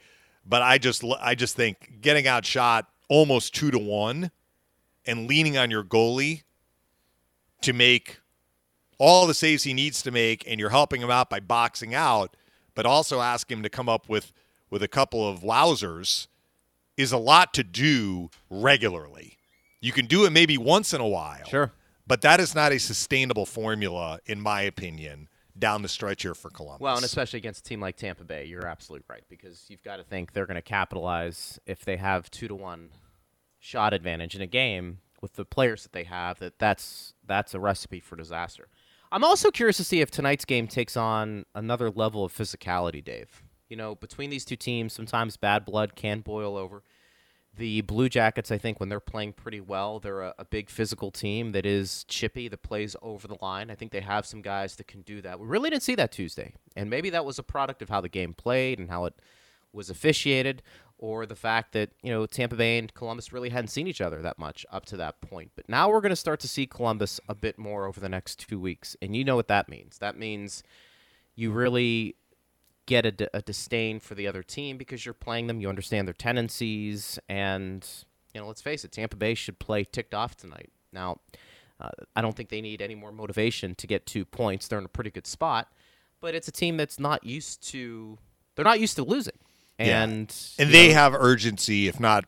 But 0.47 0.63
I 0.63 0.79
just 0.79 1.03
I 1.21 1.35
just 1.35 1.57
think 1.57 1.99
getting 2.01 2.29
outshot 2.29 2.89
almost 3.09 3.55
two 3.55 3.71
to 3.71 3.79
one 3.79 4.31
and 5.07 5.27
leaning 5.27 5.57
on 5.57 5.71
your 5.71 5.83
goalie 5.83 6.43
to 7.63 7.73
make 7.73 8.21
all 8.99 9.27
the 9.27 9.35
saves 9.35 9.65
he 9.65 9.75
needs 9.75 10.03
to 10.03 10.11
make, 10.11 10.45
and 10.47 10.61
you're 10.61 10.71
helping 10.71 11.01
him 11.01 11.11
out 11.11 11.29
by 11.31 11.41
boxing 11.41 11.95
out, 11.95 12.37
but 12.75 12.87
also 12.87 13.21
ask 13.21 13.51
him 13.51 13.63
to 13.63 13.71
come 13.71 13.89
up 13.89 14.09
with 14.09 14.33
with 14.71 14.83
a 14.83 14.89
couple 14.89 15.27
of 15.27 15.41
wowzers 15.41 16.29
is 16.97 17.13
a 17.13 17.19
lot 17.19 17.55
to 17.55 17.65
do 17.65 18.31
regularly. 18.51 19.39
You 19.81 19.93
can 19.93 20.07
do 20.07 20.25
it 20.25 20.31
maybe 20.31 20.59
once 20.59 20.93
in 20.93 21.01
a 21.01 21.09
while. 21.09 21.47
Sure. 21.49 21.73
But 22.07 22.21
that 22.23 22.41
is 22.41 22.55
not 22.55 22.73
a 22.73 22.79
sustainable 22.79 23.47
formula, 23.47 24.21
in 24.27 24.41
my 24.41 24.63
opinion, 24.63 25.29
down 25.63 25.81
the 25.81 25.89
stretch 25.89 26.23
here 26.23 26.35
for 26.35 26.51
Columbus. 26.51 26.81
Well, 26.81 26.97
and 26.97 27.05
especially 27.05 27.37
against 27.37 27.61
a 27.61 27.63
team 27.63 27.81
like 27.81 27.97
Tampa 27.97 28.25
Bay, 28.25 28.47
you're 28.47 28.67
absolutely 28.67 29.05
right 29.09 29.23
because 29.29 29.67
you've 29.69 29.85
got 29.85 29.99
to 29.99 30.03
think 30.03 30.33
they're 30.33 30.45
going 30.45 30.57
to 30.57 30.61
capitalize 30.61 31.61
if 31.67 31.85
they 31.85 31.97
have 31.99 32.29
two 32.33 32.49
to 32.49 32.55
one 32.57 32.91
shot 33.61 33.95
advantage 33.95 34.35
in 34.35 34.43
a 34.43 34.47
game 34.49 34.99
with 35.21 35.35
the 35.35 35.45
players 35.45 35.85
that 35.85 35.93
they 35.93 36.03
have. 36.03 36.41
That 36.41 36.59
that's 36.59 37.15
that's 37.25 37.55
a 37.55 37.61
recipe 37.61 38.01
for 38.01 38.17
disaster. 38.17 38.67
I'm 39.13 39.23
also 39.23 39.53
curious 39.53 39.77
to 39.77 39.85
see 39.85 40.01
if 40.01 40.11
tonight's 40.11 40.45
game 40.45 40.67
takes 40.67 40.97
on 40.97 41.45
another 41.55 41.91
level 41.91 42.25
of 42.25 42.35
physicality, 42.35 43.05
Dave. 43.05 43.45
You 43.69 43.77
know, 43.77 43.95
between 43.95 44.31
these 44.31 44.45
two 44.45 44.57
teams, 44.57 44.93
sometimes 44.93 45.37
bad 45.37 45.65
blood 45.65 45.95
can 45.95 46.23
boil 46.23 46.57
over. 46.57 46.83
The 47.55 47.83
Blue 47.83 48.09
Jackets, 48.09 48.51
I 48.51 48.57
think, 48.57 48.81
when 48.81 48.89
they're 48.89 48.99
playing 48.99 49.35
pretty 49.35 49.61
well, 49.61 50.01
they're 50.01 50.23
a, 50.23 50.35
a 50.39 50.45
big 50.45 50.71
physical 50.71 51.11
team 51.11 51.53
that 51.53 51.67
is 51.67 52.05
chippy, 52.09 52.49
that 52.49 52.63
plays 52.63 52.97
over 53.03 53.29
the 53.29 53.37
line. 53.43 53.71
I 53.71 53.75
think 53.75 53.93
they 53.93 54.01
have 54.01 54.25
some 54.25 54.41
guys 54.41 54.77
that 54.77 54.87
can 54.87 55.03
do 55.03 55.21
that. 55.21 55.39
We 55.39 55.47
really 55.47 55.69
didn't 55.69 55.83
see 55.83 55.95
that 55.97 56.13
Tuesday. 56.13 56.55
And 56.77 56.89
maybe 56.89 57.11
that 57.11 57.27
was 57.27 57.39
a 57.39 57.43
product 57.43 57.83
of 57.83 57.91
how 57.91 58.01
the 58.01 58.09
game 58.09 58.33
played 58.33 58.79
and 58.79 58.89
how 58.89 59.05
it 59.05 59.15
was 59.71 59.91
officiated, 59.91 60.63
or 60.97 61.27
the 61.27 61.37
fact 61.37 61.73
that, 61.73 61.91
you 62.03 62.11
know, 62.11 62.25
Tampa 62.25 62.57
Bay 62.57 62.79
and 62.79 62.95
Columbus 62.95 63.35
really 63.35 63.51
hadn't 63.51 63.69
seen 63.69 63.87
each 63.87 64.01
other 64.01 64.23
that 64.23 64.39
much 64.39 64.65
up 64.73 64.87
to 64.87 64.97
that 64.97 65.21
point. 65.21 65.51
But 65.55 65.69
now 65.69 65.91
we're 65.91 66.01
going 66.01 66.11
to 66.11 66.17
start 66.17 66.41
to 66.41 66.49
see 66.49 66.67
Columbus 66.67 67.21
a 67.29 67.35
bit 67.35 67.59
more 67.59 67.87
over 67.87 68.01
the 68.01 68.09
next 68.09 68.49
two 68.49 68.59
weeks. 68.59 68.97
And 69.03 69.15
you 69.15 69.25
know 69.25 69.37
what 69.37 69.49
that 69.49 69.69
means. 69.69 69.99
That 69.99 70.17
means 70.17 70.63
you 71.35 71.51
really 71.51 72.17
get 72.87 73.07
a, 73.07 73.13
d- 73.13 73.29
a 73.33 73.43
disdain 73.43 74.01
for 74.01 74.15
the 74.15 74.27
other 74.27 74.43
team 74.43 74.77
because 74.77 75.05
you're 75.05 75.15
playing 75.15 75.47
them. 75.47 75.61
You 75.61 75.69
understand 75.69 76.07
their 76.09 76.15
tendencies, 76.15 77.19
and 77.29 77.87
you 78.35 78.41
know, 78.41 78.47
let's 78.47 78.63
face 78.63 78.85
it, 78.85 78.93
Tampa 78.93 79.17
Bay 79.17 79.35
should 79.35 79.59
play 79.59 79.85
ticked 79.85 80.15
off 80.15 80.37
tonight. 80.37 80.71
Now, 80.93 81.19
uh, 81.81 81.91
I 82.17 82.21
don't 82.23 82.35
think 82.37 82.49
they 82.49 82.61
need 82.61 82.83
any 82.83 82.95
more 82.95 83.13
motivation 83.13 83.75
to 83.77 83.87
get 83.87 84.07
two 84.07 84.25
points. 84.25 84.69
They're 84.69 84.79
in 84.79 84.85
a 84.85 84.89
pretty 84.89 85.11
good 85.11 85.27
spot, 85.27 85.73
but 86.21 86.35
it's 86.35 86.49
a 86.49 86.53
team 86.53 86.77
that's 86.77 86.99
not 86.99 87.25
used 87.25 87.63
to. 87.71 88.19
They're 88.55 88.65
not 88.65 88.81
used 88.81 88.97
to 88.97 89.05
losing, 89.05 89.39
Yeah. 89.79 90.03
and 90.03 90.35
and 90.59 90.71
they 90.71 90.89
know, 90.89 90.95
have 90.95 91.15
urgency, 91.15 91.89
if 91.89 91.99
not 92.01 92.25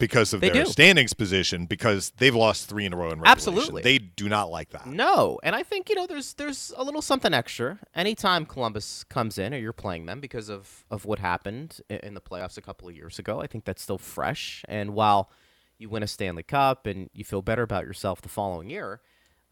because 0.00 0.32
of 0.32 0.40
They 0.40 0.50
their 0.50 0.64
do. 0.64 0.70
standings 0.70 1.12
position, 1.12 1.66
because 1.66 2.10
they've 2.18 2.34
lost 2.34 2.68
three 2.68 2.84
in 2.86 2.92
a 2.92 2.96
row 2.96 3.10
in 3.12 3.20
regulation. 3.20 3.30
Absolutely. 3.30 3.82
They 3.82 3.98
do 3.98 4.28
not 4.28 4.50
like 4.50 4.70
that. 4.70 4.86
No, 4.86 5.38
and 5.44 5.54
I 5.54 5.62
think 5.62 5.88
you 5.88 5.94
know 5.94 6.06
there's 6.08 6.34
there's 6.34 6.72
a 6.76 6.82
little 6.82 7.02
something 7.02 7.32
extra 7.32 7.78
anytime 7.94 8.46
Columbus 8.46 9.04
comes 9.04 9.38
in 9.38 9.54
or 9.54 9.58
you're 9.58 9.72
playing 9.72 10.06
them 10.06 10.18
because 10.20 10.48
of 10.48 10.84
of 10.90 11.04
what 11.04 11.20
happened 11.20 11.80
in 11.88 12.14
the 12.14 12.20
playoffs 12.20 12.56
a 12.58 12.62
couple 12.62 12.88
of 12.88 12.96
years 12.96 13.20
ago. 13.20 13.40
I 13.40 13.46
think 13.46 13.64
that's 13.64 13.82
still 13.82 13.98
fresh, 13.98 14.64
and 14.66 14.94
while 14.94 15.30
you 15.78 15.88
win 15.88 16.02
a 16.02 16.06
Stanley 16.08 16.42
Cup 16.42 16.86
and 16.86 17.08
you 17.12 17.24
feel 17.24 17.42
better 17.42 17.62
about 17.62 17.84
yourself 17.84 18.20
the 18.20 18.28
following 18.28 18.68
year, 18.68 19.00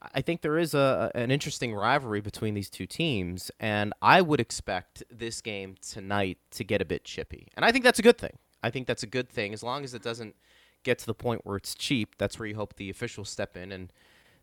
I- 0.02 0.08
I 0.16 0.20
think 0.22 0.42
there 0.42 0.58
is 0.58 0.74
a 0.74 1.10
an 1.14 1.30
interesting 1.30 1.74
rivalry 1.74 2.20
between 2.20 2.54
these 2.54 2.70
two 2.70 2.86
teams, 2.86 3.50
and 3.60 3.92
I 4.02 4.20
would 4.22 4.40
expect 4.40 5.02
this 5.10 5.40
game 5.40 5.76
tonight 5.80 6.38
to 6.52 6.64
get 6.64 6.80
a 6.82 6.84
bit 6.84 7.04
chippy, 7.04 7.48
and 7.54 7.64
I 7.64 7.72
think 7.72 7.84
that's 7.84 7.98
a 7.98 8.02
good 8.02 8.18
thing. 8.18 8.38
I 8.62 8.70
think 8.70 8.86
that's 8.86 9.02
a 9.02 9.06
good 9.06 9.28
thing 9.28 9.52
as 9.52 9.62
long 9.62 9.84
as 9.84 9.94
it 9.94 10.02
doesn't 10.02 10.34
get 10.82 10.98
to 10.98 11.06
the 11.06 11.14
point 11.14 11.42
where 11.44 11.56
it's 11.56 11.74
cheap. 11.74 12.16
That's 12.18 12.38
where 12.38 12.46
you 12.46 12.54
hope 12.54 12.76
the 12.76 12.90
officials 12.90 13.28
step 13.28 13.56
in 13.56 13.72
and 13.72 13.92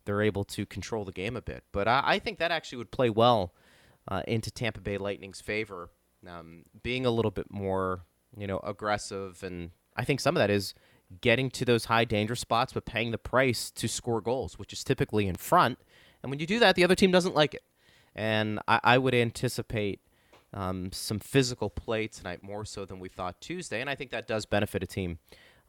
they're 0.05 0.21
able 0.21 0.43
to 0.45 0.65
control 0.65 1.05
the 1.05 1.11
game 1.11 1.35
a 1.35 1.41
bit. 1.41 1.63
But 1.71 1.87
I, 1.87 2.01
I 2.05 2.19
think 2.19 2.39
that 2.39 2.51
actually 2.51 2.77
would 2.77 2.91
play 2.91 3.09
well 3.09 3.53
uh, 4.07 4.21
into 4.27 4.51
Tampa 4.51 4.81
Bay 4.81 4.97
Lightning's 4.97 5.41
favor, 5.41 5.89
um, 6.27 6.63
being 6.83 7.05
a 7.05 7.11
little 7.11 7.31
bit 7.31 7.51
more, 7.51 8.01
you 8.37 8.47
know, 8.47 8.59
aggressive, 8.59 9.43
and 9.43 9.71
I 9.95 10.03
think 10.03 10.19
some 10.19 10.35
of 10.35 10.39
that 10.39 10.49
is 10.49 10.73
getting 11.21 11.49
to 11.51 11.65
those 11.65 11.85
high 11.85 12.05
danger 12.05 12.35
spots, 12.35 12.73
but 12.73 12.85
paying 12.85 13.11
the 13.11 13.17
price 13.17 13.71
to 13.71 13.87
score 13.87 14.21
goals, 14.21 14.59
which 14.59 14.73
is 14.73 14.83
typically 14.83 15.27
in 15.27 15.35
front. 15.35 15.79
And 16.21 16.29
when 16.29 16.39
you 16.39 16.47
do 16.47 16.59
that, 16.59 16.75
the 16.75 16.83
other 16.83 16.95
team 16.95 17.11
doesn't 17.11 17.35
like 17.35 17.53
it. 17.53 17.63
And 18.15 18.59
I, 18.67 18.79
I 18.83 18.97
would 18.97 19.13
anticipate 19.13 19.99
um, 20.55 20.91
some 20.91 21.19
physical 21.19 21.69
play 21.69 22.07
tonight 22.07 22.41
more 22.41 22.65
so 22.65 22.83
than 22.85 22.99
we 22.99 23.09
thought 23.09 23.39
Tuesday, 23.41 23.81
and 23.81 23.89
I 23.89 23.93
think 23.95 24.09
that 24.11 24.27
does 24.27 24.45
benefit 24.47 24.81
a 24.81 24.87
team 24.87 25.19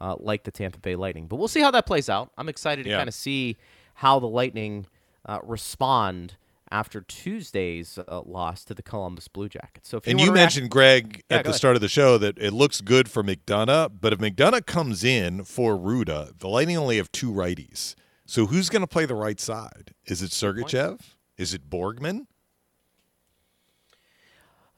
uh, 0.01 0.17
like 0.19 0.45
the 0.45 0.51
Tampa 0.51 0.79
Bay 0.79 0.97
Lightning. 0.97 1.27
But 1.27 1.37
we'll 1.37 1.49
see 1.49 1.61
how 1.61 1.71
that 1.73 1.85
plays 1.87 2.09
out. 2.09 2.31
I'm 2.39 2.49
excited 2.49 2.85
to 2.85 2.91
Yeah. 2.91 2.97
kind 2.99 3.09
of 3.09 3.15
see 3.15 3.57
how 3.95 4.19
the 4.19 4.29
Lightning 4.29 4.87
uh, 5.27 5.41
respond 5.43 6.37
after 6.71 7.01
Tuesday's 7.01 7.99
uh, 8.09 8.21
loss 8.25 8.65
to 8.65 8.75
the 8.75 8.83
Columbus 8.83 9.29
Blue 9.29 9.49
Jackets. 9.49 9.89
So 9.89 9.99
if 9.99 10.07
And 10.07 10.19
you, 10.19 10.27
you 10.27 10.33
react- 10.33 10.43
mentioned 10.55 10.71
Greg 10.71 11.23
Yeah, 11.31 11.39
at 11.39 11.45
the 11.45 11.51
ahead. 11.51 11.59
start 11.59 11.77
of 11.77 11.81
the 11.83 11.89
show 11.89 12.19
that 12.19 12.39
it 12.39 12.53
looks 12.53 12.81
good 12.81 13.09
for 13.11 13.23
McDonagh, 13.23 13.93
but 14.01 14.13
if 14.13 14.19
McDonagh 14.19 14.67
comes 14.67 15.03
in 15.05 15.45
for 15.45 15.77
Rutta, 15.77 16.39
the 16.39 16.49
Lightning 16.49 16.77
only 16.77 16.97
have 16.99 17.11
two 17.13 17.33
righties. 17.33 17.95
So 18.27 18.47
who's 18.47 18.69
going 18.69 18.83
to 18.83 18.87
play 18.89 19.07
the 19.07 19.15
right 19.15 19.39
side? 19.41 19.93
Is 20.07 20.23
it 20.23 20.31
Sergachev? 20.33 21.01
Is 21.39 21.55
it 21.55 21.71
Borgman? 21.71 22.27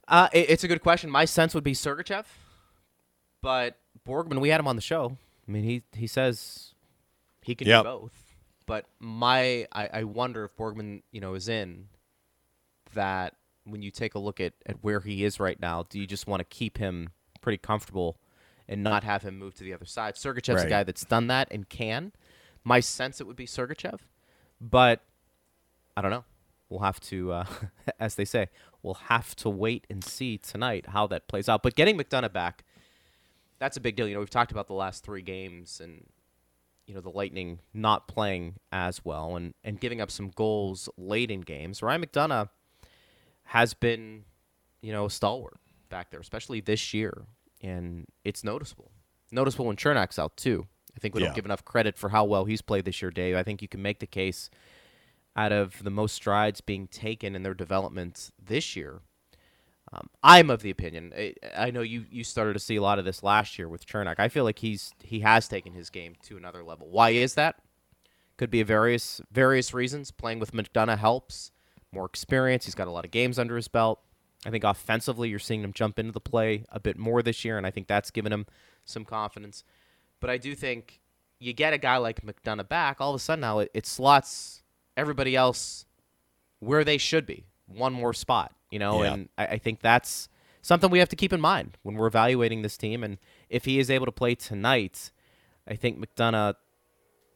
Uh, 0.09 0.29
it- 0.33 0.51
it's 0.51 0.64
a 0.64 0.68
good 0.68 0.83
question. 0.83 1.11
My 1.11 1.25
sense 1.27 1.55
would 1.55 1.64
be 1.64 1.75
Sergachev, 1.75 2.25
but 3.42 3.79
Borgman, 4.07 4.40
we 4.40 4.49
had 4.49 4.59
him 4.61 4.66
on 4.66 4.77
the 4.77 4.83
show. 4.83 5.16
I 5.47 5.51
mean, 5.51 5.64
he 5.64 5.83
he 5.94 6.07
says 6.07 6.75
he 7.42 7.55
can 7.55 7.66
Yep. 7.68 7.83
do 7.83 7.88
both. 7.88 8.25
But 8.66 8.87
my, 8.99 9.66
I, 9.73 9.88
I 9.92 10.05
wonder 10.05 10.44
if 10.44 10.55
Borgman, 10.57 11.03
you 11.11 11.21
know, 11.21 11.35
is 11.35 11.49
in 11.49 11.88
that 12.94 13.35
when 13.64 13.81
you 13.83 13.90
take 13.90 14.14
a 14.14 14.18
look 14.18 14.40
at, 14.40 14.53
at 14.66 14.83
where 14.83 15.01
he 15.01 15.25
is 15.25 15.40
right 15.40 15.59
now, 15.61 15.85
do 15.88 15.99
you 15.99 16.07
just 16.07 16.27
want 16.27 16.40
to 16.40 16.44
keep 16.44 16.77
him 16.79 17.11
pretty 17.40 17.59
comfortable 17.59 18.18
and 18.66 18.83
not 18.83 19.05
have 19.05 19.23
him 19.23 19.38
move 19.38 19.55
to 19.55 19.64
the 19.64 19.73
other 19.73 19.87
side. 19.87 20.14
Sergachev's 20.16 20.49
a 20.61 20.64
Right. 20.64 20.68
guy 20.68 20.83
that's 20.85 21.05
done 21.05 21.29
that 21.29 21.49
and 21.51 21.66
can. 21.68 22.12
My 22.64 22.81
sense 22.81 23.21
it 23.21 23.27
would 23.27 23.37
be 23.37 23.47
Sergachev, 23.47 24.01
but 24.61 25.03
I 25.97 26.03
don't 26.03 26.11
know. 26.11 26.25
We'll 26.71 26.81
have 26.81 27.01
to, 27.01 27.33
uh, 27.33 27.45
as 28.01 28.15
they 28.17 28.25
say, 28.25 28.49
we'll 28.83 28.95
have 28.95 29.35
to 29.37 29.49
wait 29.51 29.87
and 29.91 30.03
see 30.05 30.39
tonight 30.39 30.87
how 30.89 31.07
that 31.09 31.29
plays 31.29 31.49
out. 31.49 31.63
But 31.63 31.75
getting 31.75 31.97
McDonagh 31.99 32.33
back, 32.33 32.65
that's 33.59 33.77
a 33.77 33.81
big 33.81 33.97
deal. 33.97 34.07
You 34.07 34.15
know, 34.15 34.21
we've 34.21 34.31
talked 34.31 34.53
about 34.53 34.67
the 34.67 34.75
last 34.75 35.03
three 35.05 35.23
games 35.23 35.81
and 35.83 36.07
you 36.87 36.95
know 36.95 37.01
the 37.01 37.11
Lightning 37.11 37.59
not 37.75 38.09
playing 38.09 38.55
as 38.73 39.05
well 39.05 39.37
and 39.37 39.53
and 39.63 39.79
giving 39.79 40.01
up 40.01 40.11
some 40.11 40.31
goals 40.31 40.89
late 40.97 41.31
in 41.31 41.41
games. 41.43 41.83
Ryan 41.83 42.03
McDonagh 42.05 42.49
has 43.45 43.75
been, 43.75 44.25
you 44.83 44.93
know, 44.93 45.07
a 45.07 45.11
stalwart 45.11 45.57
back 45.89 46.11
there, 46.11 46.21
especially 46.21 46.61
this 46.61 46.93
year, 46.95 47.25
and 47.63 48.07
it's 48.25 48.45
noticeable. 48.45 48.91
Noticeable 49.31 49.67
when 49.67 49.77
Cernak's 49.77 50.19
out 50.19 50.37
too. 50.37 50.67
I 50.97 51.01
think 51.01 51.15
we 51.15 51.21
Yeah. 51.21 51.29
don't 51.29 51.35
give 51.37 51.45
enough 51.45 51.65
credit 51.65 51.97
for 51.97 52.11
how 52.11 52.25
well 52.25 52.45
he's 52.45 52.61
played 52.63 52.85
this 52.85 53.01
year, 53.03 53.11
Dave. 53.11 53.37
I 53.37 53.43
think 53.43 53.63
you 53.63 53.69
can 53.69 53.81
make 53.83 54.01
the 54.01 54.07
case 54.07 54.51
out 55.38 55.53
of 55.53 55.85
the 55.85 55.90
most 55.90 56.16
strides 56.16 56.61
being 56.61 56.88
taken 56.88 57.37
in 57.37 57.44
their 57.44 57.55
development 57.55 58.31
this 58.44 58.74
year. 58.74 59.03
Um, 59.92 60.11
I'm 60.20 60.51
of 60.51 60.62
the 60.62 60.70
opinion. 60.70 61.12
I, 61.16 61.35
I 61.57 61.70
know 61.70 61.81
you, 61.81 62.07
you 62.11 62.24
started 62.24 62.55
to 62.55 62.59
see 62.59 62.74
a 62.74 62.83
lot 62.83 62.98
of 62.98 63.05
this 63.05 63.22
last 63.22 63.57
year 63.57 63.68
with 63.68 63.87
Cernak. 63.87 64.16
I 64.18 64.29
feel 64.29 64.42
like 64.42 64.59
he's 64.59 64.92
he 65.03 65.20
has 65.20 65.46
taken 65.46 65.72
his 65.72 65.90
game 65.90 66.16
to 66.24 66.37
another 66.37 66.64
level. 66.64 66.88
Why 66.90 67.11
is 67.11 67.35
that? 67.35 67.55
Could 68.37 68.51
be 68.51 68.62
various 68.64 69.20
various 69.31 69.72
reasons. 69.72 70.11
Playing 70.11 70.40
with 70.40 70.53
McDonagh 70.53 70.98
helps. 70.98 71.53
More 71.92 72.05
experience. 72.05 72.64
He's 72.64 72.74
got 72.74 72.88
a 72.88 72.90
lot 72.90 73.05
of 73.05 73.12
games 73.12 73.38
under 73.38 73.55
his 73.55 73.68
belt. 73.68 74.01
I 74.44 74.51
think 74.51 74.64
offensively, 74.64 75.29
you're 75.31 75.38
seeing 75.38 75.62
him 75.62 75.72
jump 75.72 75.98
into 75.98 76.12
the 76.12 76.20
play 76.20 76.64
a 76.70 76.81
bit 76.81 76.98
more 76.98 77.22
this 77.22 77.44
year, 77.44 77.57
and 77.57 77.66
I 77.66 77.70
think 77.70 77.87
that's 77.87 78.11
given 78.11 78.33
him 78.33 78.44
some 78.85 79.05
confidence. 79.05 79.64
But 80.20 80.31
I 80.31 80.37
do 80.37 80.55
think 80.55 81.01
you 81.38 81.53
get 81.53 81.72
a 81.72 81.79
guy 81.79 81.96
like 81.96 82.22
McDonagh 82.22 82.68
back, 82.68 83.01
all 83.01 83.11
of 83.11 83.16
a 83.16 83.18
sudden 83.20 83.40
now 83.40 83.61
it, 83.61 83.70
it 83.72 83.87
slots 83.87 84.62
everybody 84.99 85.35
else 85.37 85.87
where 86.59 86.85
they 86.85 86.99
should 86.99 87.25
be, 87.25 87.47
one 87.67 87.93
more 87.93 88.13
spot, 88.13 88.53
you 88.71 88.79
know, 88.79 89.03
Yeah. 89.03 89.13
and 89.15 89.29
I, 89.39 89.47
I 89.47 89.59
think 89.59 89.81
that's 89.81 90.29
something 90.61 90.91
we 90.91 90.99
have 90.99 91.09
to 91.11 91.17
keep 91.17 91.33
in 91.33 91.41
mind 91.41 91.79
when 91.83 91.95
we're 91.95 92.09
evaluating 92.09 92.63
this 92.63 92.77
team. 92.77 93.05
And 93.05 93.19
if 93.49 93.65
he 93.65 93.79
is 93.79 93.91
able 93.91 94.07
to 94.07 94.13
play 94.13 94.35
tonight, 94.35 95.11
I 95.67 95.77
think 95.77 95.99
McDonagh 95.99 96.55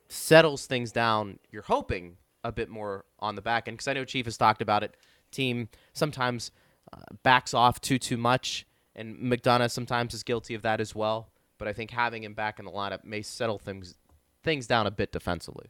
settles 0.08 0.66
things 0.66 0.92
down. 0.92 1.38
You're 1.50 1.62
hoping 1.62 2.16
a 2.44 2.52
bit 2.52 2.68
more 2.68 3.04
on 3.20 3.36
the 3.36 3.42
back 3.42 3.68
end 3.68 3.76
because 3.76 3.88
I 3.88 3.92
know 3.92 4.04
Chief 4.04 4.24
has 4.26 4.36
talked 4.36 4.60
about 4.60 4.82
it. 4.82 4.96
Team 5.30 5.68
sometimes 5.92 6.50
uh, 6.92 6.98
backs 7.22 7.54
off 7.54 7.80
too 7.80 7.98
too 7.98 8.16
much, 8.16 8.66
and 8.96 9.16
McDonagh 9.16 9.70
sometimes 9.70 10.12
is 10.12 10.22
guilty 10.22 10.54
of 10.54 10.62
that 10.62 10.80
as 10.80 10.94
well. 10.94 11.30
But 11.58 11.68
I 11.68 11.72
think 11.72 11.90
having 11.92 12.24
him 12.24 12.34
back 12.34 12.58
in 12.58 12.64
the 12.64 12.72
lineup 12.72 13.04
may 13.04 13.22
settle 13.22 13.58
things 13.58 13.94
things 14.42 14.66
down 14.66 14.86
a 14.86 14.90
bit 14.90 15.12
defensively. 15.12 15.68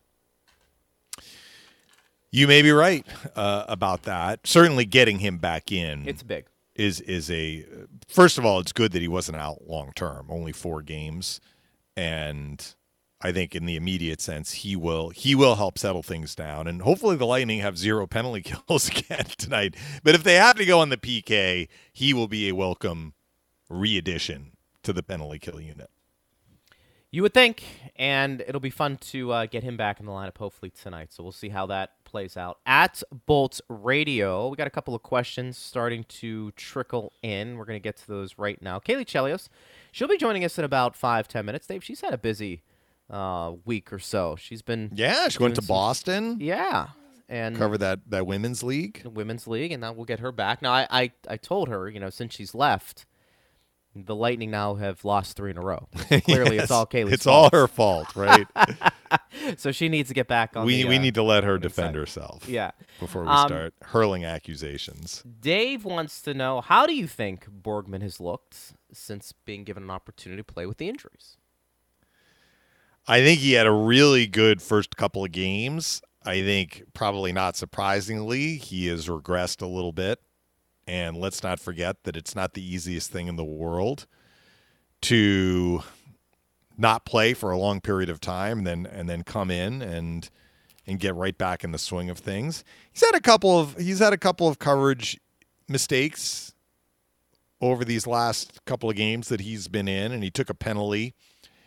You 2.35 2.47
may 2.49 2.63
be 2.63 2.71
right 2.73 3.07
uh, 3.37 3.67
about 3.69 4.05
that. 4.05 4.47
Certainly, 4.47 4.87
getting 4.87 5.19
him 5.19 5.37
back 5.37 5.71
in 5.71 6.09
It's 6.09 6.23
big. 6.23 6.47
is 6.75 7.01
is 7.03 7.31
a 7.31 7.67
first 8.09 8.39
of 8.39 8.47
all, 8.47 8.59
it's 8.59 8.73
good 8.73 8.93
that 8.93 9.03
he 9.03 9.09
wasn't 9.09 9.37
out 9.37 9.69
long 9.69 9.93
term, 9.95 10.27
only 10.31 10.53
four 10.53 10.81
games, 10.81 11.41
and 11.95 12.75
I 13.21 13.33
think 13.33 13.55
in 13.55 13.67
the 13.67 13.77
immediate 13.77 14.23
sense 14.23 14.53
he 14.53 14.75
will 14.77 15.11
he 15.11 15.35
will 15.35 15.57
help 15.57 15.77
settle 15.79 16.03
things 16.03 16.35
down, 16.35 16.67
and 16.67 16.81
hopefully 16.81 17.17
the 17.17 17.27
Lightning 17.27 17.61
have 17.61 17.77
zero 17.77 18.07
penalty 18.07 18.41
kills 18.67 18.89
again 18.89 19.27
tonight. 19.37 19.77
But 20.03 20.15
if 20.15 20.25
they 20.25 20.37
have 20.37 20.57
to 20.57 20.65
go 20.65 20.81
on 20.81 20.89
the 20.89 20.97
PK, 20.97 21.69
he 21.93 22.15
will 22.15 22.29
be 22.29 22.49
a 22.49 22.55
welcome 22.55 23.13
re-addition 23.69 24.53
to 24.85 24.95
the 24.95 25.03
penalty 25.03 25.39
kill 25.39 25.61
unit. 25.61 25.91
You 27.15 27.21
would 27.21 27.35
think, 27.35 27.63
and 27.97 28.41
it'll 28.41 28.59
be 28.59 28.71
fun 28.71 28.97
to 28.97 29.33
uh, 29.33 29.45
get 29.47 29.63
him 29.63 29.77
back 29.77 30.01
in 30.01 30.07
the 30.07 30.13
lineup 30.13 30.39
hopefully 30.39 30.71
tonight. 30.71 31.13
So 31.13 31.23
we'll 31.23 31.31
see 31.31 31.51
how 31.51 31.67
that 31.67 32.03
plays 32.05 32.39
out. 32.39 32.59
At 32.65 33.03
Bolts 33.27 33.61
Radio, 33.69 34.49
we 34.49 34.57
got 34.57 34.67
a 34.67 34.71
couple 34.71 34.95
of 34.95 35.03
questions 35.03 35.59
starting 35.59 36.05
to 36.05 36.53
trickle 36.53 37.13
in. 37.23 37.59
We're 37.59 37.67
going 37.67 37.79
to 37.79 37.83
get 37.83 37.99
to 37.99 38.09
those 38.09 38.39
right 38.39 38.61
now. 38.63 38.79
Caley 38.79 39.05
Chelios, 39.05 39.51
she'll 39.93 40.09
be 40.09 40.17
joining 40.17 40.43
us 40.43 40.59
in 40.59 40.65
about 40.65 40.97
five 40.97 41.29
ten 41.29 41.45
minutes. 41.45 41.67
Dave, 41.67 41.85
she's 41.85 42.01
had 42.01 42.15
a 42.15 42.19
busy 42.19 42.63
uh, 43.11 43.53
week 43.67 43.93
or 43.93 43.99
so. 43.99 44.35
She's 44.37 44.63
been 44.63 44.91
Yeah, 44.95 45.29
she 45.29 45.39
went 45.39 45.55
to 45.57 45.61
some- 45.63 45.69
Boston, 45.69 46.39
yeah, 46.41 46.89
and 47.29 47.59
cover 47.59 47.77
that 47.77 48.09
that 48.09 48.27
women's 48.27 48.63
league. 48.63 49.03
women's 49.05 49.47
league, 49.47 49.71
and 49.71 49.83
now 49.83 49.93
we'll 49.93 50.07
get 50.07 50.21
her 50.21 50.33
back. 50.33 50.63
Now, 50.63 50.73
I, 50.73 50.87
I, 50.91 51.13
I 51.29 51.37
told 51.37 51.69
her, 51.69 51.91
you 51.91 52.01
know, 52.01 52.09
since 52.09 52.35
she's 52.35 52.55
left, 52.55 53.05
the 53.95 54.15
Lightning 54.15 54.51
now 54.51 54.75
have 54.75 55.05
lost 55.05 55.37
three 55.37 55.51
in 55.51 55.59
a 55.59 55.61
row. 55.61 55.89
Clearly, 56.25 56.57
Yes, 56.57 56.65
it's 56.65 56.71
all 56.71 56.87
Caley's 56.87 57.15
It's 57.15 57.25
fault. 57.25 57.53
all 57.55 57.59
her 57.61 57.69
fault, 57.69 58.15
right? 58.17 58.47
So 59.59 59.73
she 59.73 59.91
needs 59.91 60.09
to 60.09 60.15
get 60.15 60.27
back 60.27 60.57
on. 60.57 60.65
we 60.65 60.83
the, 60.83 60.89
we 60.89 60.97
uh, 60.97 61.01
need 61.03 61.15
to 61.17 61.23
let 61.23 61.45
her 61.45 61.59
defend 61.59 61.95
herself. 61.97 62.49
Yeah. 62.49 62.71
Before 62.99 63.23
we 63.23 63.29
Um, 63.29 63.47
start 63.49 63.75
hurling 63.83 64.25
accusations. 64.25 65.23
Dave 65.41 65.85
wants 65.85 66.23
to 66.23 66.33
know 66.33 66.63
how 66.63 66.87
do 66.87 66.95
you 66.95 67.07
think 67.07 67.47
Borgman 67.51 68.01
has 68.01 68.21
looked 68.21 68.73
since 68.91 69.35
being 69.45 69.65
given 69.65 69.83
an 69.83 69.91
opportunity 69.91 70.41
to 70.41 70.45
play 70.45 70.65
with 70.65 70.79
the 70.79 70.89
injuries? 70.89 71.37
I 73.07 73.21
think 73.23 73.41
he 73.41 73.53
had 73.53 73.67
a 73.67 73.73
really 73.73 74.27
good 74.27 74.63
first 74.63 74.97
couple 74.97 75.25
of 75.25 75.33
games. 75.33 76.01
I 76.25 76.41
think 76.41 76.85
probably 76.95 77.33
not 77.33 77.57
surprisingly, 77.57 78.57
he 78.57 78.87
has 78.87 79.09
regressed 79.09 79.61
a 79.61 79.67
little 79.67 79.93
bit. 79.93 80.21
And 80.87 81.17
let's 81.17 81.43
not 81.43 81.61
forget 81.61 82.03
that 82.05 82.17
it's 82.17 82.35
not 82.35 82.55
the 82.55 82.63
easiest 82.65 83.11
thing 83.11 83.29
in 83.29 83.37
the 83.37 83.45
world 83.45 84.07
to 85.03 85.83
not 86.77 87.05
play 87.05 87.35
for 87.35 87.51
a 87.51 87.59
long 87.59 87.81
period 87.81 88.09
of 88.09 88.21
time 88.21 88.59
and 88.59 88.67
then 88.67 88.87
and 88.87 89.09
then 89.09 89.23
come 89.23 89.51
in 89.51 89.83
and 89.83 90.29
and 90.87 90.99
get 90.99 91.15
right 91.15 91.37
back 91.39 91.63
in 91.63 91.71
the 91.71 91.79
swing 91.79 92.11
of 92.11 92.19
things. 92.19 92.65
He's 92.93 93.05
had 93.05 93.15
a 93.15 93.21
couple 93.21 93.59
of 93.59 93.77
he's 93.77 94.01
had 94.01 94.13
a 94.13 94.19
couple 94.19 94.49
of 94.49 94.59
coverage 94.59 95.21
mistakes 95.69 96.55
over 97.61 97.85
these 97.85 98.07
last 98.07 98.65
couple 98.65 98.91
of 98.91 98.97
games 98.97 99.29
that 99.29 99.41
he's 99.41 99.69
been 99.69 99.87
in 99.87 100.13
and 100.13 100.23
he 100.25 100.31
took 100.31 100.51
a 100.51 100.55
penalty 100.55 101.15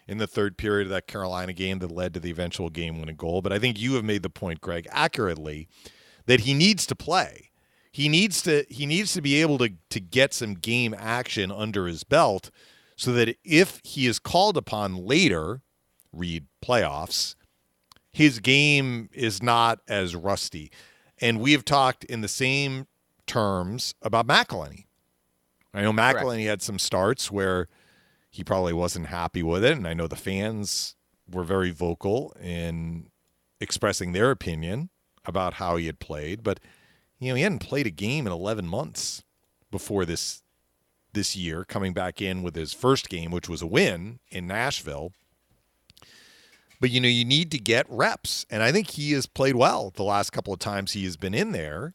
in 0.07 0.17
the 0.17 0.27
third 0.27 0.57
period 0.57 0.87
of 0.87 0.91
that 0.91 1.07
Carolina 1.07 1.53
game 1.53 1.79
that 1.79 1.91
led 1.91 2.13
to 2.13 2.19
the 2.19 2.29
eventual 2.29 2.69
game 2.69 2.99
winning 2.99 3.15
goal. 3.15 3.41
But 3.41 3.53
I 3.53 3.59
think 3.59 3.79
you 3.79 3.95
have 3.95 4.03
made 4.03 4.21
the 4.21 4.29
point, 4.29 4.61
Greg, 4.61 4.87
accurately 4.91 5.67
that 6.25 6.41
he 6.41 6.53
needs 6.53 6.85
to 6.87 6.95
play. 6.95 7.49
He 7.95 8.09
needs 8.09 8.41
to 8.41 8.65
he 8.67 8.85
needs 8.85 9.13
to 9.13 9.21
be 9.21 9.39
able 9.39 9.57
to 9.59 9.69
to 9.89 10.01
get 10.01 10.33
some 10.33 10.55
game 10.55 10.93
action 10.99 11.49
under 11.49 11.87
his 11.87 12.03
belt 12.03 12.51
so 12.97 13.13
that 13.13 13.37
if 13.45 13.79
he 13.85 14.05
is 14.05 14.19
called 14.19 14.57
upon 14.57 14.97
later, 14.97 15.61
read 16.11 16.45
playoffs, 16.61 17.35
his 18.11 18.39
game 18.39 19.07
is 19.13 19.41
not 19.41 19.79
as 19.87 20.13
rusty. 20.13 20.73
And 21.19 21.39
we 21.39 21.53
have 21.53 21.63
talked 21.63 22.03
in 22.03 22.19
the 22.19 22.27
same 22.27 22.87
terms 23.27 23.95
about 24.01 24.27
McElhinney. 24.27 24.87
I 25.73 25.81
know 25.81 25.93
McElhinney 25.93 26.47
had 26.47 26.61
some 26.61 26.79
starts 26.79 27.31
where 27.31 27.69
he 28.29 28.43
probably 28.43 28.73
wasn't 28.73 29.07
happy 29.07 29.41
with 29.41 29.63
it, 29.63 29.71
and 29.71 29.87
I 29.87 29.93
know 29.93 30.07
the 30.07 30.17
fans 30.17 30.97
were 31.31 31.45
very 31.45 31.71
vocal 31.71 32.35
in 32.41 33.07
expressing 33.61 34.11
their 34.11 34.31
opinion 34.31 34.89
about 35.23 35.53
how 35.53 35.77
he 35.77 35.85
had 35.85 36.01
played. 36.01 36.43
But 36.43 36.59
you 37.19 37.29
know, 37.29 37.35
he 37.35 37.43
hadn't 37.43 37.59
played 37.59 37.87
a 37.87 37.91
game 37.91 38.27
in 38.27 38.33
11 38.33 38.67
months 38.67 39.23
before 39.71 40.05
this 40.05 40.41
this 41.13 41.35
year, 41.35 41.63
coming 41.63 41.93
back 41.93 42.21
in 42.21 42.43
with 42.43 42.55
his 42.55 42.73
first 42.73 43.09
game, 43.09 43.31
which 43.31 43.47
was 43.47 43.61
a 43.61 43.67
win 43.67 44.19
in 44.29 44.45
Nashville. 44.45 45.13
But 46.79 46.91
you 46.91 46.99
know, 46.99 47.07
you 47.07 47.25
need 47.25 47.51
to 47.51 47.57
get 47.57 47.85
reps, 47.89 48.45
and 48.49 48.61
I 48.61 48.71
think 48.71 48.91
he 48.91 49.13
has 49.13 49.25
played 49.25 49.55
well 49.55 49.91
the 49.95 50.03
last 50.03 50.31
couple 50.31 50.53
of 50.53 50.59
times 50.59 50.91
he 50.91 51.05
has 51.05 51.17
been 51.17 51.33
in 51.33 51.53
there. 51.53 51.93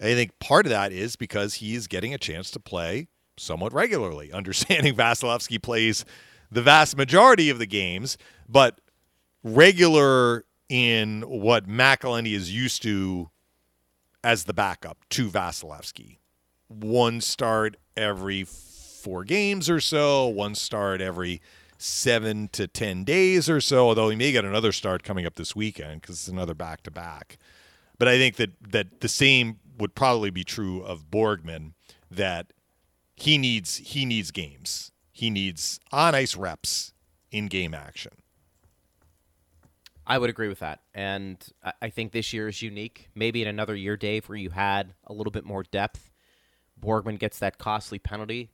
I 0.00 0.14
think 0.14 0.38
part 0.40 0.66
of 0.66 0.70
that 0.70 0.92
is 0.92 1.14
because 1.14 1.54
he 1.54 1.74
is 1.74 1.86
getting 1.86 2.12
a 2.12 2.18
chance 2.18 2.50
to 2.52 2.58
play 2.58 3.08
somewhat 3.36 3.72
regularly. 3.72 4.32
Understanding 4.34 4.96
Vasilevskiy 4.96 5.62
plays 5.62 6.04
the 6.50 6.62
vast 6.62 6.96
majority 6.96 7.50
of 7.50 7.58
the 7.58 7.66
games, 7.66 8.16
but 8.48 8.80
regular 9.42 10.44
in 10.68 11.22
what 11.22 11.68
McElhinney 11.68 12.34
is 12.34 12.52
used 12.52 12.82
to 12.82 13.30
as 14.24 14.44
the 14.44 14.54
backup 14.54 15.04
to 15.10 15.28
Vasilevskiy. 15.28 16.18
One 16.68 17.20
start 17.20 17.76
every 17.96 18.42
four 18.42 19.22
games 19.22 19.68
or 19.68 19.80
so, 19.80 20.26
one 20.26 20.54
start 20.54 21.00
every 21.00 21.42
seven 21.76 22.48
to 22.48 22.66
10 22.66 23.04
days 23.04 23.50
or 23.50 23.60
so, 23.60 23.88
although 23.88 24.08
he 24.08 24.16
may 24.16 24.32
get 24.32 24.44
another 24.44 24.72
start 24.72 25.02
coming 25.02 25.26
up 25.26 25.34
this 25.34 25.54
weekend 25.54 26.00
because 26.00 26.16
it's 26.16 26.28
another 26.28 26.54
back 26.54 26.82
to 26.84 26.90
back. 26.90 27.36
But 27.98 28.08
I 28.08 28.16
think 28.16 28.36
that, 28.36 28.50
that 28.70 29.00
the 29.02 29.08
same 29.08 29.60
would 29.78 29.94
probably 29.94 30.30
be 30.30 30.42
true 30.42 30.82
of 30.82 31.10
Borgman 31.10 31.74
that 32.10 32.52
he 33.14 33.38
needs 33.38 33.76
he 33.76 34.04
needs 34.04 34.30
games. 34.30 34.90
He 35.12 35.30
needs 35.30 35.78
on 35.92 36.14
ice 36.14 36.34
reps 36.34 36.92
in 37.30 37.46
game 37.46 37.74
action. 37.74 38.12
I 40.06 40.18
would 40.18 40.30
agree 40.30 40.48
with 40.48 40.58
that. 40.60 40.82
And 40.94 41.44
I- 41.80 41.90
think 41.90 42.12
this 42.12 42.32
year 42.32 42.48
is 42.48 42.60
unique. 42.60 43.08
Maybe 43.14 43.40
in 43.42 43.48
another 43.48 43.74
year, 43.74 43.96
Dave, 43.96 44.28
where 44.28 44.36
you 44.36 44.50
had 44.50 44.94
a 45.06 45.12
little 45.12 45.30
bit 45.30 45.44
more 45.44 45.62
depth, 45.62 46.10
Borgman 46.80 47.18
gets 47.18 47.38
that 47.38 47.58
costly 47.58 47.98
penalty 47.98 48.50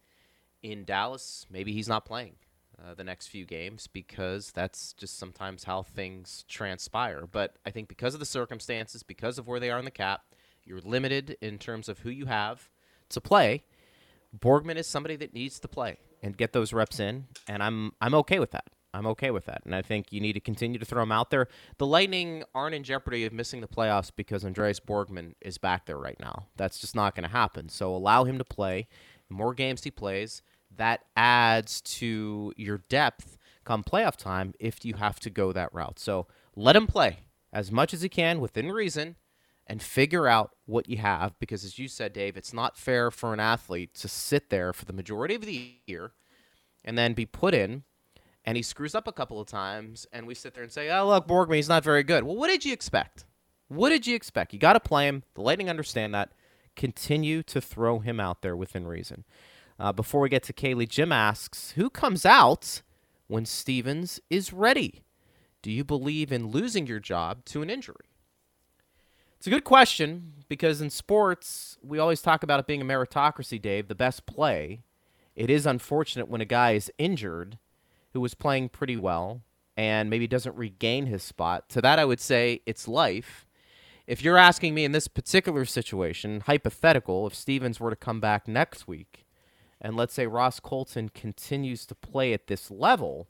in 0.62 0.84
Dallas. 0.84 1.46
Maybe 1.50 1.72
he's 1.72 1.88
not 1.88 2.04
playing. 2.04 2.36
uh, 2.82 2.94
the 2.94 3.04
next 3.04 3.26
few 3.26 3.44
games 3.44 3.86
because 3.88 4.52
that's 4.52 4.94
just 4.94 5.18
sometimes 5.18 5.64
how 5.64 5.82
things 5.82 6.46
transpire. 6.48 7.26
But 7.30 7.56
I 7.66 7.70
think 7.70 7.88
because 7.88 8.14
of 8.14 8.20
the 8.20 8.24
circumstances, 8.26 9.02
because 9.02 9.38
of 9.38 9.46
where 9.46 9.60
they 9.60 9.70
are 9.70 9.78
in 9.78 9.84
the 9.84 9.90
cap, 9.90 10.22
you're 10.64 10.80
limited 10.80 11.36
in 11.42 11.58
terms 11.58 11.90
of 11.90 11.98
who 11.98 12.08
you 12.08 12.24
have 12.24 12.70
to 13.10 13.20
play. 13.20 13.64
Borgman 14.34 14.76
is 14.76 14.86
somebody 14.86 15.16
that 15.16 15.34
needs 15.34 15.60
to 15.60 15.68
play 15.68 15.98
and 16.22 16.38
get 16.38 16.54
those 16.54 16.72
reps 16.72 16.98
in, 17.00 17.26
and 17.46 17.62
I'm 17.62 17.92
I'm 18.00 18.14
okay 18.14 18.38
with 18.38 18.52
that. 18.52 18.68
I'm 18.92 19.06
okay 19.06 19.30
with 19.30 19.46
that, 19.46 19.62
and 19.64 19.74
I 19.74 19.82
think 19.82 20.12
you 20.12 20.20
need 20.20 20.32
to 20.32 20.40
continue 20.40 20.78
to 20.78 20.84
throw 20.84 21.02
him 21.02 21.12
out 21.12 21.30
there. 21.30 21.46
The 21.78 21.86
Lightning 21.86 22.42
aren't 22.54 22.74
in 22.74 22.82
jeopardy 22.82 23.24
of 23.24 23.32
missing 23.32 23.60
the 23.60 23.68
playoffs 23.68 24.10
because 24.14 24.44
Andreas 24.44 24.80
Borgman 24.80 25.34
is 25.40 25.58
back 25.58 25.86
there 25.86 25.98
right 25.98 26.18
now. 26.18 26.46
That's 26.56 26.80
just 26.80 26.96
not 26.96 27.14
going 27.14 27.22
to 27.22 27.30
happen. 27.30 27.68
So 27.68 27.94
allow 27.94 28.24
him 28.24 28.38
to 28.38 28.44
play. 28.44 28.88
The 29.28 29.34
more 29.34 29.54
games 29.54 29.84
he 29.84 29.92
plays, 29.92 30.42
that 30.76 31.04
adds 31.16 31.80
to 31.82 32.52
your 32.56 32.78
depth 32.88 33.38
come 33.64 33.84
playoff 33.84 34.16
time 34.16 34.54
if 34.58 34.84
you 34.84 34.94
have 34.94 35.20
to 35.20 35.30
go 35.30 35.52
that 35.52 35.72
route. 35.72 35.98
So 35.98 36.26
let 36.56 36.74
him 36.74 36.86
play 36.86 37.20
as 37.52 37.70
much 37.70 37.94
as 37.94 38.02
he 38.02 38.08
can 38.08 38.40
within 38.40 38.72
reason 38.72 39.16
and 39.66 39.82
figure 39.82 40.26
out 40.26 40.50
what 40.66 40.88
you 40.88 40.96
have 40.98 41.38
because 41.38 41.64
as 41.64 41.78
you 41.78 41.86
said 41.86 42.12
Dave 42.12 42.36
it's 42.36 42.52
not 42.52 42.76
fair 42.76 43.10
for 43.10 43.32
an 43.32 43.40
athlete 43.40 43.94
to 43.94 44.08
sit 44.08 44.50
there 44.50 44.72
for 44.72 44.84
the 44.84 44.92
majority 44.92 45.34
of 45.34 45.42
the 45.42 45.74
year 45.86 46.12
and 46.84 46.98
then 46.98 47.12
be 47.12 47.26
put 47.26 47.54
in 47.54 47.84
and 48.50 48.56
he 48.56 48.62
screws 48.64 48.96
up 48.96 49.06
a 49.06 49.12
couple 49.12 49.40
of 49.40 49.46
times 49.46 50.08
and 50.12 50.26
we 50.26 50.34
sit 50.34 50.54
there 50.54 50.64
and 50.64 50.72
say 50.72 50.90
oh 50.90 51.06
look 51.06 51.28
Borgman 51.28 51.54
he's 51.56 51.68
not 51.68 51.84
very 51.84 52.02
good 52.02 52.24
well 52.24 52.36
what 52.36 52.48
did 52.48 52.64
you 52.64 52.72
expect 52.72 53.24
what 53.68 53.90
did 53.90 54.08
you 54.08 54.16
expect 54.16 54.52
you 54.52 54.58
got 54.58 54.72
to 54.72 54.80
play 54.80 55.06
him 55.06 55.22
the 55.34 55.40
lightning 55.40 55.70
understand 55.70 56.12
that 56.14 56.32
continue 56.74 57.42
to 57.44 57.60
throw 57.60 58.00
him 58.00 58.18
out 58.18 58.42
there 58.42 58.56
within 58.56 58.86
reason 58.86 59.24
uh, 59.80 59.92
before 59.92 60.20
we 60.20 60.28
get 60.28 60.42
to 60.42 60.52
Caley, 60.52 60.86
Jim 60.86 61.10
asks, 61.10 61.70
who 61.70 61.88
comes 61.88 62.26
out 62.26 62.82
when 63.28 63.46
Stephens 63.46 64.20
is 64.28 64.52
ready? 64.52 65.02
Do 65.62 65.70
you 65.70 65.84
believe 65.84 66.30
in 66.30 66.48
losing 66.48 66.86
your 66.86 67.00
job 67.00 67.46
to 67.46 67.62
an 67.62 67.70
injury? 67.70 67.94
It's 69.38 69.46
a 69.46 69.50
good 69.50 69.64
question 69.64 70.34
because 70.50 70.82
in 70.82 70.90
sports, 70.90 71.78
we 71.82 71.98
always 71.98 72.20
talk 72.20 72.42
about 72.42 72.60
it 72.60 72.66
being 72.66 72.82
a 72.82 72.84
meritocracy, 72.84 73.60
Dave, 73.60 73.88
the 73.88 73.94
best 73.94 74.26
play. 74.26 74.82
It 75.34 75.48
is 75.48 75.64
unfortunate 75.64 76.28
when 76.28 76.42
a 76.42 76.46
guy 76.46 76.72
is 76.72 76.92
injured 76.98 77.56
who 78.12 78.20
was 78.20 78.34
playing 78.34 78.68
pretty 78.68 78.96
well 78.96 79.42
and 79.76 80.10
maybe 80.10 80.26
doesn't 80.26 80.56
regain 80.56 81.06
his 81.06 81.22
spot. 81.22 81.68
To 81.70 81.80
that, 81.80 81.98
I 81.98 82.04
would 82.04 82.20
say 82.20 82.60
it's 82.66 82.88
life. 82.88 83.46
If 84.06 84.22
you're 84.22 84.36
asking 84.36 84.74
me 84.74 84.84
in 84.84 84.92
this 84.92 85.08
particular 85.08 85.64
situation, 85.64 86.40
hypothetical, 86.40 87.26
if 87.26 87.34
Stephens 87.34 87.78
were 87.78 87.90
to 87.90 87.96
come 87.96 88.20
back 88.20 88.48
next 88.48 88.88
week, 88.88 89.24
and 89.80 89.96
let's 89.96 90.12
say 90.12 90.26
Ross 90.26 90.60
Colton 90.60 91.08
continues 91.08 91.86
to 91.86 91.94
play 91.94 92.32
at 92.32 92.46
this 92.46 92.70
level, 92.70 93.28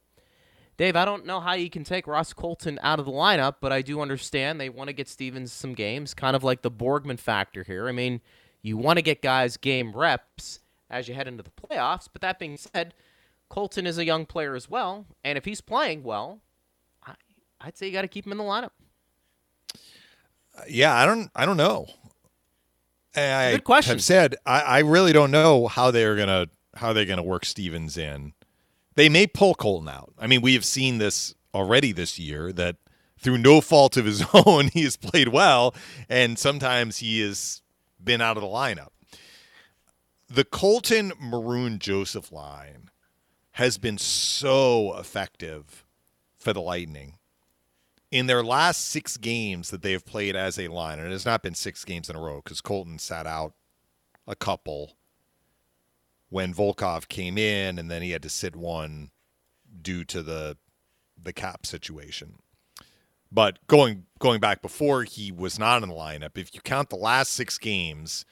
Dave, 0.76 0.96
I 0.96 1.04
don't 1.04 1.26
know 1.26 1.40
how 1.40 1.52
you 1.52 1.68
can 1.68 1.84
take 1.84 2.06
Ross 2.06 2.32
Colton 2.32 2.78
out 2.82 2.98
of 2.98 3.04
the 3.04 3.12
lineup, 3.12 3.56
but 3.60 3.70
I 3.70 3.82
do 3.82 4.00
understand 4.00 4.58
they 4.58 4.70
want 4.70 4.88
to 4.88 4.94
get 4.94 5.08
Stephens 5.08 5.52
some 5.52 5.74
games, 5.74 6.14
kind 6.14 6.34
of 6.34 6.42
like 6.42 6.62
the 6.62 6.70
Borgman 6.70 7.18
factor 7.18 7.62
here. 7.62 7.86
I 7.86 7.92
mean, 7.92 8.22
you 8.62 8.78
want 8.78 8.96
to 8.96 9.02
get 9.02 9.20
guys 9.20 9.58
game 9.58 9.92
reps 9.92 10.60
as 10.88 11.06
you 11.06 11.14
head 11.14 11.28
into 11.28 11.42
the 11.42 11.50
playoffs, 11.50 12.08
but 12.10 12.22
that 12.22 12.38
being 12.38 12.56
said, 12.56 12.94
Colton 13.50 13.86
is 13.86 13.98
a 13.98 14.04
young 14.04 14.24
player 14.24 14.54
as 14.54 14.70
well, 14.70 15.04
and 15.22 15.36
if 15.36 15.44
he's 15.44 15.60
playing 15.60 16.04
well, 16.04 16.40
I, 17.04 17.14
would 17.66 17.76
say 17.76 17.86
you 17.86 17.92
got 17.92 18.02
to 18.02 18.08
keep 18.08 18.24
him 18.24 18.32
in 18.32 18.38
the 18.38 18.44
lineup. 18.44 18.70
Yeah, 20.68 20.94
I 20.94 21.04
don't, 21.04 21.30
I 21.34 21.44
don't 21.44 21.56
know. 21.56 21.86
I 23.14 23.52
Good 23.52 23.64
question. 23.64 23.90
have 23.90 24.02
said 24.02 24.36
I, 24.46 24.60
I 24.60 24.78
really 24.78 25.12
don't 25.12 25.32
know 25.32 25.66
how 25.66 25.90
they're 25.90 26.16
gonna 26.16 26.46
how 26.76 26.92
they're 26.92 27.04
gonna 27.04 27.24
work 27.24 27.44
Stephens 27.44 27.98
in. 27.98 28.34
They 28.94 29.08
may 29.08 29.26
pull 29.26 29.54
Colton 29.54 29.88
out. 29.88 30.12
I 30.16 30.28
mean, 30.28 30.42
we 30.42 30.54
have 30.54 30.64
seen 30.64 30.98
this 30.98 31.34
already 31.52 31.90
this 31.90 32.20
year 32.20 32.52
that 32.52 32.76
through 33.18 33.38
no 33.38 33.60
fault 33.60 33.96
of 33.96 34.04
his 34.04 34.24
own, 34.46 34.68
he 34.68 34.84
has 34.84 34.96
played 34.96 35.28
well, 35.28 35.74
and 36.08 36.38
sometimes 36.38 36.98
he 36.98 37.20
has 37.20 37.62
been 38.02 38.20
out 38.20 38.36
of 38.36 38.42
the 38.42 38.48
lineup. 38.48 38.90
The 40.28 40.44
Colton 40.44 41.12
Maroon 41.18 41.80
Joseph 41.80 42.30
line 42.30 42.90
has 43.60 43.76
been 43.76 43.98
so 43.98 44.96
effective 44.96 45.84
for 46.38 46.54
the 46.54 46.62
Lightning 46.62 47.18
in 48.10 48.26
their 48.26 48.42
last 48.42 48.86
six 48.86 49.18
games 49.18 49.68
that 49.68 49.82
they 49.82 49.92
have 49.92 50.06
played 50.06 50.34
as 50.34 50.58
a 50.58 50.68
line, 50.68 50.98
and 50.98 51.06
it 51.06 51.12
has 51.12 51.26
not 51.26 51.42
been 51.42 51.54
six 51.54 51.84
games 51.84 52.08
in 52.08 52.16
a 52.16 52.20
row 52.20 52.40
because 52.42 52.62
Colton 52.62 52.98
sat 52.98 53.26
out 53.26 53.52
a 54.26 54.34
couple 54.34 54.94
when 56.30 56.54
Volkov 56.54 57.06
came 57.08 57.36
in, 57.36 57.78
and 57.78 57.90
then 57.90 58.00
he 58.00 58.12
had 58.12 58.22
to 58.22 58.30
sit 58.30 58.56
one 58.56 59.10
due 59.82 60.04
to 60.04 60.22
the 60.22 60.56
the 61.22 61.34
cap 61.34 61.66
situation. 61.66 62.36
But 63.30 63.58
going 63.66 64.06
going 64.20 64.40
back 64.40 64.62
before 64.62 65.04
he 65.04 65.30
was 65.30 65.58
not 65.58 65.82
in 65.82 65.90
the 65.90 65.94
lineup, 65.94 66.38
if 66.38 66.54
you 66.54 66.62
count 66.62 66.88
the 66.88 66.96
last 66.96 67.32
six 67.32 67.58
games 67.58 68.24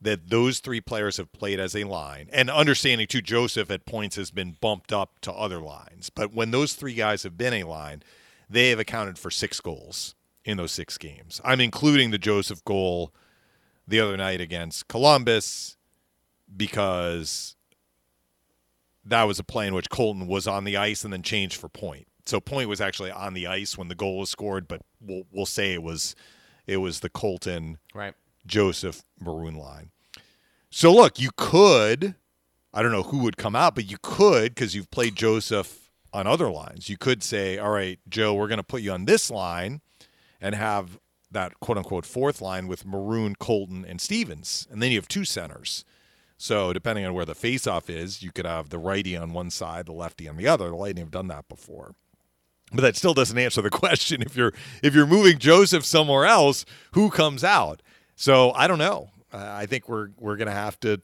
that 0.00 0.30
those 0.30 0.60
three 0.60 0.80
players 0.80 1.18
have 1.18 1.32
played 1.32 1.60
as 1.60 1.76
a 1.76 1.84
line, 1.84 2.28
and 2.32 2.48
understanding 2.50 3.06
too, 3.06 3.20
Joseph 3.20 3.70
at 3.70 3.84
points 3.84 4.16
has 4.16 4.30
been 4.30 4.56
bumped 4.60 4.92
up 4.92 5.20
to 5.20 5.32
other 5.32 5.60
lines. 5.60 6.10
But 6.10 6.32
when 6.32 6.50
those 6.50 6.72
three 6.72 6.94
guys 6.94 7.22
have 7.22 7.36
been 7.36 7.54
a 7.54 7.64
line, 7.64 8.02
they 8.48 8.70
have 8.70 8.78
accounted 8.78 9.18
for 9.18 9.30
six 9.30 9.60
goals 9.60 10.14
in 10.44 10.56
those 10.56 10.72
six 10.72 10.96
games. 10.98 11.40
I'm 11.44 11.60
including 11.60 12.10
the 12.10 12.18
Joseph 12.18 12.64
goal 12.64 13.12
the 13.86 14.00
other 14.00 14.16
night 14.16 14.40
against 14.40 14.88
Columbus 14.88 15.76
because 16.56 17.56
that 19.04 19.24
was 19.24 19.38
a 19.38 19.44
play 19.44 19.66
in 19.66 19.74
which 19.74 19.90
Colton 19.90 20.26
was 20.26 20.46
on 20.46 20.64
the 20.64 20.76
ice 20.76 21.04
and 21.04 21.12
then 21.12 21.22
changed 21.22 21.56
for 21.56 21.68
point. 21.68 22.06
So 22.26 22.40
point 22.40 22.68
was 22.68 22.80
actually 22.80 23.10
on 23.10 23.34
the 23.34 23.46
ice 23.46 23.76
when 23.76 23.88
the 23.88 23.94
goal 23.94 24.18
was 24.18 24.30
scored, 24.30 24.68
but 24.68 24.82
we'll 25.00 25.24
we'll 25.32 25.46
say 25.46 25.72
it 25.72 25.82
was 25.82 26.14
it 26.66 26.78
was 26.78 27.00
the 27.00 27.10
Colton 27.10 27.78
right. 27.94 28.14
Joseph 28.46 29.02
Maroon 29.20 29.54
line. 29.54 29.90
So 30.70 30.92
look, 30.92 31.18
you 31.18 31.30
could 31.36 32.14
I 32.72 32.82
don't 32.82 32.92
know 32.92 33.02
who 33.02 33.18
would 33.18 33.36
come 33.36 33.56
out, 33.56 33.74
but 33.74 33.90
you 33.90 33.96
could 34.00 34.54
because 34.54 34.74
you've 34.74 34.90
played 34.90 35.16
Joseph 35.16 35.90
on 36.12 36.26
other 36.26 36.50
lines. 36.50 36.88
You 36.88 36.96
could 36.96 37.22
say, 37.22 37.58
all 37.58 37.70
right, 37.70 37.98
Joe, 38.08 38.34
we're 38.34 38.48
going 38.48 38.58
to 38.58 38.64
put 38.64 38.82
you 38.82 38.92
on 38.92 39.06
this 39.06 39.30
line 39.30 39.80
and 40.40 40.54
have 40.54 40.98
that 41.32 41.58
quote 41.60 41.78
unquote 41.78 42.06
fourth 42.06 42.40
line 42.40 42.68
with 42.68 42.86
Maroon, 42.86 43.34
Colton, 43.34 43.84
and 43.84 44.00
Stephens. 44.00 44.68
And 44.70 44.80
then 44.80 44.92
you 44.92 44.98
have 44.98 45.08
two 45.08 45.24
centers. 45.24 45.84
So 46.36 46.72
depending 46.72 47.04
on 47.04 47.12
where 47.12 47.24
the 47.24 47.34
faceoff 47.34 47.90
is, 47.90 48.22
you 48.22 48.30
could 48.32 48.46
have 48.46 48.70
the 48.70 48.78
righty 48.78 49.16
on 49.16 49.32
one 49.32 49.50
side, 49.50 49.86
the 49.86 49.92
lefty 49.92 50.28
on 50.28 50.36
the 50.36 50.46
other. 50.46 50.68
The 50.68 50.76
Lightning 50.76 51.04
have 51.04 51.10
done 51.10 51.28
that 51.28 51.48
before. 51.48 51.94
But 52.72 52.82
that 52.82 52.96
still 52.96 53.14
doesn't 53.14 53.36
answer 53.36 53.62
the 53.62 53.70
question. 53.70 54.22
If 54.22 54.36
you're 54.36 54.52
if 54.82 54.94
you're 54.94 55.06
moving 55.06 55.38
Joseph 55.38 55.84
somewhere 55.84 56.24
else, 56.24 56.64
who 56.92 57.10
comes 57.10 57.42
out? 57.42 57.82
So 58.20 58.52
I 58.52 58.66
don't 58.66 58.78
know. 58.78 59.08
Uh, 59.32 59.38
I 59.38 59.64
think 59.64 59.88
we're 59.88 60.10
we're 60.18 60.36
gonna 60.36 60.50
have 60.50 60.78
to 60.80 61.00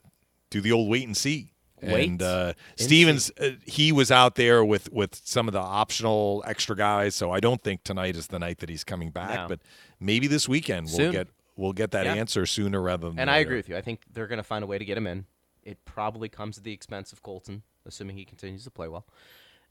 do 0.51 0.61
the 0.61 0.71
old 0.71 0.87
wait 0.87 1.07
and 1.07 1.17
see. 1.17 1.51
Wait. 1.81 2.07
And 2.07 2.21
uh, 2.21 2.53
Stephens, 2.75 3.31
uh, 3.39 3.51
he 3.65 3.91
was 3.91 4.11
out 4.11 4.35
there 4.35 4.63
with 4.63 4.91
with 4.91 5.19
some 5.23 5.47
of 5.47 5.53
the 5.53 5.59
optional 5.59 6.43
extra 6.45 6.75
guys, 6.75 7.15
so 7.15 7.31
I 7.31 7.39
don't 7.39 7.63
think 7.63 7.83
tonight 7.83 8.15
is 8.15 8.27
the 8.27 8.37
night 8.37 8.59
that 8.59 8.69
he's 8.69 8.83
coming 8.83 9.09
back. 9.09 9.33
No. 9.33 9.47
But 9.47 9.61
maybe 9.99 10.27
this 10.27 10.47
weekend 10.47 10.91
Soon. 10.91 11.05
we'll 11.05 11.11
get 11.11 11.27
we'll 11.55 11.73
get 11.73 11.89
that 11.91 12.05
Yeah. 12.05 12.13
answer 12.13 12.45
sooner 12.45 12.79
rather 12.79 13.09
than 13.09 13.17
And 13.17 13.31
I 13.31 13.37
agree 13.37 13.57
with 13.57 13.67
you. 13.67 13.75
I 13.75 13.81
think 13.81 14.01
they're 14.13 14.27
going 14.27 14.37
to 14.37 14.43
find 14.43 14.63
a 14.63 14.67
way 14.67 14.77
to 14.77 14.85
get 14.85 14.95
him 14.95 15.07
in. 15.07 15.25
It 15.63 15.85
probably 15.85 16.29
comes 16.29 16.59
at 16.59 16.63
the 16.63 16.71
expense 16.71 17.11
of 17.11 17.23
Colton, 17.23 17.63
assuming 17.83 18.15
he 18.15 18.25
continues 18.25 18.63
to 18.65 18.71
play 18.71 18.87
well. 18.87 19.07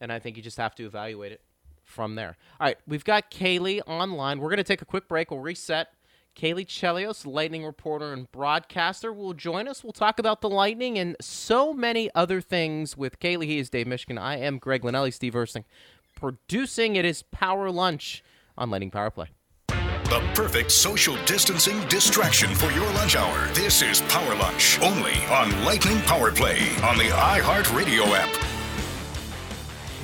And 0.00 0.12
I 0.12 0.18
think 0.18 0.36
you 0.36 0.42
just 0.42 0.56
have 0.56 0.74
to 0.74 0.84
evaluate 0.84 1.30
it 1.30 1.42
from 1.84 2.16
there. 2.16 2.36
All 2.58 2.66
right, 2.66 2.76
we've 2.88 3.04
got 3.04 3.30
Caley 3.30 3.82
online. 3.82 4.40
We're 4.40 4.50
going 4.50 4.56
to 4.56 4.64
take 4.64 4.82
a 4.82 4.86
quick 4.86 5.06
break. 5.06 5.30
We'll 5.30 5.40
reset. 5.40 5.88
Caley 6.36 6.66
Chelios, 6.66 7.26
Lightning 7.26 7.64
reporter 7.64 8.12
and 8.12 8.30
broadcaster, 8.30 9.10
will 9.10 9.32
join 9.32 9.66
us. 9.66 9.82
We'll 9.82 9.94
talk 9.94 10.18
about 10.18 10.42
the 10.42 10.50
Lightning 10.50 10.98
and 10.98 11.16
so 11.18 11.72
many 11.72 12.10
other 12.14 12.42
things 12.42 12.94
with 12.94 13.18
Caley. 13.18 13.46
He 13.46 13.58
is 13.58 13.70
Dave 13.70 13.86
Mishkin. 13.86 14.20
I 14.20 14.36
am 14.36 14.58
Greg 14.58 14.82
Linnelli, 14.82 15.14
Steve 15.14 15.32
Ersting. 15.32 15.64
Producing 16.14 16.96
it 16.96 17.06
is 17.06 17.22
Power 17.22 17.70
Lunch 17.70 18.22
on 18.58 18.70
Lightning 18.70 18.90
Power 18.90 19.10
Play. 19.10 19.28
The 19.68 20.22
perfect 20.34 20.70
social 20.70 21.16
distancing 21.24 21.80
distraction 21.88 22.54
for 22.54 22.70
your 22.70 22.88
lunch 22.92 23.16
hour. 23.16 23.48
This 23.54 23.80
is 23.80 24.02
Power 24.02 24.36
Lunch, 24.36 24.78
only 24.82 25.14
on 25.30 25.64
Lightning 25.64 26.00
Power 26.02 26.30
Play 26.30 26.58
on 26.84 26.98
the 26.98 27.04
iHeartRadio 27.04 28.06
app. 28.08 28.55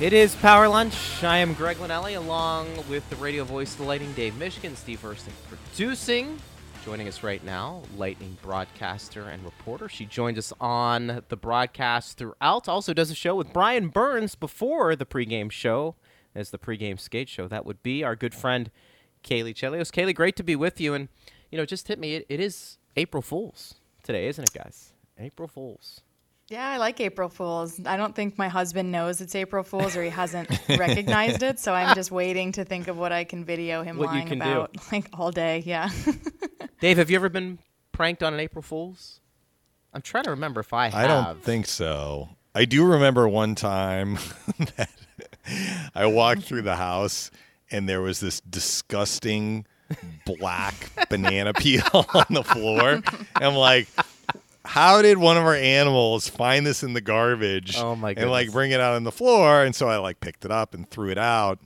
It 0.01 0.11
is 0.11 0.35
Power 0.35 0.67
Lunch. 0.67 1.23
I 1.23 1.37
am 1.37 1.53
Greg 1.53 1.77
Linnelli, 1.77 2.17
along 2.17 2.67
with 2.89 3.07
the 3.11 3.15
radio 3.17 3.43
voice 3.43 3.75
the 3.75 3.83
Lightning, 3.83 4.11
Dave 4.13 4.33
Mishkin, 4.33 4.75
Steve 4.75 4.99
Hurston 5.01 5.31
producing. 5.47 6.39
Joining 6.83 7.07
us 7.07 7.21
right 7.21 7.43
now, 7.43 7.83
Lightning 7.95 8.35
broadcaster 8.41 9.21
and 9.29 9.45
reporter. 9.45 9.87
She 9.87 10.05
joined 10.05 10.39
us 10.39 10.51
on 10.59 11.23
the 11.29 11.37
broadcast 11.37 12.17
throughout. 12.17 12.67
Also 12.67 12.91
does 12.91 13.11
a 13.11 13.15
show 13.15 13.35
with 13.35 13.53
Brian 13.53 13.89
Burns 13.89 14.33
before 14.33 14.95
the 14.95 15.05
pregame 15.05 15.51
show, 15.51 15.95
as 16.33 16.49
the 16.49 16.57
pregame 16.57 16.99
skate 16.99 17.29
show. 17.29 17.47
That 17.47 17.63
would 17.63 17.83
be 17.83 18.03
our 18.03 18.15
good 18.15 18.33
friend 18.33 18.71
Caley 19.21 19.53
Chelios. 19.53 19.91
Caley, 19.91 20.13
great 20.13 20.35
to 20.37 20.43
be 20.43 20.55
with 20.55 20.81
you. 20.81 20.95
And 20.95 21.07
you 21.51 21.57
know, 21.57 21.65
just 21.65 21.87
hit 21.87 21.99
me. 21.99 22.15
It, 22.15 22.25
it 22.29 22.39
is 22.39 22.79
April 22.97 23.21
Fools 23.21 23.75
today, 24.01 24.27
isn't 24.27 24.43
it, 24.43 24.53
guys? 24.53 24.91
April 25.19 25.47
Fools. 25.47 26.01
Yeah, 26.53 26.69
I 26.69 26.77
like 26.77 27.01
April 27.01 27.29
Fools. 27.29 27.79
I 27.83 27.97
don't 27.97 28.15
think 28.15 28.37
my 28.37 28.47
husband 28.47 28.91
knows 28.91 29.21
it's 29.21 29.33
April 29.33 29.63
Fools 29.63 29.97
or 29.97 30.03
he 30.03 30.11
hasn't 30.11 30.51
recognized 30.69 31.41
it, 31.41 31.57
so 31.57 31.73
I'm 31.73 31.95
just 31.95 32.11
waiting 32.21 32.51
to 32.51 32.63
think 32.63 32.87
of 32.87 32.95
what 32.95 33.11
I 33.11 33.23
can 33.23 33.43
video 33.43 33.81
him 33.81 33.97
What 33.97 34.09
lying 34.09 34.27
can 34.27 34.37
do. 34.37 34.45
about 34.45 34.75
like 34.91 35.09
all 35.13 35.31
day. 35.31 35.63
Yeah. 35.65 35.89
Dave, 36.79 36.97
have 36.97 37.09
you 37.09 37.15
ever 37.15 37.29
been 37.29 37.57
pranked 37.91 38.21
on 38.21 38.35
an 38.35 38.39
April 38.39 38.61
Fool's? 38.61 39.19
I'm 39.95 40.03
trying 40.03 40.25
to 40.25 40.29
remember 40.29 40.59
if 40.59 40.73
I 40.73 40.89
have. 40.89 40.93
I 40.93 41.07
don't 41.07 41.41
think 41.43 41.65
so. 41.65 42.29
I 42.53 42.65
do 42.65 42.85
remember 42.85 43.27
one 43.27 43.55
time 43.55 44.19
that 44.77 44.91
I 45.95 46.05
walked 46.05 46.43
through 46.43 46.61
the 46.61 46.75
house 46.75 47.31
and 47.71 47.89
there 47.89 48.01
was 48.01 48.19
this 48.19 48.41
disgusting 48.41 49.65
black 50.27 50.91
banana 51.09 51.53
peel 51.53 52.05
on 52.13 52.25
the 52.29 52.43
floor. 52.43 52.89
And 52.91 53.43
I'm 53.43 53.55
like, 53.55 53.87
how 54.65 55.01
did 55.01 55.17
one 55.17 55.37
of 55.37 55.43
our 55.43 55.55
animals 55.55 56.27
find 56.29 56.65
this 56.65 56.83
in 56.83 56.93
the 56.93 57.01
garbage 57.01 57.77
Oh, 57.77 57.95
my 57.95 58.13
god! 58.13 58.21
and 58.21 58.31
like 58.31 58.51
bring 58.51 58.71
it 58.71 58.79
out 58.79 58.95
on 58.95 59.03
the 59.03 59.11
floor? 59.11 59.63
And 59.63 59.75
so 59.75 59.87
I 59.89 59.97
like 59.97 60.19
picked 60.19 60.45
it 60.45 60.51
up 60.51 60.73
and 60.73 60.89
threw 60.89 61.09
it 61.09 61.17
out. 61.17 61.59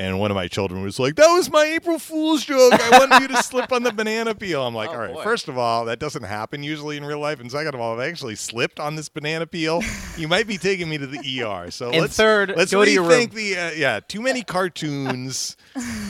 And 0.00 0.20
one 0.20 0.30
of 0.30 0.36
my 0.36 0.46
children 0.46 0.80
was 0.84 1.00
like, 1.00 1.16
"That 1.16 1.26
was 1.34 1.50
my 1.50 1.64
April 1.64 1.98
Fool's 1.98 2.44
joke. 2.44 2.72
I 2.72 3.00
wanted 3.00 3.20
you 3.20 3.28
to 3.36 3.42
slip 3.42 3.72
on 3.72 3.82
the 3.82 3.92
banana 3.92 4.32
peel." 4.32 4.64
I'm 4.64 4.72
like, 4.72 4.90
Oh, 4.90 4.92
"All 4.92 4.98
right, 5.00 5.12
boy. 5.12 5.24
first 5.24 5.48
of 5.48 5.58
all, 5.58 5.86
that 5.86 5.98
doesn't 5.98 6.22
happen 6.22 6.62
usually 6.62 6.96
in 6.96 7.04
real 7.04 7.18
life, 7.18 7.40
and 7.40 7.50
second 7.50 7.74
of 7.74 7.80
all, 7.80 7.94
if 7.94 8.00
I 8.00 8.06
actually 8.06 8.36
slipped 8.36 8.78
on 8.78 8.94
this 8.94 9.08
banana 9.08 9.44
peel, 9.48 9.82
you 10.16 10.28
might 10.28 10.46
be 10.46 10.56
taking 10.56 10.88
me 10.88 10.98
to 10.98 11.06
the 11.08 11.18
ER." 11.42 11.72
So 11.72 11.90
And 11.90 12.02
let's 12.02 12.16
third, 12.16 12.52
let's 12.56 12.70
go 12.70 12.78
rethink 12.78 13.32
the 13.32 13.58
uh, 13.58 13.70
yeah, 13.72 13.98
too 14.06 14.20
many 14.22 14.44
cartoons 14.44 15.56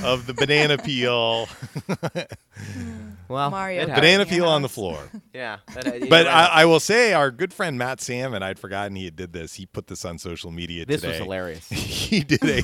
of 0.05 0.27
the 0.27 0.35
banana 0.35 0.77
peel, 0.77 1.49
Well, 3.29 3.51
Mario 3.51 3.83
it 3.83 3.87
banana 3.89 4.19
your 4.25 4.27
peel 4.27 4.47
on 4.49 4.63
the 4.63 4.69
floor. 4.69 4.99
Yeah. 5.35 5.59
that- 5.75 5.87
uh, 5.87 6.07
But. 6.09 6.27
I, 6.27 6.47
I 6.47 6.65
will 6.65 6.81
say, 6.81 7.13
our 7.13 7.31
good 7.31 7.53
friend 7.53 7.79
Matt 7.79 8.01
Salmon, 8.01 8.43
I'd 8.43 8.59
forgotten 8.59 8.97
he 8.97 9.09
did 9.11 9.33
this. 9.33 9.55
He 9.55 9.67
put 9.67 9.87
this 9.87 10.05
on 10.05 10.19
social 10.19 10.51
media 10.51 10.81
today. 10.87 10.95
this 10.95 11.01
today. 11.03 11.13
was 11.13 11.19
hilarious. 11.21 11.69
he 11.71 12.21
did 12.21 12.43
a, 12.45 12.63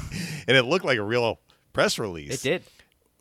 and 0.49 0.57
it 0.57 0.65
looked 0.65 0.85
like 0.85 0.99
a 0.99 1.03
real 1.05 1.39
press 1.73 1.99
release. 1.99 2.35
it 2.35 2.43
did. 2.43 2.63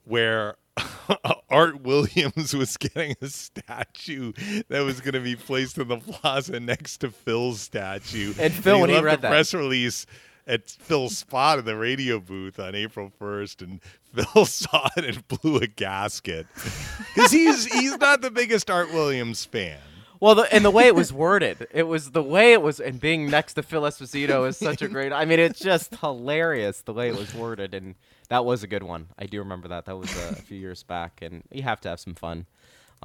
where 0.05 0.55
Art 1.49 1.81
Williams 1.81 2.55
was 2.55 2.77
getting 2.77 3.15
a 3.21 3.27
statue 3.27 4.31
that 4.69 4.79
was 4.81 5.01
going 5.01 5.13
to 5.13 5.19
be 5.19 5.35
placed 5.35 5.77
in 5.77 5.87
the 5.87 5.97
plaza 5.97 6.59
next 6.59 6.97
to 6.99 7.11
Phil's 7.11 7.61
statue. 7.61 8.33
And 8.39 8.51
Phil, 8.53 8.79
when 8.79 8.89
he 8.89 8.95
left 8.95 9.05
read 9.05 9.17
the 9.19 9.21
that- 9.23 9.29
press 9.29 9.53
release 9.53 10.05
at 10.47 10.69
Phil's 10.69 11.17
spot 11.17 11.59
in 11.59 11.65
the 11.65 11.75
radio 11.75 12.19
booth 12.19 12.59
on 12.59 12.75
April 12.75 13.11
1st, 13.19 13.61
and 13.61 13.81
Phil 14.13 14.45
saw 14.45 14.89
it 14.97 15.05
and 15.05 15.27
blew 15.27 15.57
a 15.57 15.67
gasket 15.67 16.47
because 17.15 17.31
he's 17.31 17.65
he's 17.65 17.97
not 17.97 18.21
the 18.21 18.31
biggest 18.31 18.69
Art 18.69 18.91
Williams 18.91 19.45
fan. 19.45 19.79
Well, 20.19 20.35
the, 20.35 20.53
and 20.53 20.63
the 20.63 20.71
way 20.71 20.87
it 20.87 20.95
was 20.95 21.11
worded, 21.11 21.67
it 21.71 21.83
was 21.83 22.11
the 22.11 22.23
way 22.23 22.53
it 22.53 22.61
was, 22.61 22.79
and 22.79 22.97
being 22.97 23.29
next 23.29 23.55
to 23.55 23.63
Phil 23.63 23.81
Esposito 23.81 24.47
is 24.47 24.55
such 24.55 24.81
a 24.81 24.87
great. 24.87 25.11
I 25.11 25.25
mean, 25.25 25.39
it's 25.39 25.59
just 25.59 25.95
hilarious 25.95 26.79
the 26.81 26.93
way 26.93 27.09
it 27.09 27.17
was 27.17 27.33
worded, 27.35 27.73
and 27.73 27.95
that 28.29 28.45
was 28.45 28.63
a 28.63 28.67
good 28.67 28.83
one. 28.83 29.07
I 29.19 29.25
do 29.25 29.39
remember 29.39 29.67
that. 29.67 29.83
That 29.83 29.97
was 29.97 30.15
a, 30.15 30.29
a 30.29 30.35
few 30.35 30.57
years 30.57 30.81
back, 30.81 31.19
and 31.21 31.43
you 31.51 31.63
have 31.63 31.81
to 31.81 31.89
have 31.89 31.99
some 31.99 32.15
fun 32.15 32.45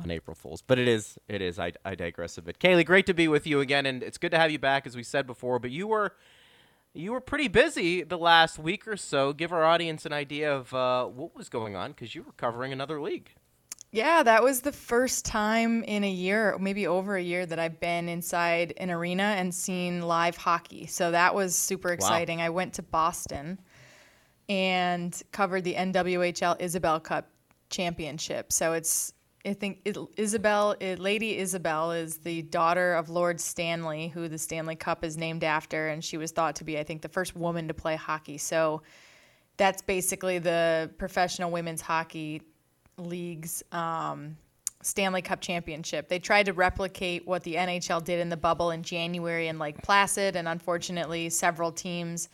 on 0.01 0.13
April 0.13 0.37
Fools. 0.37 0.63
But 0.65 0.79
it 0.79 0.87
is, 0.87 1.19
it 1.29 1.43
is. 1.43 1.59
I, 1.59 1.73
I 1.85 1.97
digress 1.97 2.39
a 2.39 2.43
bit. 2.43 2.61
Caley, 2.61 2.85
great 2.85 3.07
to 3.07 3.15
be 3.15 3.27
with 3.27 3.49
you 3.49 3.59
again, 3.59 3.85
and 3.85 4.05
it's 4.05 4.19
good 4.19 4.31
to 4.31 4.39
have 4.39 4.53
you 4.53 4.61
back, 4.61 4.87
as 4.87 4.95
we 4.95 5.03
said 5.03 5.27
before. 5.27 5.59
But 5.59 5.73
you 5.73 5.89
were. 5.89 6.15
You 6.95 7.13
were 7.13 7.21
pretty 7.21 7.49
busy 7.49 8.03
the 8.03 8.19
last 8.19 8.59
week 8.59 8.89
or 8.89 8.97
so. 8.97 9.33
Give 9.33 9.53
our 9.53 9.65
audience 9.65 10.07
an 10.07 10.13
idea 10.13 10.53
of 10.53 10.73
uh, 10.75 11.05
what 11.05 11.37
was 11.37 11.49
going 11.49 11.77
on 11.77 11.93
because 11.93 12.15
you 12.15 12.23
were 12.23 12.33
covering 12.33 12.73
another 12.73 13.01
league. 13.01 13.31
Yeah, 13.91 14.23
that 14.23 14.43
was 14.43 14.61
the 14.61 14.73
first 14.73 15.25
time 15.25 15.83
in 15.85 16.05
a 16.05 16.11
year, 16.11 16.59
maybe 16.59 16.87
over 16.87 17.17
a 17.17 17.23
year, 17.23 17.47
that 17.47 17.59
I've 17.59 17.81
been 17.81 18.09
inside 18.09 18.75
an 18.77 18.91
arena 18.91 19.23
and 19.23 19.55
seen 19.55 20.03
live 20.03 20.37
hockey. 20.37 20.87
So 20.87 21.11
that 21.11 21.35
was 21.35 21.55
super 21.55 21.93
exciting. 21.93 22.43
I 22.43 22.51
went 22.51 22.75
to 22.75 22.83
Boston 22.83 23.59
and 24.49 25.21
covered 25.33 25.65
the 25.65 25.75
NWHL 25.75 26.61
Isobel 26.61 27.03
Cup 27.03 27.31
Championship. 27.71 28.53
So 28.53 28.75
it's, 28.75 29.15
I 29.45 29.53
think 29.55 29.85
Isobel, 29.85 30.99
Lady 30.99 31.39
Isobel 31.39 31.93
is 31.93 32.19
the 32.19 32.43
daughter 32.43 32.95
of 32.95 33.09
Lord 33.09 33.41
Stanley, 33.41 34.09
who 34.09 34.29
the 34.29 34.39
Stanley 34.39 34.77
Cup 34.77 35.05
is 35.05 35.17
named 35.17 35.45
after, 35.45 35.89
and 35.89 36.05
she 36.05 36.17
was 36.17 36.33
thought 36.33 36.57
to 36.57 36.65
be, 36.65 36.79
I 36.79 36.85
think, 36.85 37.03
the 37.03 37.09
first 37.09 37.37
woman 37.37 37.69
to 37.69 37.75
play 37.75 37.97
hockey. 37.97 38.39
So 38.39 38.83
that's 39.57 39.81
basically 39.81 40.39
the 40.39 40.91
professional 40.99 41.51
women's 41.51 41.81
hockey 41.81 42.43
league's 42.97 43.63
um, 43.73 44.37
Stanley 44.83 45.23
Cup 45.23 45.41
championship. 45.41 46.09
They 46.09 46.19
tried 46.19 46.47
to 46.47 46.53
replicate 46.53 47.27
what 47.27 47.43
the 47.45 47.55
NHL 47.55 48.05
did 48.05 48.21
in 48.21 48.29
the 48.29 48.37
bubble 48.37 48.71
in 48.71 48.83
January 48.83 49.49
in 49.49 49.59
Lake 49.59 49.81
Placid, 49.83 50.37
and 50.37 50.49
unfortunately, 50.49 51.29
several 51.31 51.73
teams 51.73 52.29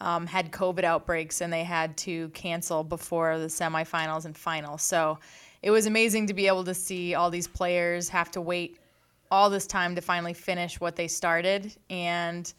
um, 0.00 0.26
had 0.26 0.52
COVID 0.52 0.84
outbreaks 0.84 1.40
and 1.40 1.52
they 1.52 1.64
had 1.64 1.96
to 1.98 2.28
cancel 2.30 2.84
before 2.84 3.38
the 3.38 3.46
semifinals 3.46 4.24
and 4.24 4.36
finals. 4.36 4.82
So 4.82 5.18
it 5.64 5.70
was 5.70 5.86
amazing 5.86 6.26
to 6.26 6.34
be 6.34 6.46
able 6.46 6.62
to 6.62 6.74
see 6.74 7.14
all 7.14 7.30
these 7.30 7.46
players 7.46 8.10
have 8.10 8.30
to 8.32 8.40
wait 8.42 8.78
all 9.30 9.48
this 9.48 9.66
time 9.66 9.94
to 9.94 10.02
finally 10.02 10.34
finish 10.34 10.78
what 10.78 10.94
they 10.94 11.08
started. 11.08 11.74
And 11.88 12.52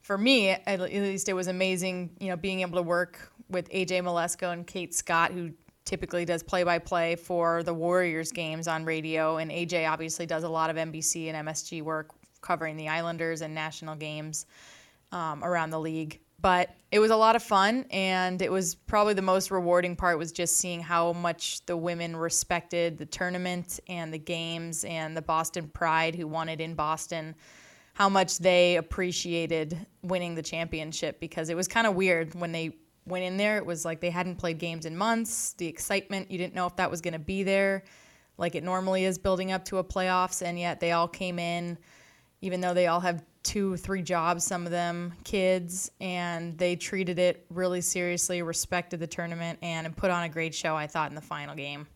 for 0.00 0.16
me, 0.16 0.48
at 0.48 0.80
least, 0.80 1.28
it 1.28 1.34
was 1.34 1.48
amazing, 1.48 2.16
you 2.18 2.28
know, 2.28 2.36
being 2.36 2.62
able 2.62 2.76
to 2.76 2.82
work 2.82 3.30
with 3.50 3.68
AJ 3.68 4.00
Mleczko 4.02 4.54
and 4.54 4.66
Kate 4.66 4.94
Scott, 4.94 5.32
who 5.32 5.50
typically 5.84 6.24
does 6.24 6.42
play-by-play 6.42 7.16
for 7.16 7.62
the 7.62 7.74
Warriors 7.74 8.32
games 8.32 8.68
on 8.68 8.86
radio, 8.86 9.36
and 9.36 9.50
AJ 9.50 9.86
obviously 9.86 10.24
does 10.24 10.42
a 10.42 10.48
lot 10.48 10.70
of 10.70 10.76
NBC 10.76 11.28
and 11.28 11.46
MSG 11.46 11.82
work 11.82 12.12
covering 12.40 12.78
the 12.78 12.88
Islanders 12.88 13.42
and 13.42 13.54
national 13.54 13.96
games 13.96 14.46
um, 15.12 15.44
around 15.44 15.68
the 15.68 15.78
league. 15.78 16.20
But 16.40 16.70
it 16.92 16.98
was 16.98 17.10
a 17.10 17.16
lot 17.16 17.34
of 17.34 17.42
fun, 17.42 17.86
and 17.90 18.40
it 18.42 18.52
was 18.52 18.74
probably 18.74 19.14
the 19.14 19.22
most 19.22 19.50
rewarding 19.50 19.96
part 19.96 20.18
was 20.18 20.32
just 20.32 20.58
seeing 20.58 20.80
how 20.80 21.12
much 21.14 21.64
the 21.66 21.76
women 21.76 22.14
respected 22.14 22.98
the 22.98 23.06
tournament 23.06 23.80
and 23.88 24.12
the 24.12 24.18
games 24.18 24.84
and 24.84 25.16
the 25.16 25.22
Boston 25.22 25.68
Pride, 25.68 26.14
who 26.14 26.26
won 26.26 26.48
it 26.48 26.60
in 26.60 26.74
Boston 26.74 27.34
how 27.96 28.10
much 28.10 28.36
they 28.36 28.76
appreciated 28.76 29.86
winning 30.02 30.34
the 30.34 30.42
championship 30.42 31.18
because 31.18 31.48
it 31.48 31.56
was 31.56 31.66
kind 31.66 31.86
of 31.86 31.94
weird 31.94 32.34
when 32.34 32.52
they 32.52 32.76
went 33.06 33.24
in 33.24 33.38
there. 33.38 33.56
It 33.56 33.64
was 33.64 33.86
like 33.86 34.02
they 34.02 34.10
hadn't 34.10 34.36
played 34.36 34.58
games 34.58 34.84
in 34.84 34.94
months. 34.94 35.54
The 35.54 35.66
excitement, 35.66 36.30
you 36.30 36.36
didn't 36.36 36.54
know 36.54 36.66
if 36.66 36.76
that 36.76 36.90
was 36.90 37.00
going 37.00 37.14
to 37.14 37.18
be 37.18 37.42
there 37.42 37.84
like 38.36 38.54
it 38.54 38.62
normally 38.62 39.06
is 39.06 39.16
building 39.16 39.50
up 39.50 39.64
to 39.64 39.78
a 39.78 39.84
playoffs. 39.84 40.42
And 40.42 40.58
yet 40.58 40.78
they 40.78 40.92
all 40.92 41.08
came 41.08 41.38
in, 41.38 41.78
even 42.42 42.60
though 42.60 42.74
they 42.74 42.86
all 42.86 43.00
have 43.00 43.24
two, 43.46 43.76
three 43.76 44.02
jobs, 44.02 44.44
some 44.44 44.66
of 44.66 44.72
them 44.72 45.12
kids, 45.24 45.90
and 46.00 46.58
they 46.58 46.74
treated 46.74 47.18
it 47.18 47.46
really 47.48 47.80
seriously, 47.80 48.42
respected 48.42 48.98
the 48.98 49.06
tournament, 49.06 49.58
and 49.62 49.96
put 49.96 50.10
on 50.10 50.24
a 50.24 50.28
great 50.28 50.54
show, 50.54 50.74
I 50.74 50.86
thought, 50.88 51.10
in 51.10 51.14
the 51.14 51.20
final 51.20 51.54
game. 51.54 51.86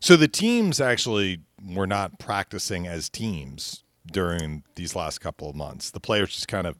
So 0.00 0.16
the 0.16 0.28
teams 0.28 0.80
actually 0.80 1.40
were 1.74 1.86
not 1.86 2.18
practicing 2.18 2.86
as 2.86 3.08
teams 3.08 3.82
during 4.06 4.62
these 4.74 4.94
last 4.94 5.20
couple 5.20 5.48
of 5.48 5.56
months. 5.56 5.90
The 5.90 6.00
players 6.00 6.34
just 6.34 6.46
kind 6.48 6.66
of 6.66 6.78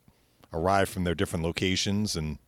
arrived 0.52 0.90
from 0.90 1.04
their 1.04 1.14
different 1.14 1.44
locations 1.44 2.16
and 2.16 2.38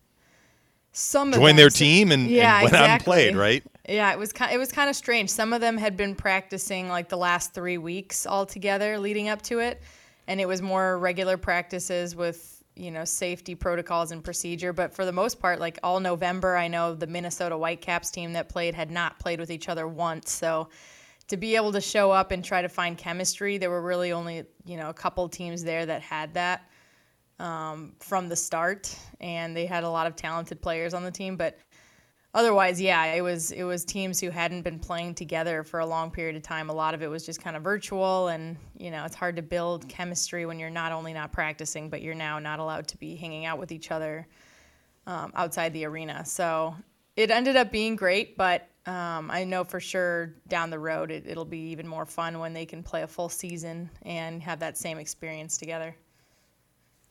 Some 0.92 1.32
joined 1.32 1.58
their 1.58 1.70
team 1.70 2.12
and, 2.12 2.28
Yeah, 2.28 2.60
and 2.60 2.64
went 2.64 2.76
out 2.76 2.90
and 2.90 3.02
played, 3.02 3.36
right? 3.36 3.64
Yeah, 3.88 4.12
it 4.12 4.18
was 4.18 4.32
kind. 4.32 4.52
It 4.52 4.58
was 4.58 4.70
kind 4.70 4.88
of 4.88 4.94
strange. 4.94 5.30
Some 5.30 5.52
of 5.52 5.60
them 5.60 5.76
had 5.76 5.96
been 5.96 6.14
practicing 6.14 6.88
like 6.88 7.08
the 7.08 7.16
last 7.16 7.54
three 7.54 7.78
weeks 7.78 8.26
all 8.26 8.46
together 8.46 8.98
leading 8.98 9.28
up 9.28 9.42
to 9.42 9.58
it, 9.58 9.82
and 10.26 10.40
it 10.40 10.46
was 10.46 10.62
more 10.62 10.98
regular 10.98 11.36
practices 11.36 12.14
with 12.16 12.62
you 12.74 12.90
know 12.90 13.04
safety 13.04 13.54
protocols 13.54 14.12
and 14.12 14.22
procedure. 14.24 14.72
But 14.72 14.94
for 14.94 15.04
the 15.04 15.12
most 15.12 15.40
part, 15.40 15.60
like 15.60 15.78
all 15.82 16.00
November, 16.00 16.56
I 16.56 16.68
know 16.68 16.94
the 16.94 17.06
Minnesota 17.06 17.56
Whitecaps 17.56 18.10
team 18.10 18.32
that 18.34 18.48
played 18.48 18.74
had 18.74 18.90
not 18.90 19.18
played 19.18 19.40
with 19.40 19.50
each 19.50 19.68
other 19.68 19.86
once. 19.86 20.30
So 20.30 20.68
to 21.28 21.36
be 21.36 21.56
able 21.56 21.72
to 21.72 21.80
show 21.80 22.10
up 22.10 22.30
and 22.30 22.44
try 22.44 22.62
to 22.62 22.68
find 22.68 22.96
chemistry, 22.96 23.58
there 23.58 23.70
were 23.70 23.82
really 23.82 24.12
only 24.12 24.44
you 24.64 24.76
know 24.76 24.88
a 24.88 24.94
couple 24.94 25.28
teams 25.28 25.64
there 25.64 25.86
that 25.86 26.02
had 26.02 26.34
that 26.34 26.68
um, 27.38 27.94
from 27.98 28.28
the 28.28 28.36
start, 28.36 28.96
and 29.20 29.56
they 29.56 29.66
had 29.66 29.84
a 29.84 29.90
lot 29.90 30.06
of 30.06 30.16
talented 30.16 30.60
players 30.62 30.94
on 30.94 31.02
the 31.02 31.10
team, 31.10 31.36
but 31.36 31.58
otherwise 32.34 32.80
yeah 32.80 33.04
it 33.14 33.20
was 33.20 33.52
it 33.52 33.64
was 33.64 33.84
teams 33.84 34.20
who 34.20 34.30
hadn't 34.30 34.62
been 34.62 34.78
playing 34.78 35.14
together 35.14 35.62
for 35.62 35.80
a 35.80 35.86
long 35.86 36.10
period 36.10 36.36
of 36.36 36.42
time. 36.42 36.70
A 36.70 36.72
lot 36.72 36.94
of 36.94 37.02
it 37.02 37.08
was 37.08 37.24
just 37.26 37.42
kind 37.42 37.56
of 37.56 37.62
virtual 37.62 38.28
and 38.28 38.56
you 38.76 38.90
know 38.90 39.04
it's 39.04 39.14
hard 39.14 39.36
to 39.36 39.42
build 39.42 39.88
chemistry 39.88 40.46
when 40.46 40.58
you're 40.58 40.70
not 40.70 40.92
only 40.92 41.12
not 41.12 41.32
practicing 41.32 41.88
but 41.88 42.02
you're 42.02 42.14
now 42.14 42.38
not 42.38 42.58
allowed 42.58 42.88
to 42.88 42.96
be 42.96 43.16
hanging 43.16 43.44
out 43.44 43.58
with 43.58 43.72
each 43.72 43.90
other 43.90 44.26
um, 45.06 45.32
outside 45.34 45.72
the 45.72 45.84
arena. 45.84 46.24
So 46.24 46.74
it 47.16 47.30
ended 47.30 47.56
up 47.56 47.70
being 47.70 47.96
great 47.96 48.36
but 48.36 48.68
um, 48.86 49.30
i 49.30 49.44
know 49.44 49.64
for 49.64 49.80
sure 49.80 50.34
down 50.48 50.70
the 50.70 50.78
road 50.78 51.10
it, 51.10 51.24
it'll 51.26 51.44
be 51.44 51.58
even 51.58 51.86
more 51.86 52.06
fun 52.06 52.38
when 52.38 52.52
they 52.52 52.66
can 52.66 52.82
play 52.82 53.02
a 53.02 53.06
full 53.06 53.28
season 53.28 53.90
and 54.02 54.42
have 54.42 54.58
that 54.58 54.76
same 54.78 54.98
experience 54.98 55.58
together 55.58 55.94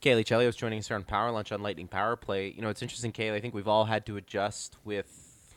Caley 0.02 0.24
Chelios 0.24 0.58
joining 0.58 0.80
us 0.80 0.88
here 0.88 0.98
on 0.98 1.04
Power 1.04 1.30
Lunch 1.30 1.52
on 1.52 1.62
Lightning 1.62 1.88
Power 1.88 2.16
Play. 2.16 2.52
You 2.56 2.64
know, 2.64 2.70
it's 2.70 2.82
interesting, 2.82 3.12
Caley. 3.12 3.38
I 3.38 3.40
think 3.40 3.54
we've 3.54 3.68
all 3.68 3.86
had 3.86 4.04
to 4.08 4.18
adjust 4.18 4.76
with 4.84 5.54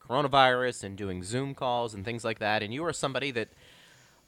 coronavirus 0.00 0.84
and 0.84 0.96
doing 0.96 1.22
Zoom 1.22 1.54
calls 1.54 1.92
and 1.92 2.02
things 2.02 2.24
like 2.24 2.38
that. 2.38 2.62
And 2.62 2.72
you 2.72 2.82
are 2.86 2.92
somebody 2.94 3.32
that 3.32 3.50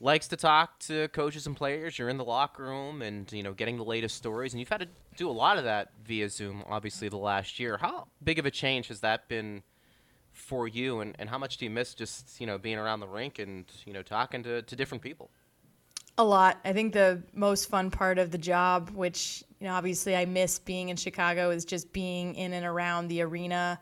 likes 0.00 0.28
to 0.28 0.36
talk 0.36 0.78
to 0.80 1.08
coaches 1.08 1.46
and 1.46 1.56
players. 1.56 1.98
You're 1.98 2.10
in 2.10 2.18
the 2.18 2.26
locker 2.26 2.64
room 2.64 3.00
and 3.00 3.32
you 3.32 3.42
know 3.42 3.54
getting 3.54 3.78
the 3.78 3.84
latest 3.84 4.16
stories, 4.16 4.52
and 4.52 4.60
you've 4.60 4.68
had 4.68 4.80
to 4.80 4.88
do 5.16 5.30
a 5.30 5.32
lot 5.32 5.56
of 5.56 5.64
that 5.64 5.92
via 6.04 6.28
Zoom. 6.28 6.62
Obviously, 6.68 7.08
the 7.08 7.16
last 7.16 7.58
year. 7.58 7.78
How 7.78 8.08
big 8.22 8.38
of 8.38 8.44
a 8.44 8.50
change 8.50 8.88
has 8.88 9.00
that 9.00 9.28
been 9.28 9.62
for 10.30 10.68
you, 10.68 11.00
and, 11.00 11.16
and 11.18 11.30
how 11.30 11.38
much 11.38 11.56
do 11.56 11.64
you 11.64 11.70
miss 11.70 11.94
just 11.94 12.38
you 12.38 12.46
know 12.46 12.58
being 12.58 12.76
around 12.76 13.00
the 13.00 13.08
rink 13.08 13.38
and 13.38 13.64
you 13.86 13.94
know 13.94 14.02
talking 14.02 14.42
to, 14.42 14.60
to 14.60 14.76
different 14.76 15.02
people? 15.02 15.30
A 16.20 16.24
lot. 16.24 16.58
I 16.64 16.72
think 16.72 16.92
the 16.92 17.22
most 17.32 17.68
fun 17.68 17.90
part 17.92 18.18
of 18.18 18.32
the 18.32 18.38
job, 18.38 18.90
which 18.90 19.44
you 19.60 19.66
know 19.68 19.74
obviously 19.74 20.16
I 20.16 20.24
miss 20.24 20.58
being 20.58 20.88
in 20.88 20.96
Chicago, 20.96 21.50
is 21.50 21.64
just 21.64 21.92
being 21.92 22.34
in 22.34 22.52
and 22.52 22.66
around 22.66 23.08
the 23.08 23.22
arena 23.22 23.78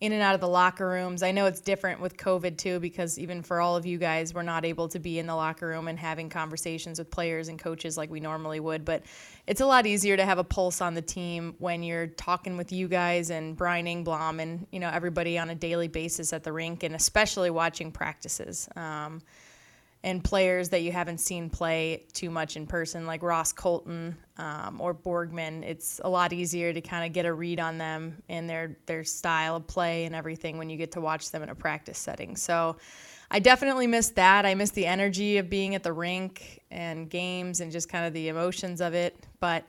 in 0.00 0.12
and 0.12 0.20
out 0.20 0.34
of 0.34 0.40
the 0.40 0.48
locker 0.48 0.88
rooms. 0.88 1.22
I 1.22 1.30
know 1.30 1.46
it's 1.46 1.60
different 1.60 2.00
with 2.00 2.16
COVID 2.16 2.58
too, 2.58 2.80
because 2.80 3.18
even 3.18 3.42
for 3.42 3.60
all 3.60 3.76
of 3.76 3.86
you 3.86 3.96
guys, 3.96 4.34
we're 4.34 4.42
not 4.42 4.64
able 4.64 4.88
to 4.88 4.98
be 4.98 5.18
in 5.18 5.26
the 5.26 5.36
locker 5.36 5.66
room 5.66 5.88
and 5.88 5.98
having 5.98 6.28
conversations 6.28 6.98
with 6.98 7.10
players 7.10 7.48
and 7.48 7.58
coaches 7.58 7.96
like 7.96 8.10
we 8.10 8.20
normally 8.20 8.60
would. 8.60 8.84
But 8.84 9.04
it's 9.46 9.60
a 9.60 9.66
lot 9.66 9.86
easier 9.86 10.16
to 10.16 10.24
have 10.24 10.38
a 10.38 10.44
pulse 10.44 10.80
on 10.80 10.94
the 10.94 11.02
team 11.02 11.54
when 11.58 11.82
you're 11.82 12.08
talking 12.08 12.56
with 12.56 12.72
you 12.72 12.88
guys 12.88 13.30
and 13.30 13.56
Brian 13.56 13.86
Engblom 13.86 14.40
and 14.40 14.66
you 14.72 14.80
know 14.80 14.90
everybody 14.90 15.38
on 15.38 15.50
a 15.50 15.54
daily 15.54 15.88
basis 15.88 16.32
at 16.32 16.44
the 16.44 16.52
rink, 16.52 16.82
and 16.82 16.94
especially 16.94 17.50
watching 17.50 17.92
practices. 17.92 18.68
Um, 18.74 19.22
and 20.04 20.22
players 20.22 20.68
that 20.68 20.82
you 20.82 20.92
haven't 20.92 21.16
seen 21.16 21.48
play 21.48 22.04
too 22.12 22.30
much 22.30 22.56
in 22.58 22.66
person, 22.66 23.06
like 23.06 23.22
Ross 23.22 23.54
Colton 23.54 24.14
um, 24.36 24.78
or 24.78 24.94
Borgman. 24.94 25.64
It's 25.64 25.98
a 26.04 26.10
lot 26.10 26.34
easier 26.34 26.74
to 26.74 26.80
kind 26.82 27.06
of 27.06 27.14
get 27.14 27.24
a 27.24 27.32
read 27.32 27.58
on 27.58 27.78
them 27.78 28.22
and 28.28 28.48
their 28.48 28.76
their 28.84 29.02
style 29.02 29.56
of 29.56 29.66
play 29.66 30.04
and 30.04 30.14
everything 30.14 30.58
when 30.58 30.68
you 30.68 30.76
get 30.76 30.92
to 30.92 31.00
watch 31.00 31.30
them 31.30 31.42
in 31.42 31.48
a 31.48 31.54
practice 31.54 31.98
setting. 31.98 32.36
So. 32.36 32.76
I 33.30 33.40
definitely 33.40 33.88
miss 33.88 34.10
that. 34.10 34.46
I 34.46 34.54
miss 34.54 34.70
the 34.70 34.86
energy 34.86 35.38
of 35.38 35.50
being 35.50 35.74
at 35.74 35.82
the 35.82 35.92
rink 35.92 36.62
and 36.70 37.10
games 37.10 37.60
and 37.60 37.72
just 37.72 37.88
kind 37.88 38.04
of 38.04 38.12
the 38.12 38.28
emotions 38.28 38.80
of 38.80 38.94
it. 38.94 39.16
But 39.40 39.64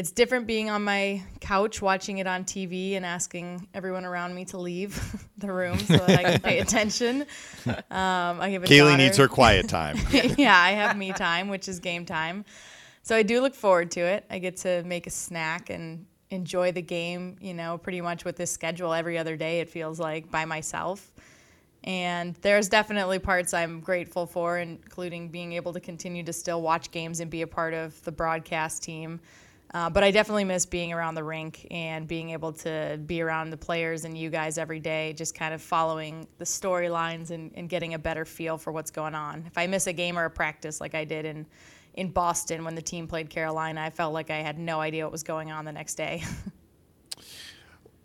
it's 0.00 0.12
different 0.12 0.46
being 0.46 0.70
on 0.70 0.82
my 0.82 1.22
couch 1.40 1.82
watching 1.82 2.16
it 2.16 2.26
on 2.26 2.42
TV 2.42 2.96
and 2.96 3.04
asking 3.04 3.68
everyone 3.74 4.06
around 4.06 4.34
me 4.34 4.46
to 4.46 4.56
leave 4.56 4.98
the 5.36 5.52
room 5.52 5.78
so 5.78 5.98
that 5.98 6.08
I 6.08 6.22
can 6.22 6.40
pay 6.40 6.58
attention. 6.66 7.26
Um, 7.66 8.40
I 8.40 8.48
have 8.48 8.64
a 8.64 8.66
Caley 8.66 8.92
daughter. 8.92 9.02
needs 9.02 9.18
her 9.18 9.28
quiet 9.28 9.68
time. 9.68 9.98
yeah, 10.38 10.58
I 10.58 10.70
have 10.70 10.96
me 10.96 11.12
time, 11.12 11.48
which 11.48 11.68
is 11.68 11.80
game 11.80 12.06
time. 12.06 12.46
So 13.02 13.14
I 13.14 13.22
do 13.22 13.42
look 13.42 13.54
forward 13.54 13.90
to 13.90 14.00
it. 14.00 14.24
I 14.30 14.38
get 14.38 14.56
to 14.58 14.82
make 14.84 15.06
a 15.06 15.10
snack 15.10 15.68
and 15.68 16.06
enjoy 16.30 16.72
the 16.72 16.80
game, 16.80 17.36
you 17.38 17.52
know, 17.52 17.76
pretty 17.76 18.00
much 18.00 18.24
with 18.24 18.36
this 18.36 18.50
schedule 18.50 18.94
every 18.94 19.18
other 19.18 19.36
day, 19.36 19.60
it 19.60 19.68
feels 19.68 20.00
like 20.00 20.30
by 20.30 20.46
myself. 20.46 21.12
And 21.84 22.36
there's 22.36 22.70
definitely 22.70 23.18
parts 23.18 23.52
I'm 23.52 23.80
grateful 23.80 24.24
for, 24.24 24.56
including 24.56 25.28
being 25.28 25.52
able 25.52 25.74
to 25.74 25.80
continue 25.80 26.22
to 26.22 26.32
still 26.32 26.62
watch 26.62 26.90
games 26.90 27.20
and 27.20 27.30
be 27.30 27.42
a 27.42 27.46
part 27.46 27.74
of 27.74 28.02
the 28.04 28.12
broadcast 28.12 28.82
team. 28.82 29.20
Uh, 29.72 29.88
but 29.88 30.02
I 30.02 30.10
definitely 30.10 30.44
miss 30.44 30.66
being 30.66 30.92
around 30.92 31.14
the 31.14 31.22
rink 31.22 31.66
and 31.70 32.08
being 32.08 32.30
able 32.30 32.52
to 32.54 32.98
be 33.06 33.20
around 33.20 33.50
the 33.50 33.56
players 33.56 34.04
and 34.04 34.18
you 34.18 34.28
guys 34.28 34.58
every 34.58 34.80
day, 34.80 35.12
just 35.12 35.34
kind 35.34 35.54
of 35.54 35.62
following 35.62 36.26
the 36.38 36.44
storylines 36.44 37.30
and, 37.30 37.52
and 37.54 37.68
getting 37.68 37.94
a 37.94 37.98
better 37.98 38.24
feel 38.24 38.58
for 38.58 38.72
what's 38.72 38.90
going 38.90 39.14
on. 39.14 39.44
If 39.46 39.56
I 39.56 39.68
miss 39.68 39.86
a 39.86 39.92
game 39.92 40.18
or 40.18 40.24
a 40.24 40.30
practice 40.30 40.80
like 40.80 40.96
I 40.96 41.04
did 41.04 41.24
in, 41.24 41.46
in 41.94 42.10
Boston 42.10 42.64
when 42.64 42.74
the 42.74 42.82
team 42.82 43.06
played 43.06 43.30
Carolina, 43.30 43.80
I 43.82 43.90
felt 43.90 44.12
like 44.12 44.30
I 44.30 44.38
had 44.38 44.58
no 44.58 44.80
idea 44.80 45.04
what 45.04 45.12
was 45.12 45.22
going 45.22 45.52
on 45.52 45.64
the 45.64 45.72
next 45.72 45.94
day. 45.94 46.24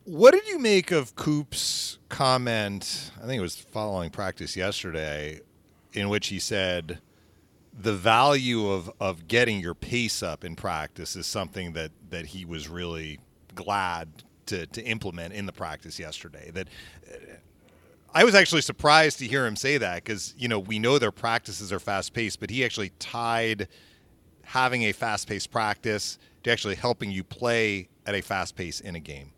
What 0.05 0.35
did 0.35 0.47
you 0.47 0.59
make 0.59 0.91
of 0.91 1.15
Coop's 1.15 1.97
comment? 2.09 3.09
I 3.17 3.25
think 3.25 3.39
it 3.39 3.41
was 3.41 3.55
following 3.55 4.11
practice 4.11 4.55
yesterday, 4.55 5.39
in 5.93 6.09
which 6.09 6.27
he 6.27 6.37
said 6.37 6.99
the 7.77 7.93
value 7.93 8.69
of, 8.69 8.91
of 8.99 9.27
getting 9.27 9.59
your 9.59 9.73
pace 9.73 10.23
up 10.23 10.45
in 10.45 10.55
practice 10.55 11.15
is 11.15 11.25
something 11.25 11.73
that, 11.73 11.91
that 12.09 12.27
he 12.27 12.45
was 12.45 12.69
really 12.69 13.19
glad 13.53 14.23
to, 14.45 14.65
to 14.67 14.81
implement 14.83 15.33
in 15.33 15.45
the 15.45 15.51
practice 15.51 15.99
yesterday. 15.99 16.51
That 16.53 16.67
uh, 17.07 17.15
I 18.13 18.23
was 18.23 18.33
actually 18.33 18.61
surprised 18.61 19.19
to 19.19 19.27
hear 19.27 19.45
him 19.45 19.55
say 19.55 19.77
that 19.77 20.03
because 20.03 20.33
you 20.37 20.47
know 20.47 20.59
we 20.59 20.79
know 20.79 20.99
their 20.99 21.11
practices 21.11 21.73
are 21.73 21.79
fast 21.79 22.13
paced, 22.13 22.39
but 22.39 22.49
he 22.49 22.63
actually 22.63 22.91
tied 22.99 23.67
having 24.43 24.83
a 24.83 24.91
fast 24.91 25.27
paced 25.27 25.51
practice 25.51 26.17
to 26.43 26.51
actually 26.51 26.75
helping 26.75 27.11
you 27.11 27.23
play 27.23 27.89
at 28.05 28.15
a 28.15 28.21
fast 28.21 28.55
pace 28.55 28.79
in 28.79 28.95
a 28.95 28.99
game. 28.99 29.31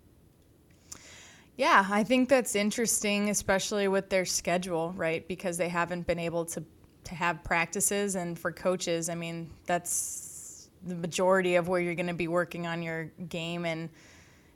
Yeah, 1.56 1.88
I 1.90 2.04
think 2.04 2.30
that's 2.30 2.56
interesting, 2.56 3.32
especially 3.32 3.88
with 3.88 4.10
their 4.10 4.26
schedule, 4.26 4.94
right? 4.96 5.28
Because 5.28 5.58
they 5.58 5.70
haven't 5.70 6.06
been 6.06 6.20
able 6.20 6.46
to 6.46 6.64
to 7.08 7.16
have 7.16 7.44
practices, 7.44 8.16
and 8.16 8.38
for 8.38 8.52
coaches, 8.52 9.10
I 9.10 9.16
mean, 9.16 9.50
that's 9.66 10.70
the 10.86 10.96
majority 10.96 11.56
of 11.56 11.68
where 11.68 11.80
you're 11.80 11.96
going 11.96 12.08
to 12.08 12.14
be 12.14 12.28
working 12.28 12.68
on 12.68 12.82
your 12.84 13.06
game 13.30 13.66
and 13.66 13.90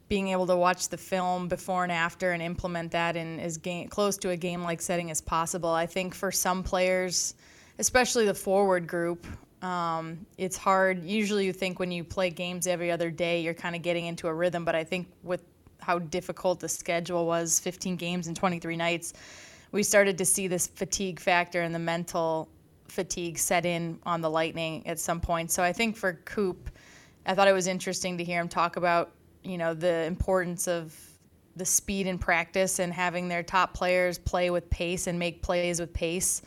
being 0.09 0.27
able 0.27 0.45
to 0.47 0.57
watch 0.57 0.89
the 0.89 0.97
film 0.97 1.47
before 1.47 1.83
and 1.83 1.91
after 1.91 2.31
and 2.31 2.43
implement 2.43 2.91
that 2.91 3.15
in 3.15 3.39
as 3.39 3.57
game, 3.57 3.87
close 3.87 4.17
to 4.17 4.31
a 4.31 4.37
game 4.37 4.61
like 4.61 4.81
setting 4.81 5.09
as 5.09 5.21
possible. 5.21 5.69
I 5.69 5.85
think 5.85 6.13
for 6.13 6.31
some 6.31 6.63
players, 6.63 7.35
especially 7.79 8.25
the 8.25 8.33
forward 8.33 8.85
group, 8.85 9.25
um, 9.63 10.25
it's 10.37 10.57
hard. 10.57 11.03
Usually, 11.05 11.45
you 11.45 11.53
think 11.53 11.79
when 11.79 11.91
you 11.91 12.03
play 12.03 12.29
games 12.29 12.67
every 12.67 12.91
other 12.91 13.09
day, 13.09 13.41
you're 13.41 13.53
kind 13.53 13.75
of 13.75 13.81
getting 13.81 14.05
into 14.05 14.27
a 14.27 14.33
rhythm. 14.33 14.65
But 14.65 14.75
I 14.75 14.83
think 14.83 15.07
with 15.23 15.43
how 15.79 15.99
difficult 15.99 16.59
the 16.59 16.67
schedule 16.67 17.25
was 17.25 17.59
15 17.59 17.95
games 17.95 18.27
and 18.27 18.35
23 18.35 18.75
nights 18.75 19.13
we 19.71 19.83
started 19.83 20.17
to 20.17 20.25
see 20.25 20.47
this 20.47 20.67
fatigue 20.67 21.19
factor 21.19 21.61
and 21.61 21.73
the 21.73 21.79
mental 21.79 22.49
fatigue 22.87 23.37
set 23.37 23.65
in 23.65 23.99
on 24.03 24.21
the 24.21 24.29
lightning 24.29 24.85
at 24.85 24.99
some 24.99 25.21
point. 25.21 25.51
So 25.51 25.63
i 25.63 25.71
think 25.71 25.95
for 25.95 26.13
coop 26.25 26.69
i 27.25 27.33
thought 27.33 27.47
it 27.47 27.53
was 27.53 27.67
interesting 27.67 28.17
to 28.17 28.23
hear 28.23 28.41
him 28.41 28.49
talk 28.49 28.75
about 28.75 29.11
you 29.43 29.57
know 29.57 29.73
the 29.73 30.03
importance 30.03 30.67
of 30.67 30.95
the 31.55 31.65
speed 31.65 32.07
in 32.07 32.17
practice 32.17 32.79
and 32.79 32.93
having 32.93 33.27
their 33.27 33.43
top 33.43 33.73
players 33.73 34.17
play 34.17 34.49
with 34.49 34.69
pace 34.69 35.07
and 35.07 35.19
make 35.19 35.41
plays 35.41 35.79
with 35.79 35.93
pace 35.93 36.41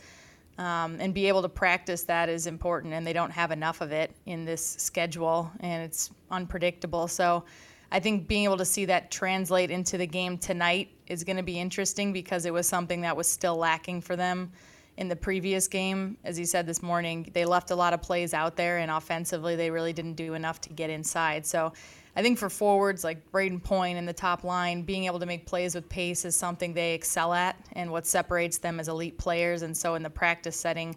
um, 0.57 0.97
and 0.99 1.13
be 1.13 1.27
able 1.27 1.41
to 1.41 1.49
practice 1.49 2.03
that 2.03 2.29
is 2.29 2.47
important 2.47 2.93
and 2.93 3.05
they 3.05 3.13
don't 3.13 3.31
have 3.31 3.51
enough 3.51 3.81
of 3.81 3.91
it 3.91 4.11
in 4.25 4.45
this 4.45 4.65
schedule 4.65 5.51
and 5.59 5.83
it's 5.83 6.11
unpredictable. 6.31 7.07
So 7.07 7.43
I 7.91 7.99
think 7.99 8.27
being 8.27 8.45
able 8.45 8.57
to 8.57 8.65
see 8.65 8.85
that 8.85 9.11
translate 9.11 9.71
into 9.71 9.97
the 9.97 10.07
game 10.07 10.37
tonight 10.37 10.89
is 11.07 11.23
going 11.23 11.37
to 11.37 11.43
be 11.43 11.59
interesting 11.59 12.13
because 12.13 12.45
it 12.45 12.53
was 12.53 12.67
something 12.67 13.01
that 13.01 13.15
was 13.15 13.27
still 13.27 13.55
lacking 13.55 14.01
for 14.01 14.15
them 14.15 14.51
in 14.97 15.07
the 15.07 15.15
previous 15.15 15.67
game. 15.67 16.17
As 16.23 16.39
you 16.39 16.45
said 16.45 16.65
this 16.65 16.81
morning, 16.81 17.29
they 17.33 17.45
left 17.45 17.71
a 17.71 17.75
lot 17.75 17.93
of 17.93 18.01
plays 18.01 18.33
out 18.33 18.55
there, 18.55 18.77
and 18.77 18.89
offensively, 18.89 19.55
they 19.55 19.69
really 19.69 19.93
didn't 19.93 20.13
do 20.13 20.33
enough 20.33 20.61
to 20.61 20.69
get 20.69 20.89
inside. 20.89 21.45
So 21.45 21.73
I 22.15 22.21
think 22.21 22.39
for 22.39 22.49
forwards 22.49 23.03
like 23.03 23.31
Brayden 23.31 23.61
Point 23.61 23.97
in 23.97 24.05
the 24.05 24.13
top 24.13 24.43
line, 24.43 24.83
being 24.83 25.05
able 25.05 25.19
to 25.19 25.25
make 25.25 25.45
plays 25.45 25.75
with 25.75 25.89
pace 25.89 26.23
is 26.23 26.35
something 26.35 26.73
they 26.73 26.93
excel 26.93 27.33
at 27.33 27.57
and 27.73 27.91
what 27.91 28.07
separates 28.07 28.57
them 28.57 28.79
as 28.79 28.87
elite 28.87 29.17
players. 29.17 29.63
And 29.63 29.75
so 29.75 29.95
in 29.95 30.03
the 30.03 30.09
practice 30.09 30.55
setting, 30.55 30.95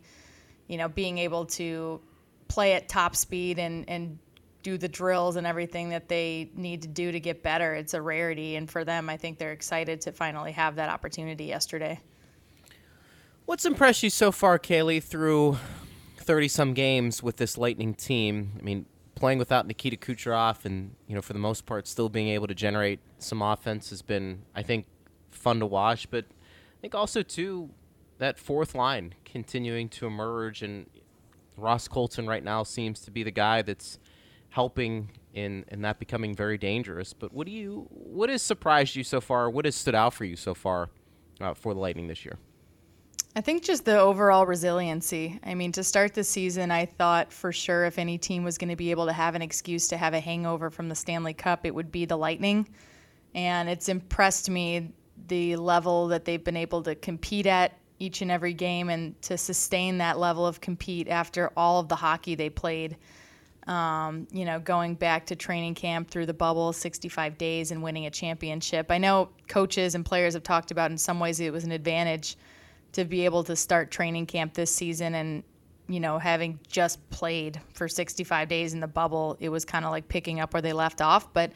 you 0.68 0.78
know, 0.78 0.88
being 0.88 1.18
able 1.18 1.44
to 1.46 2.00
play 2.46 2.74
at 2.74 2.88
top 2.88 3.16
speed 3.16 3.58
and, 3.58 3.84
and 3.88 4.18
do 4.68 4.76
the 4.76 4.88
drills 4.88 5.36
and 5.36 5.46
everything 5.46 5.88
that 5.88 6.08
they 6.08 6.50
need 6.54 6.82
to 6.82 6.88
do 6.88 7.10
to 7.10 7.18
get 7.18 7.42
better. 7.42 7.74
It's 7.74 7.94
a 7.94 8.02
rarity, 8.02 8.56
and 8.56 8.70
for 8.70 8.84
them, 8.84 9.08
I 9.08 9.16
think 9.16 9.38
they're 9.38 9.52
excited 9.52 10.02
to 10.02 10.12
finally 10.12 10.52
have 10.52 10.76
that 10.76 10.90
opportunity 10.90 11.44
yesterday. 11.44 12.00
What's 13.46 13.64
impressed 13.64 14.02
you 14.02 14.10
so 14.10 14.30
far, 14.30 14.58
Caley, 14.58 15.00
through 15.00 15.56
30 16.18 16.48
some 16.48 16.74
games 16.74 17.22
with 17.22 17.38
this 17.38 17.56
Lightning 17.56 17.94
team? 17.94 18.52
I 18.58 18.62
mean, 18.62 18.84
playing 19.14 19.38
without 19.38 19.66
Nikita 19.66 19.96
Kucherov 19.96 20.66
and, 20.66 20.94
you 21.06 21.14
know, 21.14 21.22
for 21.22 21.32
the 21.32 21.38
most 21.38 21.64
part, 21.64 21.88
still 21.88 22.10
being 22.10 22.28
able 22.28 22.46
to 22.46 22.54
generate 22.54 23.00
some 23.18 23.40
offense 23.40 23.88
has 23.88 24.02
been, 24.02 24.42
I 24.54 24.62
think, 24.62 24.84
fun 25.30 25.60
to 25.60 25.66
watch. 25.66 26.10
But 26.10 26.26
I 26.28 26.80
think 26.82 26.94
also, 26.94 27.22
too, 27.22 27.70
that 28.18 28.38
fourth 28.38 28.74
line 28.74 29.14
continuing 29.24 29.88
to 29.90 30.06
emerge. 30.06 30.62
And 30.62 30.84
Ross 31.56 31.88
Colton 31.88 32.26
right 32.26 32.44
now 32.44 32.64
seems 32.64 33.00
to 33.00 33.10
be 33.10 33.22
the 33.22 33.30
guy 33.30 33.62
that's 33.62 33.98
helping 34.50 35.10
in 35.34 35.64
in 35.68 35.82
that 35.82 35.98
becoming 35.98 36.34
very 36.34 36.58
dangerous. 36.58 37.12
But 37.12 37.32
what 37.32 37.46
do 37.46 37.52
you 37.52 37.86
what 37.90 38.30
has 38.30 38.42
surprised 38.42 38.96
you 38.96 39.04
so 39.04 39.20
far? 39.20 39.50
What 39.50 39.64
has 39.64 39.74
stood 39.74 39.94
out 39.94 40.14
for 40.14 40.24
you 40.24 40.36
so 40.36 40.54
far 40.54 40.88
uh, 41.40 41.54
for 41.54 41.74
the 41.74 41.80
Lightning 41.80 42.08
this 42.08 42.24
year? 42.24 42.38
I 43.36 43.40
think 43.40 43.62
just 43.62 43.84
the 43.84 44.00
overall 44.00 44.46
resiliency. 44.46 45.38
I 45.44 45.54
mean, 45.54 45.70
to 45.72 45.84
start 45.84 46.14
the 46.14 46.24
season, 46.24 46.72
I 46.72 46.86
thought 46.86 47.32
for 47.32 47.52
sure 47.52 47.84
if 47.84 47.98
any 47.98 48.18
team 48.18 48.42
was 48.42 48.58
going 48.58 48.70
to 48.70 48.76
be 48.76 48.90
able 48.90 49.06
to 49.06 49.12
have 49.12 49.34
an 49.36 49.42
excuse 49.42 49.86
to 49.88 49.96
have 49.96 50.12
a 50.12 50.18
hangover 50.18 50.70
from 50.70 50.88
the 50.88 50.94
Stanley 50.94 51.34
Cup, 51.34 51.64
it 51.64 51.72
would 51.72 51.92
be 51.92 52.04
the 52.04 52.16
Lightning. 52.16 52.68
And 53.34 53.68
it's 53.68 53.88
impressed 53.88 54.50
me 54.50 54.92
the 55.28 55.54
level 55.56 56.08
that 56.08 56.24
they've 56.24 56.42
been 56.42 56.56
able 56.56 56.82
to 56.82 56.94
compete 56.96 57.46
at 57.46 57.78
each 58.00 58.22
and 58.22 58.30
every 58.30 58.54
game 58.54 58.88
and 58.88 59.20
to 59.22 59.36
sustain 59.36 59.98
that 59.98 60.18
level 60.18 60.46
of 60.46 60.60
compete 60.60 61.08
after 61.08 61.52
all 61.56 61.80
of 61.80 61.88
the 61.88 61.96
hockey 61.96 62.34
they 62.34 62.48
played 62.48 62.96
um, 63.68 64.26
you 64.32 64.44
know, 64.44 64.58
going 64.58 64.94
back 64.94 65.26
to 65.26 65.36
training 65.36 65.74
camp 65.74 66.10
through 66.10 66.26
the 66.26 66.34
bubble, 66.34 66.72
65 66.72 67.36
days, 67.38 67.70
and 67.70 67.82
winning 67.82 68.06
a 68.06 68.10
championship. 68.10 68.90
I 68.90 68.98
know 68.98 69.28
coaches 69.46 69.94
and 69.94 70.04
players 70.04 70.34
have 70.34 70.42
talked 70.42 70.70
about 70.70 70.90
in 70.90 70.98
some 70.98 71.20
ways 71.20 71.38
it 71.38 71.52
was 71.52 71.64
an 71.64 71.72
advantage 71.72 72.36
to 72.92 73.04
be 73.04 73.26
able 73.26 73.44
to 73.44 73.54
start 73.54 73.90
training 73.90 74.26
camp 74.26 74.54
this 74.54 74.74
season 74.74 75.14
and 75.14 75.44
you 75.90 76.00
know, 76.00 76.18
having 76.18 76.60
just 76.68 77.08
played 77.08 77.58
for 77.72 77.88
65 77.88 78.46
days 78.48 78.74
in 78.74 78.80
the 78.80 78.86
bubble, 78.86 79.38
it 79.40 79.48
was 79.48 79.64
kind 79.64 79.86
of 79.86 79.90
like 79.90 80.06
picking 80.06 80.38
up 80.38 80.52
where 80.52 80.60
they 80.60 80.74
left 80.74 81.00
off. 81.00 81.32
But 81.32 81.52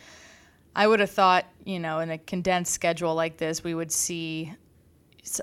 I 0.74 0.86
would 0.86 1.00
have 1.00 1.10
thought, 1.10 1.44
you 1.64 1.78
know, 1.78 1.98
in 1.98 2.10
a 2.10 2.16
condensed 2.16 2.72
schedule 2.72 3.14
like 3.14 3.36
this, 3.36 3.62
we 3.62 3.74
would 3.74 3.92
see 3.92 4.54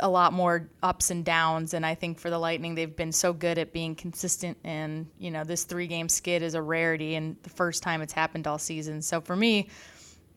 a 0.02 0.10
lot 0.10 0.34
more 0.34 0.70
ups 0.84 1.10
and 1.10 1.24
downs. 1.24 1.74
And 1.74 1.86
I 1.86 1.96
think 1.96 2.20
for 2.20 2.30
the 2.30 2.38
Lightning, 2.38 2.76
they've 2.76 2.96
been 2.96 3.12
so 3.12 3.32
good 3.32 3.58
at 3.58 3.72
being 3.72 3.96
consistent. 3.96 4.58
And, 4.64 5.08
you 5.18 5.32
know, 5.32 5.44
this 5.44 5.64
three 5.64 5.88
game 5.88 6.10
skid 6.10 6.44
is 6.44 6.54
a 6.54 6.62
rarity 6.62 7.16
and 7.16 7.38
the 7.44 7.50
first 7.50 7.82
time 7.82 8.02
it's 8.02 8.14
happened 8.14 8.46
all 8.46 8.58
season. 8.58 9.02
So 9.02 9.22
for 9.22 9.36
me, 9.36 9.70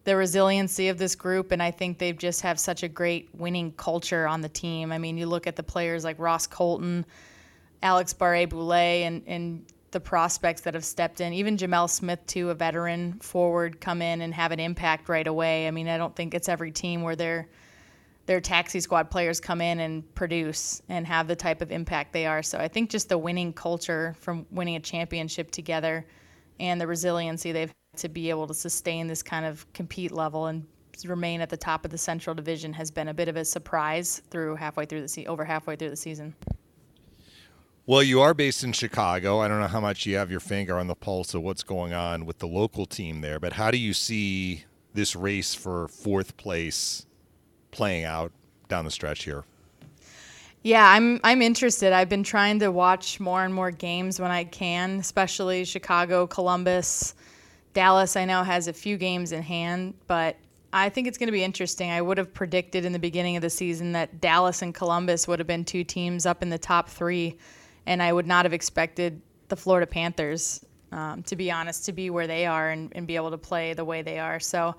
the 0.05 0.17
resiliency 0.17 0.89
of 0.89 0.99
this 0.99 1.15
group, 1.15 1.53
and 1.53 1.63
I 1.63 1.71
think 1.71 1.99
they 1.99 2.13
just 2.13 2.41
have 2.43 2.59
such 2.59 2.83
a 2.83 2.89
great 2.89 3.29
winning 3.35 3.73
culture 3.73 4.27
on 4.27 4.41
the 4.41 4.49
team. 4.49 4.91
I 4.93 4.99
mean, 4.99 5.17
you 5.17 5.27
look 5.27 5.47
at 5.47 5.57
the 5.57 5.63
players 5.63 6.05
like 6.05 6.19
Ross 6.19 6.47
Colton, 6.47 7.07
Alex 7.83 8.13
Barré-Boulet, 8.13 9.03
and, 9.07 9.23
and 9.27 9.65
the 9.93 10.01
prospects 10.01 10.63
that 10.63 10.75
have 10.75 10.85
stepped 10.85 11.21
in. 11.21 11.33
Even 11.33 11.57
Gemel 11.57 11.89
Smith, 11.89 12.25
too, 12.27 12.51
a 12.51 12.55
veteran 12.55 13.13
forward, 13.21 13.81
come 13.81 14.03
in 14.03 14.23
and 14.23 14.35
have 14.35 14.51
an 14.51 14.59
impact 14.59 15.09
right 15.09 15.27
away. 15.27 15.69
I 15.69 15.71
mean, 15.71 15.89
I 15.89 15.99
don't 15.99 16.17
think 16.17 16.35
it's 16.35 16.49
every 16.49 16.73
team 16.73 17.03
where 17.03 17.17
their 17.17 17.49
their 18.27 18.41
taxi 18.41 18.81
squad 18.81 19.11
players 19.11 19.41
come 19.41 19.61
in 19.61 19.81
and 19.81 20.15
produce 20.15 20.81
and 20.89 21.07
have 21.07 21.27
the 21.27 21.37
type 21.37 21.61
of 21.61 21.73
impact 21.73 22.13
they 22.13 22.27
are. 22.27 22.43
So 22.43 22.59
I 22.59 22.69
think 22.69 22.91
just 22.91 23.09
the 23.09 23.19
winning 23.19 23.53
culture 23.53 24.17
from 24.21 24.47
winning 24.51 24.77
a 24.77 24.81
championship 24.81 25.51
together 25.51 26.07
and 26.61 26.81
the 26.81 26.87
resiliency 26.87 27.53
they've 27.53 27.73
to 27.97 28.09
be 28.09 28.31
able 28.31 28.47
to 28.47 28.55
sustain 28.55 29.07
this 29.07 29.23
kind 29.23 29.45
of 29.45 29.71
compete 29.75 30.13
level 30.13 30.47
and 30.47 30.65
remain 31.05 31.41
at 31.41 31.51
the 31.51 31.57
top 31.57 31.85
of 31.85 31.91
the 31.91 31.99
Central 31.99 32.35
Division 32.35 32.73
has 32.73 32.91
been 32.91 33.09
a 33.09 33.15
bit 33.15 33.29
of 33.29 33.37
a 33.37 33.45
surprise 33.45 34.23
through 34.31 34.57
halfway 34.57 34.87
through 34.87 35.03
the 35.03 35.09
se- 35.09 35.27
over 35.27 35.45
halfway 35.45 35.77
through 35.77 35.91
the 35.91 35.97
season. 35.97 36.35
Well, 37.85 38.03
you 38.03 38.21
are 38.21 38.33
based 38.33 38.63
in 38.63 38.73
Chicago. 38.73 39.41
I 39.41 39.49
don't 39.49 39.61
know 39.61 39.67
how 39.67 39.81
much 39.81 40.07
you 40.07 40.17
have 40.17 40.31
your 40.31 40.41
finger 40.41 40.79
on 40.79 40.87
the 40.87 40.95
pulse 40.95 41.35
of 41.35 41.43
what's 41.43 41.65
going 41.65 41.93
on 41.93 42.25
with 42.25 42.39
the 42.39 42.47
local 42.47 42.87
team 42.87 43.21
there, 43.21 43.41
but 43.41 43.55
how 43.55 43.71
do 43.71 43.79
you 43.79 43.93
see 43.93 44.65
this 44.95 45.17
race 45.17 45.55
for 45.55 45.89
fourth 45.89 46.37
place 46.37 47.07
playing 47.73 48.05
out 48.05 48.31
down 48.69 48.85
the 48.85 48.91
stretch 48.91 49.25
here? 49.25 49.45
Yeah, 50.63 50.89
I'm 50.89 51.21
I'm 51.25 51.43
interested. 51.43 51.93
I've 51.93 52.09
been 52.09 52.23
trying 52.23 52.61
to 52.61 52.71
watch 52.71 53.19
more 53.19 53.45
and 53.45 53.53
more 53.53 53.73
games 53.73 54.21
when 54.21 54.31
I 54.31 54.45
can, 54.45 55.01
especially 55.01 55.65
Chicago, 55.65 56.29
Columbus, 56.29 57.15
Dallas. 57.73 58.15
I 58.15 58.25
know 58.25 58.45
has 58.45 58.69
a 58.69 58.73
few 58.73 58.97
games 58.97 59.33
in 59.33 59.43
hand, 59.43 59.95
but 60.07 60.37
I 60.73 60.89
think 60.89 61.09
it's 61.09 61.19
going 61.19 61.27
to 61.27 61.33
be 61.33 61.43
interesting. 61.43 61.91
I 61.91 62.01
would 62.01 62.17
have 62.17 62.33
predicted 62.33 62.85
in 62.85 62.93
the 62.93 62.99
beginning 63.01 63.35
of 63.37 63.43
the 63.43 63.51
season 63.51 63.91
that 63.93 64.21
Dallas 64.21 64.63
and 64.63 64.73
Columbus 64.73 65.27
would 65.27 65.41
have 65.41 65.49
been 65.49 65.65
two 65.65 65.83
teams 65.83 66.27
up 66.27 66.43
in 66.43 66.49
the 66.49 66.59
top 66.59 66.89
three, 66.89 67.37
and 67.87 68.01
I 68.01 68.13
would 68.13 68.29
not 68.29 68.45
have 68.45 68.53
expected 68.53 69.21
the 69.49 69.57
Florida 69.57 69.87
Panthers, 69.87 70.65
um, 70.93 71.25
to 71.25 71.35
be 71.35 71.51
honest, 71.51 71.85
to 71.87 71.93
be 71.93 72.09
where 72.09 72.29
they 72.29 72.47
are 72.47 72.71
and, 72.71 72.91
and 72.95 73.07
be 73.07 73.17
able 73.17 73.33
to 73.33 73.39
play 73.39 73.75
the 73.75 73.85
way 73.85 74.01
they 74.01 74.19
are. 74.19 74.39
So 74.39 74.77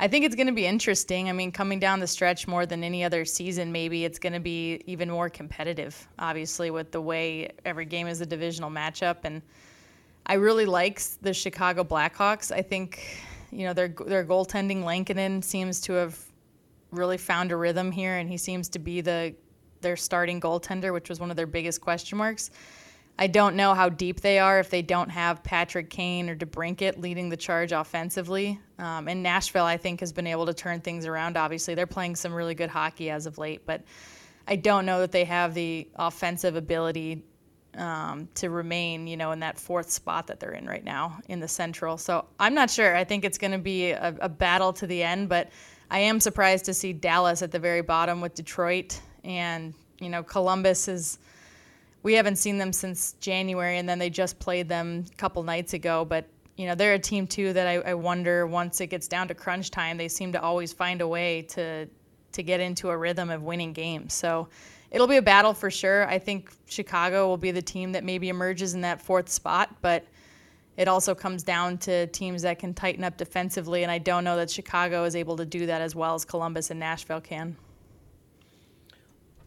I 0.00 0.08
think 0.08 0.24
it's 0.24 0.34
going 0.34 0.48
to 0.48 0.52
be 0.52 0.66
interesting. 0.66 1.28
I 1.28 1.32
mean, 1.32 1.52
coming 1.52 1.78
down 1.78 2.00
the 2.00 2.06
stretch 2.06 2.48
more 2.48 2.66
than 2.66 2.82
any 2.82 3.04
other 3.04 3.24
season, 3.24 3.70
maybe 3.70 4.04
it's 4.04 4.18
going 4.18 4.32
to 4.32 4.40
be 4.40 4.82
even 4.86 5.10
more 5.10 5.28
competitive, 5.28 6.08
obviously, 6.18 6.70
with 6.70 6.90
the 6.90 7.00
way 7.00 7.50
every 7.64 7.84
game 7.84 8.06
is 8.06 8.20
a 8.20 8.26
divisional 8.26 8.70
matchup. 8.70 9.18
And 9.24 9.42
I 10.26 10.34
really 10.34 10.66
like 10.66 11.00
the 11.20 11.32
Chicago 11.32 11.84
Blackhawks. 11.84 12.50
I 12.50 12.62
think, 12.62 13.22
you 13.50 13.66
know, 13.66 13.72
their, 13.72 13.88
their 13.88 14.24
goaltending, 14.24 14.82
Lankinen, 14.82 15.42
seems 15.42 15.80
to 15.82 15.92
have 15.94 16.18
really 16.90 17.18
found 17.18 17.52
a 17.52 17.56
rhythm 17.56 17.90
here, 17.90 18.18
and 18.18 18.28
he 18.28 18.36
seems 18.36 18.68
to 18.70 18.78
be 18.78 19.00
the 19.00 19.34
their 19.80 19.96
starting 19.96 20.40
goaltender, 20.40 20.92
which 20.92 21.08
was 21.08 21.18
one 21.18 21.30
of 21.30 21.36
their 21.36 21.46
biggest 21.46 21.80
question 21.80 22.16
marks. 22.16 22.50
I 23.22 23.28
don't 23.28 23.54
know 23.54 23.72
how 23.72 23.88
deep 23.88 24.20
they 24.20 24.40
are 24.40 24.58
if 24.58 24.68
they 24.68 24.82
don't 24.82 25.08
have 25.08 25.44
Patrick 25.44 25.90
Kane 25.90 26.28
or 26.28 26.34
DeBrincat 26.34 26.98
leading 26.98 27.28
the 27.28 27.36
charge 27.36 27.70
offensively. 27.70 28.58
Um, 28.80 29.06
and 29.06 29.22
Nashville, 29.22 29.64
I 29.64 29.76
think, 29.76 30.00
has 30.00 30.12
been 30.12 30.26
able 30.26 30.44
to 30.46 30.52
turn 30.52 30.80
things 30.80 31.06
around. 31.06 31.36
Obviously, 31.36 31.76
they're 31.76 31.86
playing 31.86 32.16
some 32.16 32.34
really 32.34 32.56
good 32.56 32.68
hockey 32.68 33.10
as 33.10 33.26
of 33.26 33.38
late, 33.38 33.64
but 33.64 33.84
I 34.48 34.56
don't 34.56 34.84
know 34.86 34.98
that 34.98 35.12
they 35.12 35.22
have 35.22 35.54
the 35.54 35.86
offensive 35.94 36.56
ability 36.56 37.22
um, 37.76 38.28
to 38.34 38.50
remain, 38.50 39.06
you 39.06 39.16
know, 39.16 39.30
in 39.30 39.38
that 39.38 39.56
fourth 39.56 39.92
spot 39.92 40.26
that 40.26 40.40
they're 40.40 40.50
in 40.50 40.66
right 40.66 40.82
now 40.82 41.20
in 41.28 41.38
the 41.38 41.46
Central. 41.46 41.98
So 41.98 42.24
I'm 42.40 42.54
not 42.54 42.70
sure. 42.70 42.96
I 42.96 43.04
think 43.04 43.24
it's 43.24 43.38
going 43.38 43.52
to 43.52 43.58
be 43.58 43.92
a, 43.92 44.16
a 44.20 44.28
battle 44.28 44.72
to 44.72 44.86
the 44.88 45.00
end, 45.00 45.28
but 45.28 45.52
I 45.92 46.00
am 46.00 46.18
surprised 46.18 46.64
to 46.64 46.74
see 46.74 46.92
Dallas 46.92 47.40
at 47.40 47.52
the 47.52 47.60
very 47.60 47.82
bottom 47.82 48.20
with 48.20 48.34
Detroit 48.34 49.00
and 49.22 49.74
you 50.00 50.08
know 50.08 50.24
Columbus 50.24 50.88
is 50.88 51.20
we 52.02 52.14
haven't 52.14 52.36
seen 52.36 52.58
them 52.58 52.72
since 52.72 53.12
January, 53.20 53.78
and 53.78 53.88
then 53.88 53.98
they 53.98 54.10
just 54.10 54.38
played 54.38 54.68
them 54.68 55.04
a 55.10 55.16
couple 55.16 55.42
nights 55.42 55.74
ago. 55.74 56.04
But 56.04 56.26
you 56.56 56.66
know, 56.66 56.74
they're 56.74 56.94
a 56.94 56.98
team 56.98 57.26
too 57.26 57.52
that 57.52 57.66
I, 57.66 57.74
I, 57.90 57.94
wonder 57.94 58.46
once 58.46 58.80
it 58.80 58.88
gets 58.88 59.08
down 59.08 59.28
to 59.28 59.34
crunch 59.34 59.70
time, 59.70 59.96
they 59.96 60.08
seem 60.08 60.32
to 60.32 60.42
always 60.42 60.72
find 60.72 61.00
a 61.00 61.08
way 61.08 61.42
to 61.42 61.88
to 62.32 62.42
get 62.42 62.60
into 62.60 62.90
a 62.90 62.96
rhythm 62.96 63.30
of 63.30 63.42
winning 63.42 63.72
games. 63.72 64.14
So 64.14 64.48
it'll 64.90 65.06
be 65.06 65.16
a 65.16 65.22
battle 65.22 65.54
for 65.54 65.70
sure. 65.70 66.08
I 66.08 66.18
think 66.18 66.50
Chicago 66.66 67.28
will 67.28 67.36
be 67.36 67.50
the 67.50 67.62
team 67.62 67.92
that 67.92 68.04
maybe 68.04 68.28
emerges 68.28 68.74
in 68.74 68.80
that 68.82 69.00
fourth 69.00 69.28
spot, 69.28 69.74
but 69.82 70.06
it 70.76 70.88
also 70.88 71.14
comes 71.14 71.42
down 71.42 71.76
to 71.78 72.06
teams 72.08 72.42
that 72.42 72.58
can 72.58 72.72
tighten 72.72 73.04
up 73.04 73.18
defensively, 73.18 73.82
and 73.82 73.92
I 73.92 73.98
don't 73.98 74.24
know 74.24 74.36
that 74.36 74.50
Chicago 74.50 75.04
is 75.04 75.14
able 75.14 75.36
to 75.36 75.44
do 75.44 75.66
that 75.66 75.82
as 75.82 75.94
well 75.94 76.14
as 76.14 76.24
Columbus 76.24 76.70
and 76.70 76.80
Nashville 76.80 77.20
can. 77.20 77.56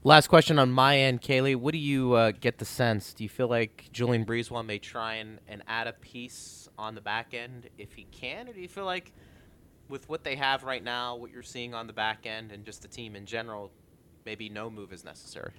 Last 0.06 0.28
question 0.28 0.60
on 0.60 0.70
my 0.70 0.99
end, 0.99 1.22
Caley. 1.22 1.56
What 1.56 1.72
do 1.72 1.80
you 1.80 2.14
uh, 2.14 2.32
get 2.39 2.60
the 2.60 2.66
sense? 2.66 3.12
Do 3.12 3.24
you 3.24 3.30
feel 3.30 3.47
like 3.47 3.89
Julien 3.91 4.24
BriseBois 4.24 4.64
may 4.64 4.78
try 4.78 5.16
and, 5.16 5.39
and 5.47 5.64
add 5.68 5.88
a 5.88 5.93
piece 5.93 6.70
on 6.78 6.93
the 6.93 7.01
back 7.01 7.34
end 7.34 7.72
if 7.80 7.91
he 7.93 8.06
can, 8.12 8.47
or 8.47 8.53
do 8.53 8.62
you 8.62 8.68
feel 8.68 8.86
like 8.86 9.14
with 9.89 10.08
what 10.08 10.24
they 10.24 10.36
have 10.36 10.64
right 10.64 10.84
now, 10.84 11.16
what 11.16 11.32
you're 11.32 11.41
seeing 11.41 11.74
on 11.74 11.88
the 11.88 11.93
back 11.93 12.28
end, 12.28 12.51
and 12.51 12.64
just 12.64 12.84
the 12.84 12.88
team 12.88 13.16
in 13.16 13.26
general, 13.26 13.72
maybe 14.28 14.47
no 14.47 14.70
move 14.70 14.93
is 14.93 15.03
necessary? 15.03 15.53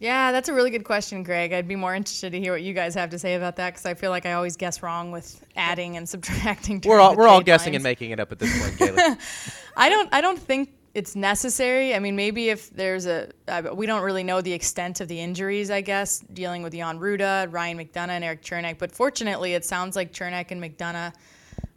Yeah, 0.00 0.32
that's 0.32 0.48
a 0.48 0.52
really 0.52 0.70
good 0.70 0.84
question, 0.84 1.22
Greg. 1.22 1.52
I'd 1.52 1.68
be 1.68 1.76
more 1.76 1.94
interested 1.94 2.32
to 2.32 2.40
hear 2.40 2.50
what 2.50 2.62
you 2.62 2.74
guys 2.74 2.96
have 2.96 3.10
to 3.10 3.18
say 3.20 3.36
about 3.36 3.54
that 3.56 3.74
because 3.74 3.86
I 3.86 3.94
feel 3.94 4.10
like 4.10 4.26
I 4.26 4.32
always 4.32 4.56
guess 4.56 4.82
wrong 4.82 5.12
with 5.12 5.46
adding 5.54 5.96
and 5.96 6.08
subtracting. 6.08 6.82
We're 6.84 6.98
all 6.98 7.14
we're 7.14 7.28
all 7.28 7.42
guessing 7.42 7.76
and 7.76 7.84
making 7.84 8.10
it 8.10 8.18
up 8.18 8.32
at 8.32 8.40
this 8.40 8.60
point, 8.60 8.76
Caley. 8.76 9.16
I 9.76 9.88
don't 9.88 10.08
I 10.12 10.20
don't 10.20 10.38
think 10.38 10.70
it's 11.00 11.16
necessary. 11.16 11.94
I 11.94 11.98
mean, 11.98 12.14
maybe 12.14 12.50
if 12.50 12.68
there's 12.68 13.06
a, 13.06 13.30
uh, 13.48 13.62
we 13.72 13.86
don't 13.86 14.02
really 14.02 14.22
know 14.22 14.42
the 14.42 14.52
extent 14.52 15.00
of 15.00 15.08
the 15.08 15.18
injuries, 15.18 15.70
I 15.70 15.80
guess, 15.80 16.18
dealing 16.34 16.62
with 16.62 16.74
Jan 16.74 16.98
Rutta, 16.98 17.50
Ryan 17.50 17.78
McDonagh, 17.78 18.10
and 18.10 18.22
Erik 18.22 18.42
Cernak. 18.42 18.76
But 18.76 18.92
fortunately, 18.92 19.54
it 19.54 19.64
sounds 19.64 19.96
like 19.96 20.12
Cernak 20.12 20.50
and 20.50 20.62
McDonagh 20.62 21.14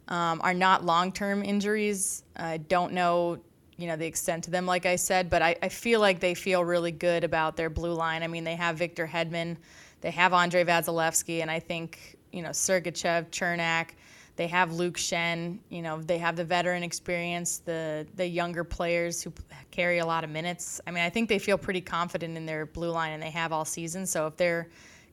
um, 0.08 0.42
are 0.42 0.52
not 0.52 0.84
long 0.84 1.10
term 1.10 1.42
injuries. 1.42 2.22
I 2.36 2.58
don't 2.58 2.92
know, 2.92 3.38
you 3.78 3.86
know, 3.86 3.96
the 3.96 4.04
extent 4.04 4.46
of 4.46 4.52
them, 4.52 4.66
like 4.66 4.84
I 4.84 4.96
said, 4.96 5.30
but 5.30 5.40
I, 5.40 5.56
I 5.62 5.70
feel 5.70 6.00
like 6.00 6.20
they 6.20 6.34
feel 6.34 6.62
really 6.62 6.92
good 6.92 7.24
about 7.24 7.56
their 7.56 7.70
blue 7.70 7.94
line. 7.94 8.22
I 8.22 8.26
mean, 8.26 8.44
they 8.44 8.56
have 8.56 8.76
Victor 8.76 9.06
Hedman, 9.06 9.56
they 10.02 10.10
have 10.10 10.34
Andrei 10.34 10.64
Vasilevskiy, 10.64 11.40
and 11.40 11.50
I 11.50 11.60
think, 11.60 12.18
you 12.30 12.42
know, 12.42 12.50
Sergachev, 12.50 13.30
Cernak, 13.30 13.92
they 14.36 14.46
have 14.48 14.72
Luke 14.72 14.96
Schenn. 14.96 15.58
You 15.68 15.82
know, 15.82 16.00
they 16.00 16.18
have 16.18 16.36
the 16.36 16.44
veteran 16.44 16.82
experience, 16.82 17.58
the 17.58 18.06
the 18.16 18.26
younger 18.26 18.64
players 18.64 19.22
who 19.22 19.32
carry 19.70 19.98
a 19.98 20.06
lot 20.06 20.24
of 20.24 20.30
minutes. 20.30 20.80
I 20.86 20.90
mean, 20.90 21.04
I 21.04 21.10
think 21.10 21.28
they 21.28 21.38
feel 21.38 21.58
pretty 21.58 21.80
confident 21.80 22.36
in 22.36 22.46
their 22.46 22.66
blue 22.66 22.90
line, 22.90 23.12
and 23.12 23.22
they 23.22 23.30
have 23.30 23.52
all 23.52 23.64
season. 23.64 24.06
So 24.06 24.26
if 24.26 24.36
they're 24.36 24.68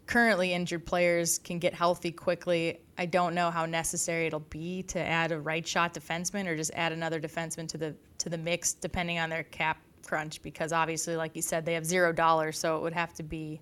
currently 0.07 0.53
injured 0.53 0.85
players 0.85 1.37
can 1.37 1.59
get 1.59 1.73
healthy 1.73 2.11
quickly, 2.11 2.79
I 2.97 3.05
don't 3.05 3.35
know 3.35 3.51
how 3.51 3.65
necessary 3.65 4.25
it'll 4.25 4.39
be 4.39 4.83
to 4.83 4.99
add 4.99 5.31
a 5.31 5.39
right 5.39 5.65
shot 5.65 5.93
defenseman 5.93 6.47
or 6.47 6.55
just 6.55 6.71
add 6.73 6.91
another 6.91 7.19
defenseman 7.19 7.67
to 7.69 7.77
the 7.77 7.95
to 8.17 8.29
the 8.29 8.37
mix, 8.37 8.73
depending 8.73 9.19
on 9.19 9.29
their 9.29 9.43
cap 9.43 9.77
crunch. 10.05 10.41
Because 10.41 10.73
obviously, 10.73 11.15
like 11.15 11.35
you 11.35 11.43
said, 11.43 11.63
they 11.63 11.73
have 11.73 11.85
zero 11.85 12.11
dollars, 12.11 12.57
so 12.57 12.77
it 12.77 12.81
would 12.81 12.93
have 12.93 13.13
to 13.13 13.23
be, 13.23 13.61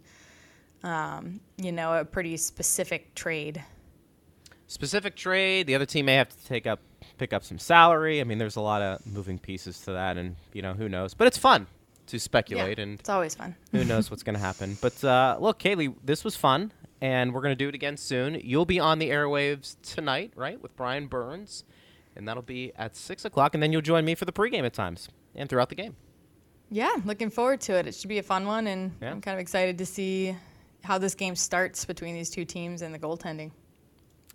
um, 0.83 1.41
you 1.57 1.73
know, 1.73 1.99
a 1.99 2.05
pretty 2.05 2.37
specific 2.37 3.13
trade 3.13 3.61
specific 4.69 5.15
trade. 5.15 5.67
The 5.67 5.75
other 5.75 5.85
team 5.85 6.05
may 6.05 6.15
have 6.15 6.29
to 6.29 6.47
take 6.47 6.65
up 6.65 6.79
pick 7.17 7.33
up 7.33 7.43
some 7.43 7.59
salary. 7.59 8.21
I 8.21 8.23
mean, 8.23 8.37
there's 8.37 8.55
a 8.55 8.61
lot 8.61 8.81
of 8.81 9.05
moving 9.05 9.37
pieces 9.37 9.81
to 9.81 9.91
that, 9.91 10.17
and 10.17 10.37
you 10.53 10.61
know 10.61 10.73
who 10.73 10.87
knows. 10.87 11.13
But 11.13 11.27
it's 11.27 11.37
fun 11.37 11.67
to 12.07 12.19
speculate, 12.19 12.77
yeah, 12.77 12.83
and 12.83 12.99
it's 12.99 13.09
always 13.09 13.35
fun. 13.35 13.55
who 13.71 13.83
knows 13.83 14.09
what's 14.11 14.23
going 14.23 14.35
to 14.35 14.39
happen? 14.39 14.77
But 14.81 15.03
uh, 15.03 15.37
look, 15.39 15.59
Caley, 15.59 15.93
this 16.03 16.23
was 16.23 16.35
fun, 16.35 16.71
and 17.01 17.33
we're 17.33 17.41
going 17.41 17.51
to 17.51 17.61
do 17.63 17.67
it 17.67 17.75
again 17.75 17.97
soon. 17.97 18.39
You'll 18.43 18.65
be 18.65 18.79
on 18.79 18.99
the 18.99 19.09
airwaves 19.09 19.75
tonight, 19.83 20.31
right, 20.35 20.61
with 20.61 20.75
Bryan 20.77 21.07
Burns, 21.07 21.65
and 22.15 22.27
that'll 22.27 22.43
be 22.43 22.71
at 22.77 22.95
six 22.95 23.25
o'clock, 23.25 23.53
and 23.53 23.61
then 23.61 23.73
you'll 23.73 23.81
join 23.81 24.05
me 24.05 24.15
for 24.15 24.25
the 24.25 24.31
pregame 24.31 24.63
at 24.65 24.73
times 24.73 25.09
and 25.35 25.49
throughout 25.49 25.69
the 25.69 25.75
game. 25.75 25.95
Yeah, 26.71 26.95
looking 27.03 27.31
forward 27.31 27.61
to 27.61 27.73
it. 27.73 27.87
It 27.87 27.95
should 27.95 28.09
be 28.09 28.19
a 28.19 28.23
fun 28.23 28.45
one, 28.45 28.67
and 28.67 28.91
yeah. 29.01 29.11
I'm 29.11 29.21
kind 29.21 29.33
of 29.33 29.41
excited 29.41 29.79
to 29.79 29.85
see 29.85 30.35
how 30.83 30.97
this 30.97 31.15
game 31.15 31.35
starts 31.35 31.83
between 31.83 32.13
these 32.15 32.29
two 32.29 32.45
teams 32.45 32.81
and 32.83 32.93
the 32.93 32.99
goaltending. 32.99 33.51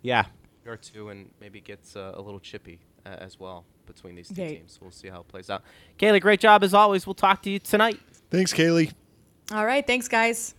Yeah, 0.05 0.25
or 0.67 0.77
two, 0.77 1.09
and 1.09 1.31
maybe 1.41 1.61
gets 1.61 1.95
uh, 1.95 2.13
a 2.13 2.21
little 2.21 2.39
chippy 2.39 2.79
uh, 3.05 3.09
as 3.17 3.39
well 3.39 3.65
between 3.87 4.15
these 4.15 4.27
two 4.27 4.41
okay. 4.41 4.57
teams. 4.57 4.77
We'll 4.79 4.91
see 4.91 5.07
how 5.07 5.21
it 5.21 5.27
plays 5.27 5.49
out. 5.49 5.63
Caley, 5.97 6.19
great 6.19 6.39
job 6.39 6.63
as 6.63 6.73
always. 6.73 7.07
We'll 7.07 7.15
talk 7.15 7.41
to 7.43 7.49
you 7.49 7.59
tonight. 7.59 7.99
Thanks, 8.29 8.53
Caley. 8.53 8.91
All 9.51 9.65
right. 9.65 9.85
Thanks, 9.85 10.07
guys. 10.07 10.53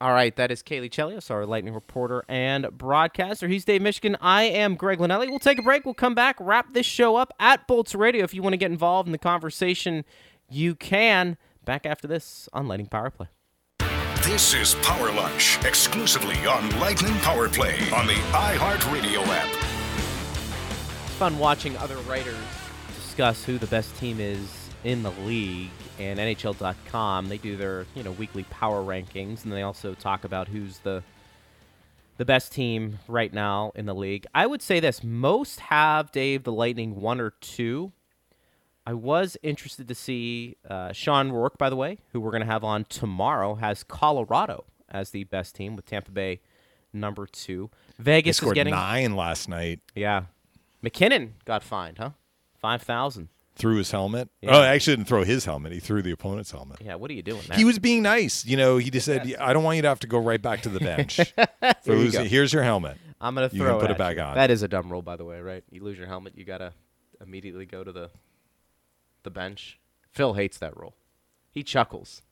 All 0.00 0.12
right, 0.14 0.34
that 0.36 0.50
is 0.50 0.62
Caley 0.62 0.88
Chelios, 0.88 1.30
our 1.30 1.44
Lightning 1.44 1.74
reporter 1.74 2.24
and 2.26 2.66
broadcaster. 2.72 3.48
He's 3.48 3.66
Dave 3.66 3.82
Mishkin. 3.82 4.16
I 4.18 4.44
am 4.44 4.74
Greg 4.74 4.98
Linelli. 4.98 5.28
We'll 5.28 5.38
take 5.38 5.58
a 5.58 5.62
break. 5.62 5.84
We'll 5.84 5.92
come 5.92 6.14
back, 6.14 6.36
wrap 6.40 6.72
this 6.72 6.86
show 6.86 7.16
up 7.16 7.34
at 7.38 7.68
Bolts 7.68 7.94
Radio. 7.94 8.24
If 8.24 8.32
you 8.32 8.40
want 8.42 8.54
to 8.54 8.56
get 8.56 8.70
involved 8.70 9.08
in 9.08 9.12
the 9.12 9.18
conversation, 9.18 10.06
you 10.48 10.74
can. 10.74 11.36
Back 11.66 11.84
after 11.84 12.08
this 12.08 12.48
on 12.54 12.66
Lightning 12.66 12.86
Power 12.86 13.10
Play. 13.10 13.26
This 14.30 14.54
is 14.54 14.74
Power 14.76 15.10
Lunch, 15.10 15.58
exclusively 15.64 16.46
on 16.46 16.78
Lightning 16.78 17.14
Power 17.14 17.48
Play 17.48 17.74
on 17.90 18.06
the 18.06 18.12
iHeartRadio 18.12 19.26
app. 19.26 19.48
It's 21.04 21.14
fun 21.16 21.36
watching 21.36 21.76
other 21.78 21.96
writers 22.08 22.36
discuss 22.94 23.44
who 23.44 23.58
the 23.58 23.66
best 23.66 23.94
team 23.96 24.20
is 24.20 24.68
in 24.84 25.02
the 25.02 25.10
league 25.22 25.70
and 25.98 26.20
NHL.com. 26.20 27.28
They 27.28 27.38
do 27.38 27.56
their 27.56 27.86
you 27.96 28.04
know 28.04 28.12
weekly 28.12 28.44
power 28.44 28.84
rankings, 28.84 29.42
and 29.42 29.52
they 29.52 29.62
also 29.62 29.94
talk 29.94 30.22
about 30.22 30.46
who's 30.46 30.78
the 30.78 31.02
the 32.16 32.24
best 32.24 32.52
team 32.52 33.00
right 33.08 33.32
now 33.32 33.72
in 33.74 33.86
the 33.86 33.96
league. 33.96 34.28
I 34.32 34.46
would 34.46 34.62
say 34.62 34.78
this: 34.78 35.02
most 35.02 35.58
have 35.58 36.12
Dave 36.12 36.44
the 36.44 36.52
Lightning 36.52 37.00
one 37.00 37.20
or 37.20 37.30
two. 37.40 37.90
I 38.86 38.94
was 38.94 39.36
interested 39.42 39.88
to 39.88 39.94
see 39.94 40.56
uh, 40.68 40.92
Shawn 40.92 41.30
Roarke, 41.30 41.58
by 41.58 41.70
the 41.70 41.76
way, 41.76 41.98
who 42.12 42.20
we're 42.20 42.30
going 42.30 42.40
to 42.42 42.46
have 42.46 42.64
on 42.64 42.84
tomorrow, 42.84 43.56
has 43.56 43.84
Colorado 43.84 44.64
as 44.88 45.10
the 45.10 45.24
best 45.24 45.54
team 45.54 45.76
with 45.76 45.86
Tampa 45.86 46.10
Bay 46.10 46.40
number 46.92 47.26
two. 47.26 47.70
Vegas 47.98 48.38
scored 48.38 48.56
is 48.56 48.60
getting 48.60 48.74
nine 48.74 49.14
last 49.14 49.48
night 49.48 49.80
yeah. 49.94 50.22
MacKinnon 50.82 51.34
got 51.44 51.62
fined, 51.62 51.98
huh? 51.98 52.10
Five 52.58 52.82
thousand. 52.82 53.28
threw 53.54 53.76
his 53.76 53.90
helmet. 53.90 54.28
Yeah. 54.40 54.56
Oh, 54.56 54.62
actually 54.62 54.96
didn't 54.96 55.08
throw 55.08 55.22
his 55.24 55.44
helmet. 55.44 55.72
He 55.72 55.78
threw 55.78 56.00
the 56.02 56.10
opponent's 56.10 56.50
helmet. 56.50 56.78
Yeah, 56.82 56.94
what 56.96 57.10
are 57.10 57.14
you 57.14 57.22
doing? 57.22 57.42
There? 57.46 57.56
He 57.58 57.64
was 57.64 57.78
being 57.78 58.02
nice. 58.02 58.44
You 58.46 58.56
know, 58.56 58.78
he 58.78 58.90
just 58.90 59.04
said, 59.06 59.34
"I 59.38 59.52
don't 59.52 59.62
want 59.62 59.76
you 59.76 59.82
to 59.82 59.88
have 59.88 60.00
to 60.00 60.06
go 60.06 60.18
right 60.18 60.40
back 60.40 60.62
to 60.62 60.68
the 60.70 60.80
bench. 60.80 61.16
For 61.84 61.92
you 61.92 61.98
losing, 61.98 62.22
go. 62.24 62.28
here's 62.28 62.52
your 62.52 62.62
helmet." 62.62 62.96
I'm 63.20 63.34
gonna 63.34 63.50
You 63.52 63.58
throw 63.60 63.72
can 63.72 63.80
put 63.80 63.90
it 63.90 63.94
it 63.94 63.98
back 63.98 64.16
you. 64.16 64.22
on. 64.22 64.34
That 64.34 64.50
is 64.50 64.62
a 64.62 64.68
dumb 64.68 64.90
rule, 64.90 65.02
by 65.02 65.16
the 65.16 65.24
way, 65.26 65.40
right? 65.40 65.62
You 65.70 65.84
lose 65.84 65.98
your 65.98 66.06
helmet, 66.06 66.32
you 66.36 66.44
gotta 66.44 66.72
immediately 67.20 67.66
go 67.66 67.84
to 67.84 67.92
the 67.92 68.10
the 69.22 69.30
bench. 69.30 69.78
Phil 70.10 70.34
hates 70.34 70.58
that 70.58 70.76
rule. 70.76 70.96
He 71.50 71.62
chuckles. 71.62 72.22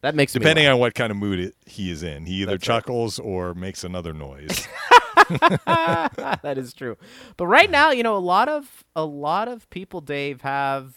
That 0.00 0.14
makes 0.14 0.32
Depending 0.32 0.66
on 0.66 0.78
what 0.78 0.94
kind 0.94 1.10
of 1.10 1.16
mood 1.16 1.38
it, 1.38 1.54
he 1.64 1.90
is 1.90 2.02
in, 2.02 2.26
he 2.26 2.42
either 2.42 2.52
That's 2.52 2.68
right. 2.68 2.76
chuckles 2.76 3.18
or 3.18 3.54
makes 3.54 3.84
another 3.84 4.12
noise. 4.12 4.68
that 5.66 6.54
is 6.56 6.74
true. 6.74 6.98
But 7.38 7.46
right 7.46 7.70
now, 7.70 7.90
you 7.90 8.02
know, 8.02 8.16
a 8.16 8.18
lot 8.18 8.48
of 8.48 8.84
a 8.94 9.04
lot 9.04 9.48
of 9.48 9.68
people, 9.70 10.02
Dave, 10.02 10.42
have 10.42 10.94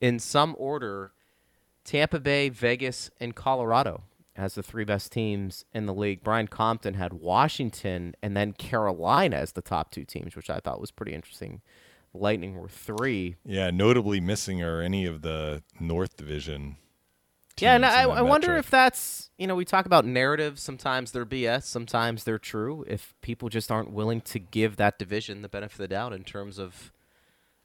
in 0.00 0.18
some 0.18 0.54
order 0.58 1.12
Tampa 1.84 2.20
Bay, 2.20 2.50
Vegas, 2.50 3.10
and 3.18 3.34
Colorado 3.34 4.02
as 4.36 4.54
the 4.54 4.62
three 4.62 4.84
best 4.84 5.12
teams 5.12 5.64
in 5.72 5.86
the 5.86 5.94
league. 5.94 6.22
Brian 6.22 6.48
Compton 6.48 6.94
had 6.94 7.14
Washington 7.14 8.14
and 8.22 8.36
then 8.36 8.52
Carolina 8.52 9.36
as 9.36 9.52
the 9.52 9.62
top 9.62 9.90
two 9.90 10.04
teams, 10.04 10.36
which 10.36 10.50
I 10.50 10.58
thought 10.58 10.80
was 10.80 10.90
pretty 10.90 11.14
interesting. 11.14 11.62
Lightning 12.20 12.56
were 12.56 12.68
three. 12.68 13.36
yeah, 13.44 13.70
notably 13.70 14.20
missing 14.20 14.62
are 14.62 14.80
any 14.80 15.06
of 15.06 15.22
the 15.22 15.62
North 15.80 16.16
Division. 16.16 16.76
Yeah, 17.58 17.74
and 17.74 17.86
I, 17.86 18.02
I 18.02 18.20
wonder 18.22 18.54
if 18.58 18.68
that's 18.68 19.30
you 19.38 19.46
know 19.46 19.54
we 19.54 19.64
talk 19.64 19.86
about 19.86 20.04
narratives. 20.04 20.60
Sometimes 20.62 21.12
they're 21.12 21.24
BS, 21.24 21.62
sometimes 21.64 22.24
they're 22.24 22.38
true. 22.38 22.84
If 22.86 23.14
people 23.22 23.48
just 23.48 23.70
aren't 23.70 23.90
willing 23.92 24.20
to 24.22 24.38
give 24.38 24.76
that 24.76 24.98
division 24.98 25.40
the 25.42 25.48
benefit 25.48 25.72
of 25.74 25.78
the 25.78 25.88
doubt 25.88 26.12
in 26.12 26.22
terms 26.24 26.58
of 26.58 26.92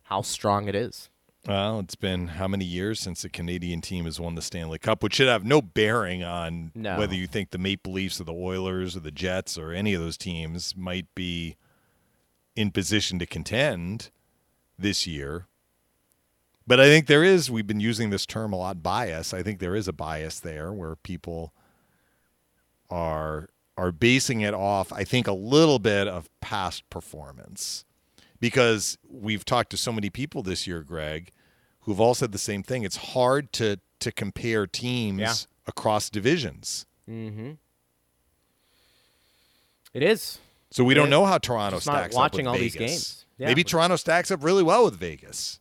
how 0.04 0.22
strong 0.22 0.68
it 0.70 0.76
is. 0.76 1.10
Well, 1.48 1.80
it's 1.80 1.96
been 1.96 2.28
how 2.28 2.48
many 2.48 2.66
years 2.66 3.00
since 3.00 3.24
a 3.24 3.30
Canadian 3.30 3.82
team 3.82 4.06
has 4.06 4.20
won 4.20 4.36
the 4.36 4.44
Stanley 4.44 4.78
Cup, 4.78 5.02
which 5.02 5.16
should 5.16 5.28
have 5.28 5.44
no 5.44 5.60
bearing 5.62 6.24
on 6.24 6.72
No. 6.76 7.00
whether 7.00 7.16
you 7.16 7.26
think 7.26 7.50
the 7.50 7.58
Maple 7.58 7.92
Leafs 7.94 8.22
or 8.22 8.26
the 8.26 8.34
Oilers 8.34 8.96
or 8.96 9.00
the 9.00 9.10
Jets 9.12 9.58
or 9.58 9.72
any 9.74 9.94
of 9.96 10.02
those 10.02 10.18
teams 10.18 10.76
might 10.78 11.08
be 11.16 11.56
in 12.56 12.70
position 12.70 13.18
to 13.20 13.26
contend 13.26 14.12
this 14.82 15.06
year. 15.08 15.48
But 16.68 16.80
I 16.80 16.86
think 16.86 17.08
there 17.08 17.24
is, 17.24 17.50
we've 17.52 17.68
been 17.68 17.80
using 17.80 18.12
this 18.12 18.26
term 18.26 18.54
a 18.54 18.56
lot, 18.58 18.84
bias. 18.84 19.34
I 19.34 19.42
think 19.44 19.60
there 19.60 19.76
is 19.76 19.88
a 19.88 19.94
bias 19.94 20.40
there 20.40 20.72
where 20.72 20.96
people 20.96 21.54
are 22.90 23.50
are 23.78 23.92
basing 23.92 24.42
it 24.42 24.54
off, 24.54 24.92
I 24.94 25.04
think, 25.04 25.28
a 25.28 25.32
little 25.34 25.80
bit 25.80 26.08
of 26.08 26.30
past 26.40 26.88
performance 26.90 27.84
because 28.40 28.98
we've 29.10 29.44
talked 29.46 29.72
to 29.72 29.78
so 29.78 29.92
many 29.92 30.10
people 30.10 30.44
this 30.44 30.68
year, 30.68 30.84
Greg, 30.84 31.32
who've 31.82 32.00
all 32.00 32.14
said 32.14 32.32
the 32.32 32.38
same 32.38 32.64
thing. 32.64 32.84
It's 32.84 32.98
hard 32.98 33.52
to 33.54 33.80
to 34.00 34.12
compare 34.12 34.68
teams 34.68 35.20
Yeah. 35.22 35.34
across 35.68 36.10
divisions. 36.10 36.86
Mm-hmm. 37.10 37.52
It 39.94 40.04
is. 40.04 40.40
So 40.70 40.84
we 40.84 40.94
Yeah. 40.96 41.02
don't 41.02 41.10
know 41.10 41.26
how 41.26 41.38
Toronto 41.38 41.78
Just 41.78 41.88
not 41.88 41.98
stacks 41.98 42.16
watching 42.16 42.48
up 42.48 42.54
with 42.54 42.60
all 42.60 42.64
these 42.64 42.74
Vegas. 42.76 42.92
games. 42.92 43.21
Yeah. 43.42 43.48
Maybe 43.48 43.64
Toronto 43.64 43.96
stacks 43.96 44.30
up 44.30 44.44
really 44.44 44.62
well 44.62 44.86
with 44.86 44.98
Vegas, 44.98 45.60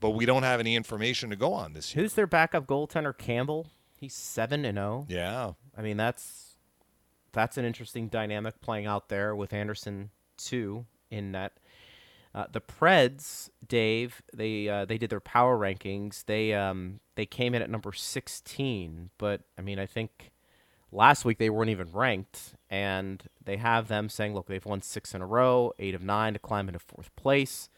but 0.00 0.10
we 0.10 0.26
don't 0.26 0.42
have 0.42 0.58
any 0.58 0.74
information 0.74 1.30
to 1.30 1.36
go 1.36 1.52
on 1.52 1.72
this 1.72 1.94
year. 1.94 2.02
Who's 2.02 2.14
their 2.14 2.26
backup 2.26 2.66
goaltender? 2.66 3.16
Campbell. 3.16 3.68
He's 4.00 4.14
seven 4.14 4.64
and 4.64 4.76
zero. 4.76 5.06
Yeah, 5.08 5.52
I 5.76 5.82
mean 5.82 5.96
that's 5.96 6.56
that's 7.30 7.56
an 7.56 7.64
interesting 7.64 8.08
dynamic 8.08 8.60
playing 8.60 8.86
out 8.86 9.10
there 9.10 9.36
with 9.36 9.52
Anderson 9.52 10.10
too 10.36 10.86
in 11.08 11.30
net. 11.30 11.52
Uh, 12.34 12.46
the 12.50 12.60
Preds, 12.60 13.48
Dave, 13.64 14.20
they 14.34 14.68
uh, 14.68 14.84
they 14.84 14.98
did 14.98 15.08
their 15.10 15.20
power 15.20 15.56
rankings. 15.56 16.24
They 16.24 16.52
um, 16.52 16.98
they 17.14 17.26
came 17.26 17.54
in 17.54 17.62
at 17.62 17.70
number 17.70 17.92
sixteen, 17.92 19.10
but 19.18 19.42
I 19.56 19.62
mean 19.62 19.78
I 19.78 19.86
think 19.86 20.32
last 20.92 21.24
week 21.24 21.38
they 21.38 21.50
weren't 21.50 21.70
even 21.70 21.90
ranked, 21.92 22.54
and 22.70 23.22
they 23.44 23.56
have 23.56 23.88
them 23.88 24.08
saying, 24.08 24.34
look, 24.34 24.46
they've 24.46 24.64
won 24.64 24.82
six 24.82 25.14
in 25.14 25.20
a 25.22 25.26
row, 25.26 25.72
eight 25.78 25.94
of 25.94 26.02
nine 26.02 26.32
to 26.34 26.38
climb 26.38 26.68
into 26.68 26.78
fourth 26.78 27.14
place. 27.16 27.68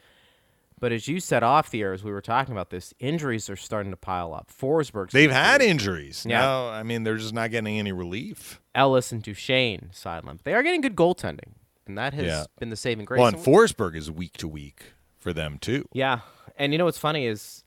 But 0.78 0.92
as 0.92 1.06
you 1.08 1.20
said 1.20 1.42
off 1.42 1.70
the 1.70 1.82
air, 1.82 1.92
as 1.92 2.02
we 2.02 2.10
were 2.10 2.22
talking 2.22 2.52
about 2.52 2.70
this, 2.70 2.94
injuries 2.98 3.50
are 3.50 3.56
starting 3.56 3.90
to 3.90 3.98
pile 3.98 4.32
up. 4.32 4.50
Forsberg's 4.50 5.12
they've 5.12 5.30
had 5.30 5.60
injuries. 5.60 6.24
Yeah. 6.26 6.40
Now, 6.40 6.68
I 6.70 6.82
mean, 6.82 7.02
they're 7.04 7.18
just 7.18 7.34
not 7.34 7.50
getting 7.50 7.78
any 7.78 7.92
relief. 7.92 8.62
Ellis 8.74 9.12
and 9.12 9.22
Duchene 9.22 9.90
sideline. 9.92 10.36
But 10.36 10.44
they 10.44 10.54
are 10.54 10.62
getting 10.62 10.80
good 10.80 10.96
goaltending, 10.96 11.52
and 11.86 11.98
that 11.98 12.14
has 12.14 12.24
Yeah. 12.24 12.44
been 12.58 12.70
the 12.70 12.76
saving 12.76 13.04
grace. 13.04 13.18
Well, 13.18 13.28
And- 13.28 13.36
Forsberg 13.36 13.94
is 13.94 14.10
week 14.10 14.38
to 14.38 14.48
week 14.48 14.94
for 15.18 15.34
them 15.34 15.58
too. 15.58 15.86
yeah, 15.92 16.20
and 16.56 16.72
you 16.72 16.78
know 16.78 16.86
what's 16.86 16.96
funny 16.96 17.26
is 17.26 17.62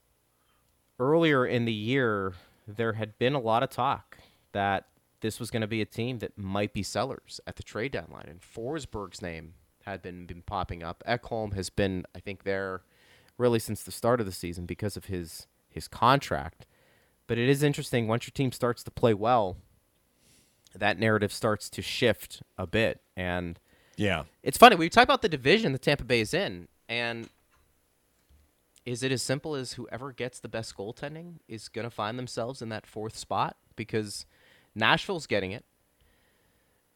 earlier 1.00 1.46
in 1.46 1.66
the 1.66 1.74
year 1.74 2.34
there 2.68 2.94
had 2.94 3.18
been 3.20 3.34
a 3.36 3.40
lot 3.40 3.62
of 3.62 3.70
talk 3.70 4.18
that 4.54 4.88
this 5.24 5.40
was 5.40 5.50
going 5.50 5.62
to 5.62 5.68
be 5.68 5.82
a 5.82 5.86
team 5.86 6.20
that 6.20 6.38
might 6.38 6.74
be 6.74 6.84
sellers 6.84 7.40
at 7.48 7.56
the 7.56 7.64
trade 7.64 7.94
deadline, 7.94 8.28
and 8.28 8.42
Forsberg's 8.42 9.22
name 9.22 9.54
had 9.86 10.02
been 10.02 10.26
been 10.28 10.42
popping 10.44 10.84
up. 10.84 11.02
Ekholm 11.08 11.54
has 11.56 11.70
been, 11.72 12.06
I 12.14 12.20
think, 12.20 12.44
there 12.44 12.82
really 13.38 13.58
since 13.60 13.82
the 13.84 13.92
start 13.92 14.20
of 14.20 14.26
the 14.26 14.32
season 14.34 14.66
because 14.66 14.96
of 14.98 15.06
his 15.06 15.48
his 15.70 15.88
contract. 15.88 16.68
But 17.26 17.38
it 17.38 17.48
is 17.50 17.64
interesting 17.64 18.08
once 18.08 18.28
your 18.28 18.34
team 18.34 18.52
starts 18.52 18.84
to 18.84 18.92
play 18.92 19.14
well, 19.14 19.56
that 20.76 21.00
narrative 21.00 21.32
starts 21.32 21.70
to 21.72 21.82
shift 21.82 22.44
a 22.58 22.68
bit, 22.68 23.02
and 23.16 23.60
Yeah. 23.96 24.26
it's 24.44 24.58
funny. 24.58 24.76
We 24.76 24.90
talk 24.90 25.04
about 25.06 25.22
the 25.22 25.30
division 25.30 25.72
that 25.72 25.82
Tampa 25.82 26.04
Bay 26.04 26.20
is 26.20 26.34
in, 26.34 26.68
and 26.90 27.30
is 28.86 29.04
it 29.04 29.12
as 29.14 29.22
simple 29.22 29.56
as 29.56 29.74
whoever 29.74 30.12
gets 30.12 30.40
the 30.40 30.50
best 30.50 30.76
goaltending 30.76 31.40
is 31.48 31.70
going 31.70 31.86
to 31.86 31.90
find 31.90 32.20
themselves 32.20 32.62
in 32.62 32.68
that 32.70 32.86
fourth 32.86 33.16
spot? 33.18 33.56
Because 33.78 34.26
Nashville's 34.76 35.28
getting 35.28 35.52
it. 35.52 35.66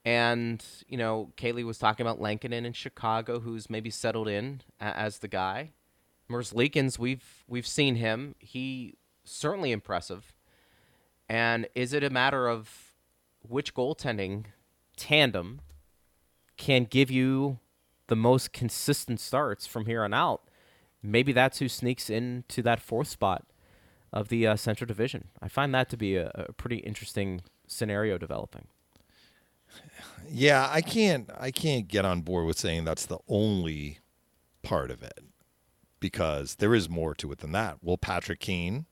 And, 0.05 0.63
you 0.88 0.97
know, 0.97 1.34
Caley 1.36 1.65
was 1.65 1.78
talking 1.78 2.05
about 2.05 2.21
Lankinen 2.21 2.65
in 2.65 2.73
Chicago, 2.73 3.41
who's 3.41 3.69
maybe 3.69 3.89
settled 3.89 4.30
in 4.30 4.61
as 4.80 5.19
the 5.19 5.28
guy. 5.28 5.71
Merzlikins, 6.30 6.97
we've 6.97 7.43
we've 7.47 7.67
seen 7.67 7.95
him. 7.95 8.36
He 8.39 8.95
certainly 9.25 9.71
impressive. 9.71 10.34
And 11.30 11.67
is 11.75 11.91
it 11.91 12.03
a 12.03 12.09
matter 12.09 12.47
of 12.47 12.93
which 13.41 13.73
goaltending 13.73 14.45
tandem 14.95 15.59
can 16.55 16.86
give 16.86 17.11
you 17.11 17.59
the 18.07 18.15
most 18.15 18.53
consistent 18.53 19.19
starts 19.19 19.67
from 19.67 19.88
here 19.88 20.03
on 20.03 20.13
out? 20.13 20.49
Maybe 21.03 21.34
that's 21.34 21.59
who 21.59 21.67
sneaks 21.67 22.09
into 22.09 22.61
that 22.61 22.80
fourth 22.80 23.09
spot 23.09 23.45
of 24.13 24.30
the 24.30 24.47
uh, 24.47 24.55
Central 24.55 24.88
Division. 24.88 25.30
I 25.41 25.49
find 25.49 25.73
that 25.75 25.89
to 25.89 25.97
be 25.97 26.15
a, 26.15 26.32
a 26.34 26.53
pretty 26.53 26.78
interesting 26.78 27.41
scenario 27.68 28.18
developing. 28.18 28.68
Yeah, 30.30 30.68
I 30.72 30.82
can't 30.82 31.30
I 31.39 31.51
can't 31.51 31.88
get 31.88 32.05
on 32.05 32.22
board 32.22 32.45
with 32.45 32.57
saying 32.57 32.86
that's 32.86 33.05
the 33.05 33.20
only 33.28 33.99
part 34.61 34.91
of 34.91 35.01
it 35.01 35.20
because 35.99 36.55
there 36.55 36.76
is 36.76 36.89
more 36.89 37.15
to 37.15 37.32
it 37.32 37.39
than 37.39 37.51
that. 37.53 37.84
Will 37.84 37.97
Patrick 37.97 38.39
Kane 38.39 38.86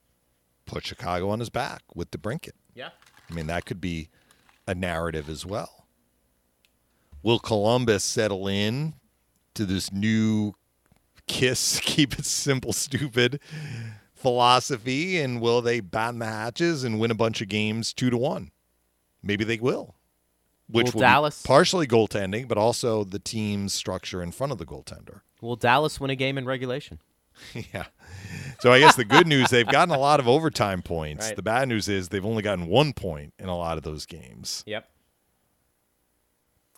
put 0.64 0.86
Chicago 0.86 1.28
on 1.28 1.40
his 1.40 1.50
back 1.50 1.82
with 1.94 2.10
DeBrincat? 2.10 2.52
Yeah. 2.74 2.90
I 3.28 3.34
mean, 3.34 3.46
that 3.48 3.64
could 3.66 3.80
be 3.80 4.08
a 4.66 4.74
narrative 4.74 5.28
as 5.28 5.44
well. 5.44 5.86
Will 7.22 7.38
Columbus 7.38 8.04
settle 8.04 8.46
in 8.46 8.94
to 9.54 9.66
this 9.66 9.92
new 9.92 10.54
kiss, 11.26 11.80
keep 11.84 12.18
it 12.18 12.24
simple, 12.24 12.72
stupid 12.72 13.40
philosophy, 14.14 15.20
and 15.20 15.40
will 15.40 15.60
they 15.60 15.80
batten 15.80 16.18
the 16.20 16.26
hatches 16.26 16.84
and 16.84 16.98
win 16.98 17.10
a 17.10 17.14
bunch 17.16 17.40
of 17.40 17.48
games 17.48 17.92
two 17.92 18.10
to 18.10 18.16
one? 18.16 18.50
Maybe 19.26 19.44
they 19.44 19.58
will. 19.58 19.94
Which 20.68 20.86
Will 20.86 20.92
will 20.94 21.00
Dallas- 21.00 21.42
partially 21.42 21.86
goaltending, 21.86 22.48
but 22.48 22.58
also 22.58 23.04
the 23.04 23.20
team's 23.20 23.72
structure 23.72 24.20
in 24.22 24.32
front 24.32 24.52
of 24.52 24.58
the 24.58 24.66
goaltender. 24.66 25.20
Will 25.40 25.54
Dallas 25.56 26.00
win 26.00 26.10
a 26.10 26.16
game 26.16 26.36
in 26.38 26.44
regulation? 26.44 26.98
yeah. 27.72 27.84
So 28.60 28.72
I 28.72 28.80
guess 28.80 28.96
the 28.96 29.04
good 29.04 29.26
news 29.26 29.50
they've 29.50 29.66
gotten 29.66 29.94
a 29.94 29.98
lot 29.98 30.18
of 30.20 30.26
overtime 30.26 30.82
points. 30.82 31.26
Right. 31.26 31.36
The 31.36 31.42
bad 31.42 31.68
news 31.68 31.88
is 31.88 32.08
they've 32.08 32.24
only 32.24 32.42
gotten 32.42 32.66
one 32.66 32.92
point 32.92 33.34
in 33.38 33.48
a 33.48 33.56
lot 33.56 33.76
of 33.78 33.84
those 33.84 34.06
games. 34.06 34.64
Yep. 34.66 34.88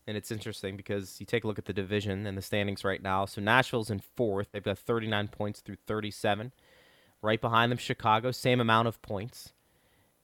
And 0.07 0.17
it's 0.17 0.31
interesting 0.31 0.77
because 0.77 1.21
you 1.21 1.27
take 1.27 1.45
a 1.45 1.47
look 1.47 1.59
at 1.59 1.67
the 1.67 1.73
division 1.73 2.27
and 2.27 2.37
the 2.37 2.43
standings 2.43 2.83
right 2.83 3.03
now. 3.03 3.27
So 3.27 3.41
Nashville's 3.41 3.91
in 3.91 4.01
fourth. 4.17 4.49
They've 4.53 4.63
got 4.63 4.79
39 4.79 5.29
points 5.29 5.61
through 5.61 5.77
37. 5.87 6.53
Right 7.21 7.41
behind 7.41 7.71
them, 7.71 7.79
Chicago, 7.79 8.31
same 8.31 8.61
amount 8.61 8.89
of 8.89 9.03
points. 9.03 9.53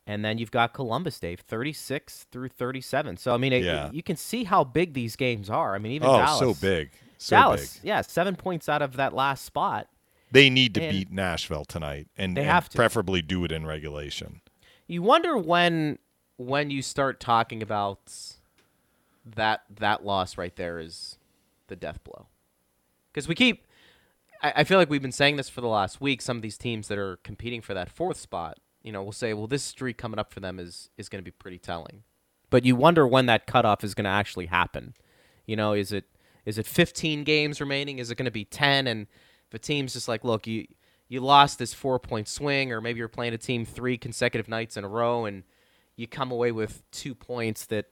And 0.07 0.23
then 0.25 0.37
you've 0.39 0.51
got 0.51 0.75
Columbus, 0.75 1.19
Dave, 1.19 1.41
36 1.41 2.27
through 2.31 2.49
37. 2.51 3.17
So, 3.17 3.33
I 3.33 3.39
mean, 3.39 3.53
it- 3.55 3.65
Yeah. 3.65 3.91
you 3.91 4.03
can 4.03 4.17
see 4.17 4.45
how 4.45 4.63
big 4.63 4.93
these 4.93 5.17
games 5.17 5.49
are. 5.49 5.75
I 5.75 5.79
mean, 5.79 5.93
even 5.93 6.09
oh, 6.09 6.19
Dallas. 6.19 6.39
so 6.39 6.55
big. 6.55 6.91
So 7.17 7.37
Dallas, 7.37 7.79
big. 7.79 7.87
yeah, 7.89 8.01
seven 8.03 8.37
points 8.37 8.69
out 8.69 8.83
of 8.83 8.97
that 8.97 9.15
last 9.15 9.45
spot. 9.47 9.89
They 10.31 10.51
need 10.51 10.75
to 10.75 10.83
And- 10.83 10.93
beat 10.93 11.11
Nashville 11.11 11.65
tonight 11.65 12.09
and, 12.19 12.37
They 12.37 12.43
and 12.43 12.51
have 12.51 12.69
to. 12.69 12.77
preferably 12.77 13.23
do 13.23 13.45
it 13.45 13.53
in 13.53 13.65
regulation. 13.67 14.41
You 14.87 15.03
wonder 15.03 15.37
when 15.39 15.99
when 16.37 16.69
you 16.69 16.83
start 16.83 17.21
talking 17.21 17.63
about 17.63 18.13
that 19.25 19.63
that 19.71 20.05
loss 20.05 20.37
right 20.37 20.55
there 20.57 20.79
is 20.79 21.17
the 21.69 21.77
death 21.77 22.03
blow. 22.05 22.27
Because 23.13 23.29
we 23.29 23.35
keep, 23.35 23.65
I, 24.43 24.53
I 24.57 24.65
feel 24.65 24.77
like 24.79 24.91
we've 24.91 25.01
been 25.01 25.13
saying 25.13 25.37
this 25.37 25.49
for 25.49 25.61
the 25.61 25.69
last 25.69 26.01
week. 26.01 26.21
Some 26.21 26.37
of 26.37 26.43
these 26.43 26.59
teams 26.59 26.89
that 26.89 26.99
are 26.99 27.17
competing 27.19 27.61
for 27.63 27.73
that 27.73 27.89
fourth 27.89 28.19
spot, 28.19 28.59
you 28.85 28.93
know, 28.93 29.03
we'll 29.03 29.11
say, 29.13 29.35
well, 29.35 29.49
this 29.49 29.65
streak 29.65 29.99
coming 29.99 30.21
up 30.21 30.33
for 30.33 30.39
them 30.41 30.61
is 30.61 30.91
is 30.97 31.09
going 31.09 31.21
to 31.21 31.25
be 31.25 31.33
pretty 31.33 31.59
telling. 31.59 32.05
But 32.51 32.65
you 32.65 32.77
wonder 32.77 33.05
when 33.09 33.27
that 33.27 33.47
cutoff 33.49 33.83
is 33.83 33.95
going 33.95 34.05
to 34.05 34.11
actually 34.11 34.47
happen. 34.47 34.95
You 35.47 35.57
know, 35.57 35.73
is 35.73 35.91
it 35.91 36.05
is 36.45 36.59
it 36.59 36.67
15 36.67 37.25
games 37.25 37.61
remaining? 37.61 37.99
Is 37.99 38.11
it 38.11 38.17
going 38.17 38.27
to 38.27 38.31
be 38.31 38.45
10? 38.45 38.87
And 38.87 39.07
if 39.49 39.55
a 39.55 39.59
team's 39.59 39.95
just 39.95 40.07
like, 40.07 40.23
look, 40.23 40.47
you 40.47 40.67
you 41.09 41.21
lost 41.21 41.59
this 41.59 41.75
four 41.75 41.99
point 41.99 42.29
swing, 42.29 42.71
or 42.73 42.81
maybe 42.81 42.99
you're 42.99 43.09
playing 43.09 43.35
a 43.35 43.39
team 43.39 43.65
three 43.65 43.99
consecutive 43.99 44.49
nights 44.49 44.77
in 44.77 44.85
a 44.85 44.89
row, 44.89 45.25
and 45.25 45.43
you 45.97 46.07
come 46.07 46.31
away 46.31 46.53
with 46.53 46.83
two 46.91 47.15
points 47.15 47.67
that 47.67 47.87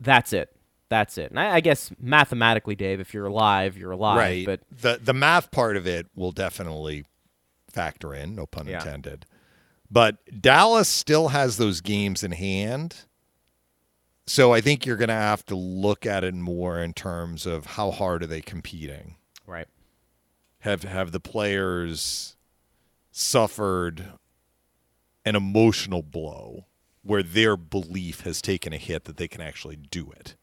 that's 0.00 0.32
it. 0.32 0.54
That's 0.88 1.16
it. 1.16 1.30
And 1.30 1.40
I, 1.40 1.54
I 1.54 1.60
guess 1.60 1.90
mathematically, 1.98 2.74
Dave, 2.74 3.00
if 3.00 3.14
you're 3.14 3.26
alive, 3.26 3.78
you're 3.78 3.92
alive. 3.92 4.18
right. 4.18 4.44
But 4.46 4.60
the 4.70 4.98
the 5.02 5.14
math 5.14 5.50
part 5.50 5.76
of 5.76 5.86
it 5.86 6.06
will 6.14 6.32
definitely 6.32 7.04
factor 7.70 8.12
in, 8.14 8.34
no 8.34 8.46
pun 8.46 8.66
Yeah. 8.66 8.78
intended. 8.78 9.24
But 9.92 10.40
Dallas 10.40 10.88
still 10.88 11.28
has 11.28 11.58
those 11.58 11.82
games 11.82 12.24
in 12.24 12.32
hand. 12.32 12.96
So 14.26 14.54
I 14.54 14.62
think 14.62 14.86
you're 14.86 14.96
going 14.96 15.08
to 15.08 15.14
have 15.14 15.44
to 15.46 15.54
look 15.54 16.06
at 16.06 16.24
it 16.24 16.32
more 16.34 16.80
in 16.80 16.94
terms 16.94 17.44
of 17.44 17.66
how 17.66 17.90
hard 17.90 18.22
are 18.22 18.26
they 18.26 18.40
competing? 18.40 19.16
right. 19.46 19.68
Have 20.60 20.84
have 20.84 21.10
the 21.10 21.20
players 21.20 22.36
suffered 23.10 24.12
an 25.24 25.34
emotional 25.34 26.02
blow 26.02 26.66
where 27.02 27.22
their 27.22 27.56
belief 27.56 28.20
has 28.20 28.40
taken 28.40 28.72
a 28.72 28.78
hit 28.78 29.04
that 29.04 29.16
they 29.16 29.28
can 29.28 29.40
actually 29.40 29.76
do 29.76 30.10
it? 30.12 30.36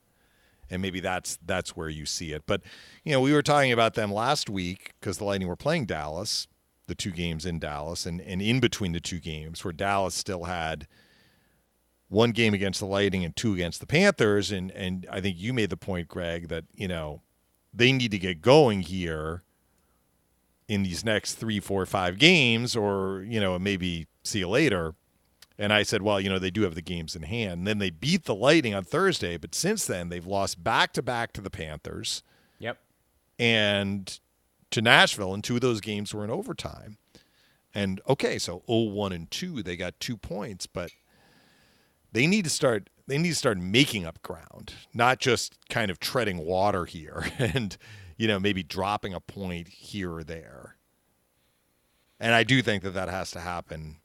and 0.69 0.81
maybe 0.81 0.99
that's 0.99 1.39
that's 1.43 1.75
where 1.75 1.89
you 1.89 2.05
see 2.05 2.31
it. 2.31 2.43
But 2.45 2.61
you 3.03 3.11
know, 3.11 3.21
we 3.21 3.33
were 3.33 3.41
talking 3.41 3.71
about 3.71 3.95
them 3.95 4.13
last 4.13 4.49
week 4.49 4.93
because 4.99 5.17
the 5.17 5.23
Lightning 5.23 5.47
were 5.47 5.55
playing 5.55 5.85
Dallas, 5.85 6.47
the 6.89 6.95
two 6.95 7.11
games 7.11 7.45
in 7.45 7.59
Dallas, 7.59 8.05
and 8.05 8.19
and 8.19 8.41
in 8.41 8.59
between 8.59 8.91
the 8.91 8.99
two 8.99 9.19
games, 9.19 9.63
where 9.63 9.71
Dallas 9.71 10.15
still 10.15 10.43
had 10.43 10.87
one 12.09 12.31
game 12.31 12.53
against 12.53 12.79
the 12.79 12.85
Lightning 12.85 13.23
and 13.23 13.35
two 13.35 13.53
against 13.53 13.79
the 13.79 13.87
Panthers, 13.87 14.51
and 14.51 14.71
and 14.71 15.07
I 15.09 15.21
think 15.21 15.37
you 15.37 15.53
made 15.53 15.69
the 15.69 15.77
point, 15.77 16.07
Greg, 16.07 16.49
that 16.49 16.65
you 16.73 16.87
know 16.87 17.21
they 17.73 17.91
need 17.91 18.11
to 18.11 18.19
get 18.19 18.41
going 18.41 18.81
here 18.81 19.43
in 20.67 20.83
these 20.83 21.03
next 21.05 21.35
three, 21.35 21.59
four, 21.59 21.85
five 21.85 22.17
games, 22.17 22.75
or 22.75 23.23
you 23.27 23.39
know 23.39 23.57
maybe 23.57 24.07
see 24.23 24.39
you 24.39 24.49
later. 24.49 24.95
And 25.61 25.73
I 25.73 25.83
said, 25.83 26.01
well, 26.01 26.21
you 26.21 26.29
know, 26.29 26.39
they 26.39 26.51
do 26.51 26.61
have 26.61 26.73
the 26.73 26.81
games 26.81 27.17
in 27.17 27.23
hand. 27.23 27.51
And 27.59 27.67
then 27.67 27.79
they 27.79 27.89
beat 27.89 28.23
the 28.23 28.33
Lightning 28.33 28.73
on 28.73 28.85
Thursday, 28.85 29.35
but 29.35 29.53
since 29.53 29.85
then 29.85 30.07
they've 30.07 30.25
lost 30.25 30.63
back 30.63 30.93
to 30.93 31.01
back 31.01 31.33
to 31.33 31.41
the 31.41 31.49
Panthers 31.49 32.23
Yep. 32.59 32.77
and 33.37 34.19
to 34.71 34.81
Nashville, 34.81 35.33
and 35.33 35.43
two 35.43 35.55
of 35.55 35.61
those 35.61 35.81
games 35.81 36.13
were 36.13 36.23
in 36.23 36.29
overtime. 36.29 36.97
And 37.73 38.01
okay, 38.07 38.37
so 38.39 38.63
0-1 38.67 39.13
and 39.13 39.29
2, 39.31 39.61
they 39.63 39.75
got 39.75 39.99
2 39.99 40.17
points, 40.17 40.65
but 40.67 40.91
they 42.11 42.25
need 42.27 42.43
to 42.45 42.49
start 42.49 42.89
they 43.07 43.17
need 43.17 43.29
to 43.29 43.35
start 43.35 43.57
making 43.57 44.05
up 44.05 44.21
ground, 44.21 44.73
not 44.93 45.17
just 45.19 45.55
kind 45.67 45.89
of 45.89 45.99
treading 45.99 46.37
water 46.45 46.85
here 46.85 47.25
and 47.39 47.75
you 48.17 48.27
know, 48.27 48.39
maybe 48.39 48.61
dropping 48.63 49.13
a 49.13 49.19
point 49.19 49.67
here 49.69 50.13
or 50.13 50.23
there. 50.23 50.75
And 52.19 52.35
I 52.35 52.43
do 52.43 52.61
think 52.61 52.83
that 52.83 52.91
that 52.91 53.09
has 53.09 53.31
to 53.31 53.39
happen 53.39 53.97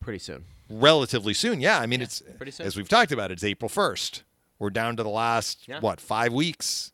Pretty 0.00 0.20
soon. 0.20 0.44
relatively 0.70 1.34
soon. 1.34 1.60
Yeah, 1.60 1.78
I 1.80 1.86
mean, 1.86 2.00
Yeah, 2.00 2.04
it's 2.04 2.22
pretty 2.36 2.52
soon. 2.52 2.66
as 2.66 2.76
we've 2.76 2.88
talked 2.88 3.10
about. 3.12 3.30
It's 3.32 3.42
April 3.44 3.68
first. 3.68 4.22
We're 4.58 4.70
down 4.70 4.96
to 4.96 5.02
the 5.02 5.08
last 5.10 5.66
Yeah. 5.68 5.80
what 5.80 6.00
five 6.00 6.32
weeks 6.32 6.92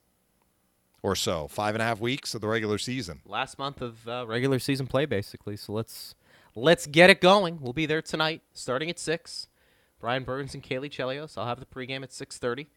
or 1.05 1.15
so, 1.15 1.47
five 1.49 1.75
and 1.75 1.83
a 1.83 1.85
half 1.85 2.01
weeks 2.01 2.35
of 2.35 2.41
the 2.41 2.49
regular 2.49 2.79
season. 2.79 3.21
Last 3.27 3.59
month 3.59 3.83
of 3.83 4.09
uh, 4.09 4.25
regular 4.27 4.59
season 4.59 4.87
play, 4.87 5.05
basically. 5.05 5.55
So 5.57 5.75
let's 5.75 6.15
let's 6.55 6.87
get 6.87 7.11
it 7.11 7.21
going. 7.21 7.61
We'll 7.61 7.75
be 7.75 7.85
there 7.85 8.01
tonight, 8.01 8.41
starting 8.55 8.89
at 8.89 8.99
six. 8.99 9.47
Bryan 10.01 10.25
Burns 10.25 10.55
and 10.55 10.63
Caley 10.63 10.89
Chelios. 10.89 11.37
I'll 11.37 11.47
have 11.47 11.61
the 11.61 11.67
pregame 11.67 12.03
at 12.03 12.13
six 12.13 12.39
thirty. 12.39 12.69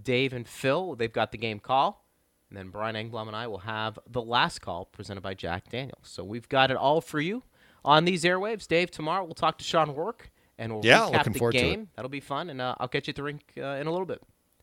Dave 0.00 0.32
and 0.32 0.46
Phil, 0.46 0.96
they've 0.96 1.12
got 1.12 1.30
the 1.30 1.38
game 1.38 1.60
call. 1.60 2.04
And 2.48 2.58
then 2.58 2.70
Brian 2.70 2.96
Engblom 2.96 3.28
and 3.28 3.36
I 3.36 3.46
will 3.46 3.58
have 3.58 3.98
the 4.10 4.22
last 4.22 4.60
call 4.60 4.86
presented 4.86 5.20
by 5.20 5.34
Jack 5.34 5.68
Daniels. 5.70 6.02
So 6.02 6.24
we've 6.24 6.48
got 6.48 6.70
it 6.72 6.76
all 6.76 7.00
for 7.00 7.20
you 7.20 7.42
on 7.84 8.06
these 8.06 8.24
airwaves. 8.24 8.66
Dave, 8.66 8.90
tomorrow 8.90 9.22
we'll 9.24 9.34
talk 9.34 9.58
to 9.58 9.64
Shawn 9.64 9.94
Roarke 9.94 10.30
and 10.58 10.72
we'll 10.72 10.84
Yeah, 10.84 11.00
recap 11.10 11.32
the 11.32 11.38
forward 11.38 11.52
to 11.52 11.58
it. 11.58 11.62
game. 11.62 11.88
That'll 11.94 12.08
be 12.08 12.20
fun, 12.20 12.50
and 12.50 12.60
uh, 12.60 12.74
I'll 12.80 12.88
catch 12.88 13.06
you 13.06 13.12
at 13.12 13.16
the 13.16 13.22
rink 13.22 13.42
uh, 13.56 13.78
in 13.80 13.86
a 13.86 13.90
little 13.92 14.06
bit. 14.06 14.20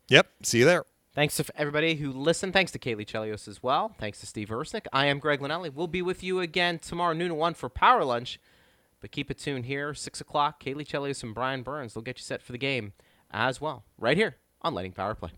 Yep. 0.09 0.28
See 0.43 0.59
you 0.59 0.66
there. 0.66 0.84
Thanks 1.16 1.38
to 1.38 1.45
everybody 1.55 1.95
who 1.95 2.11
listened. 2.11 2.51
Thanks 2.51 2.74
to 2.74 2.80
Caley 2.80 3.05
Chelios 3.05 3.47
as 3.47 3.63
well. 3.63 3.95
Thanks 3.97 4.20
to 4.20 4.26
Steve 4.26 4.49
Ersnick. 4.49 4.86
I 4.91 5.05
am 5.05 5.20
Greg 5.20 5.39
Linelli. 5.39 5.74
We'll 5.74 5.88
be 5.88 6.01
with 6.01 6.22
you 6.22 6.41
again 6.41 6.78
tomorrow 6.78 7.13
noon 7.13 7.30
to 7.30 7.36
one 7.36 7.53
for 7.53 7.70
Power 7.70 8.03
Lunch. 8.03 8.38
But 8.99 9.11
keep 9.11 9.32
it 9.32 9.38
tuned 9.38 9.66
here, 9.66 9.93
six 9.93 10.20
o'clock. 10.20 10.59
Caley 10.59 10.84
Chelios 10.84 11.24
and 11.24 11.34
Bryan 11.34 11.63
Burns. 11.63 11.93
They'll 11.93 12.03
get 12.03 12.18
you 12.18 12.24
set 12.24 12.41
for 12.41 12.51
the 12.51 12.57
game 12.57 12.91
as 13.32 13.61
well, 13.61 13.86
right 13.97 14.18
here 14.18 14.36
on 14.61 14.74
Lighting 14.74 14.91
Power 14.91 15.16
Play. 15.16 15.32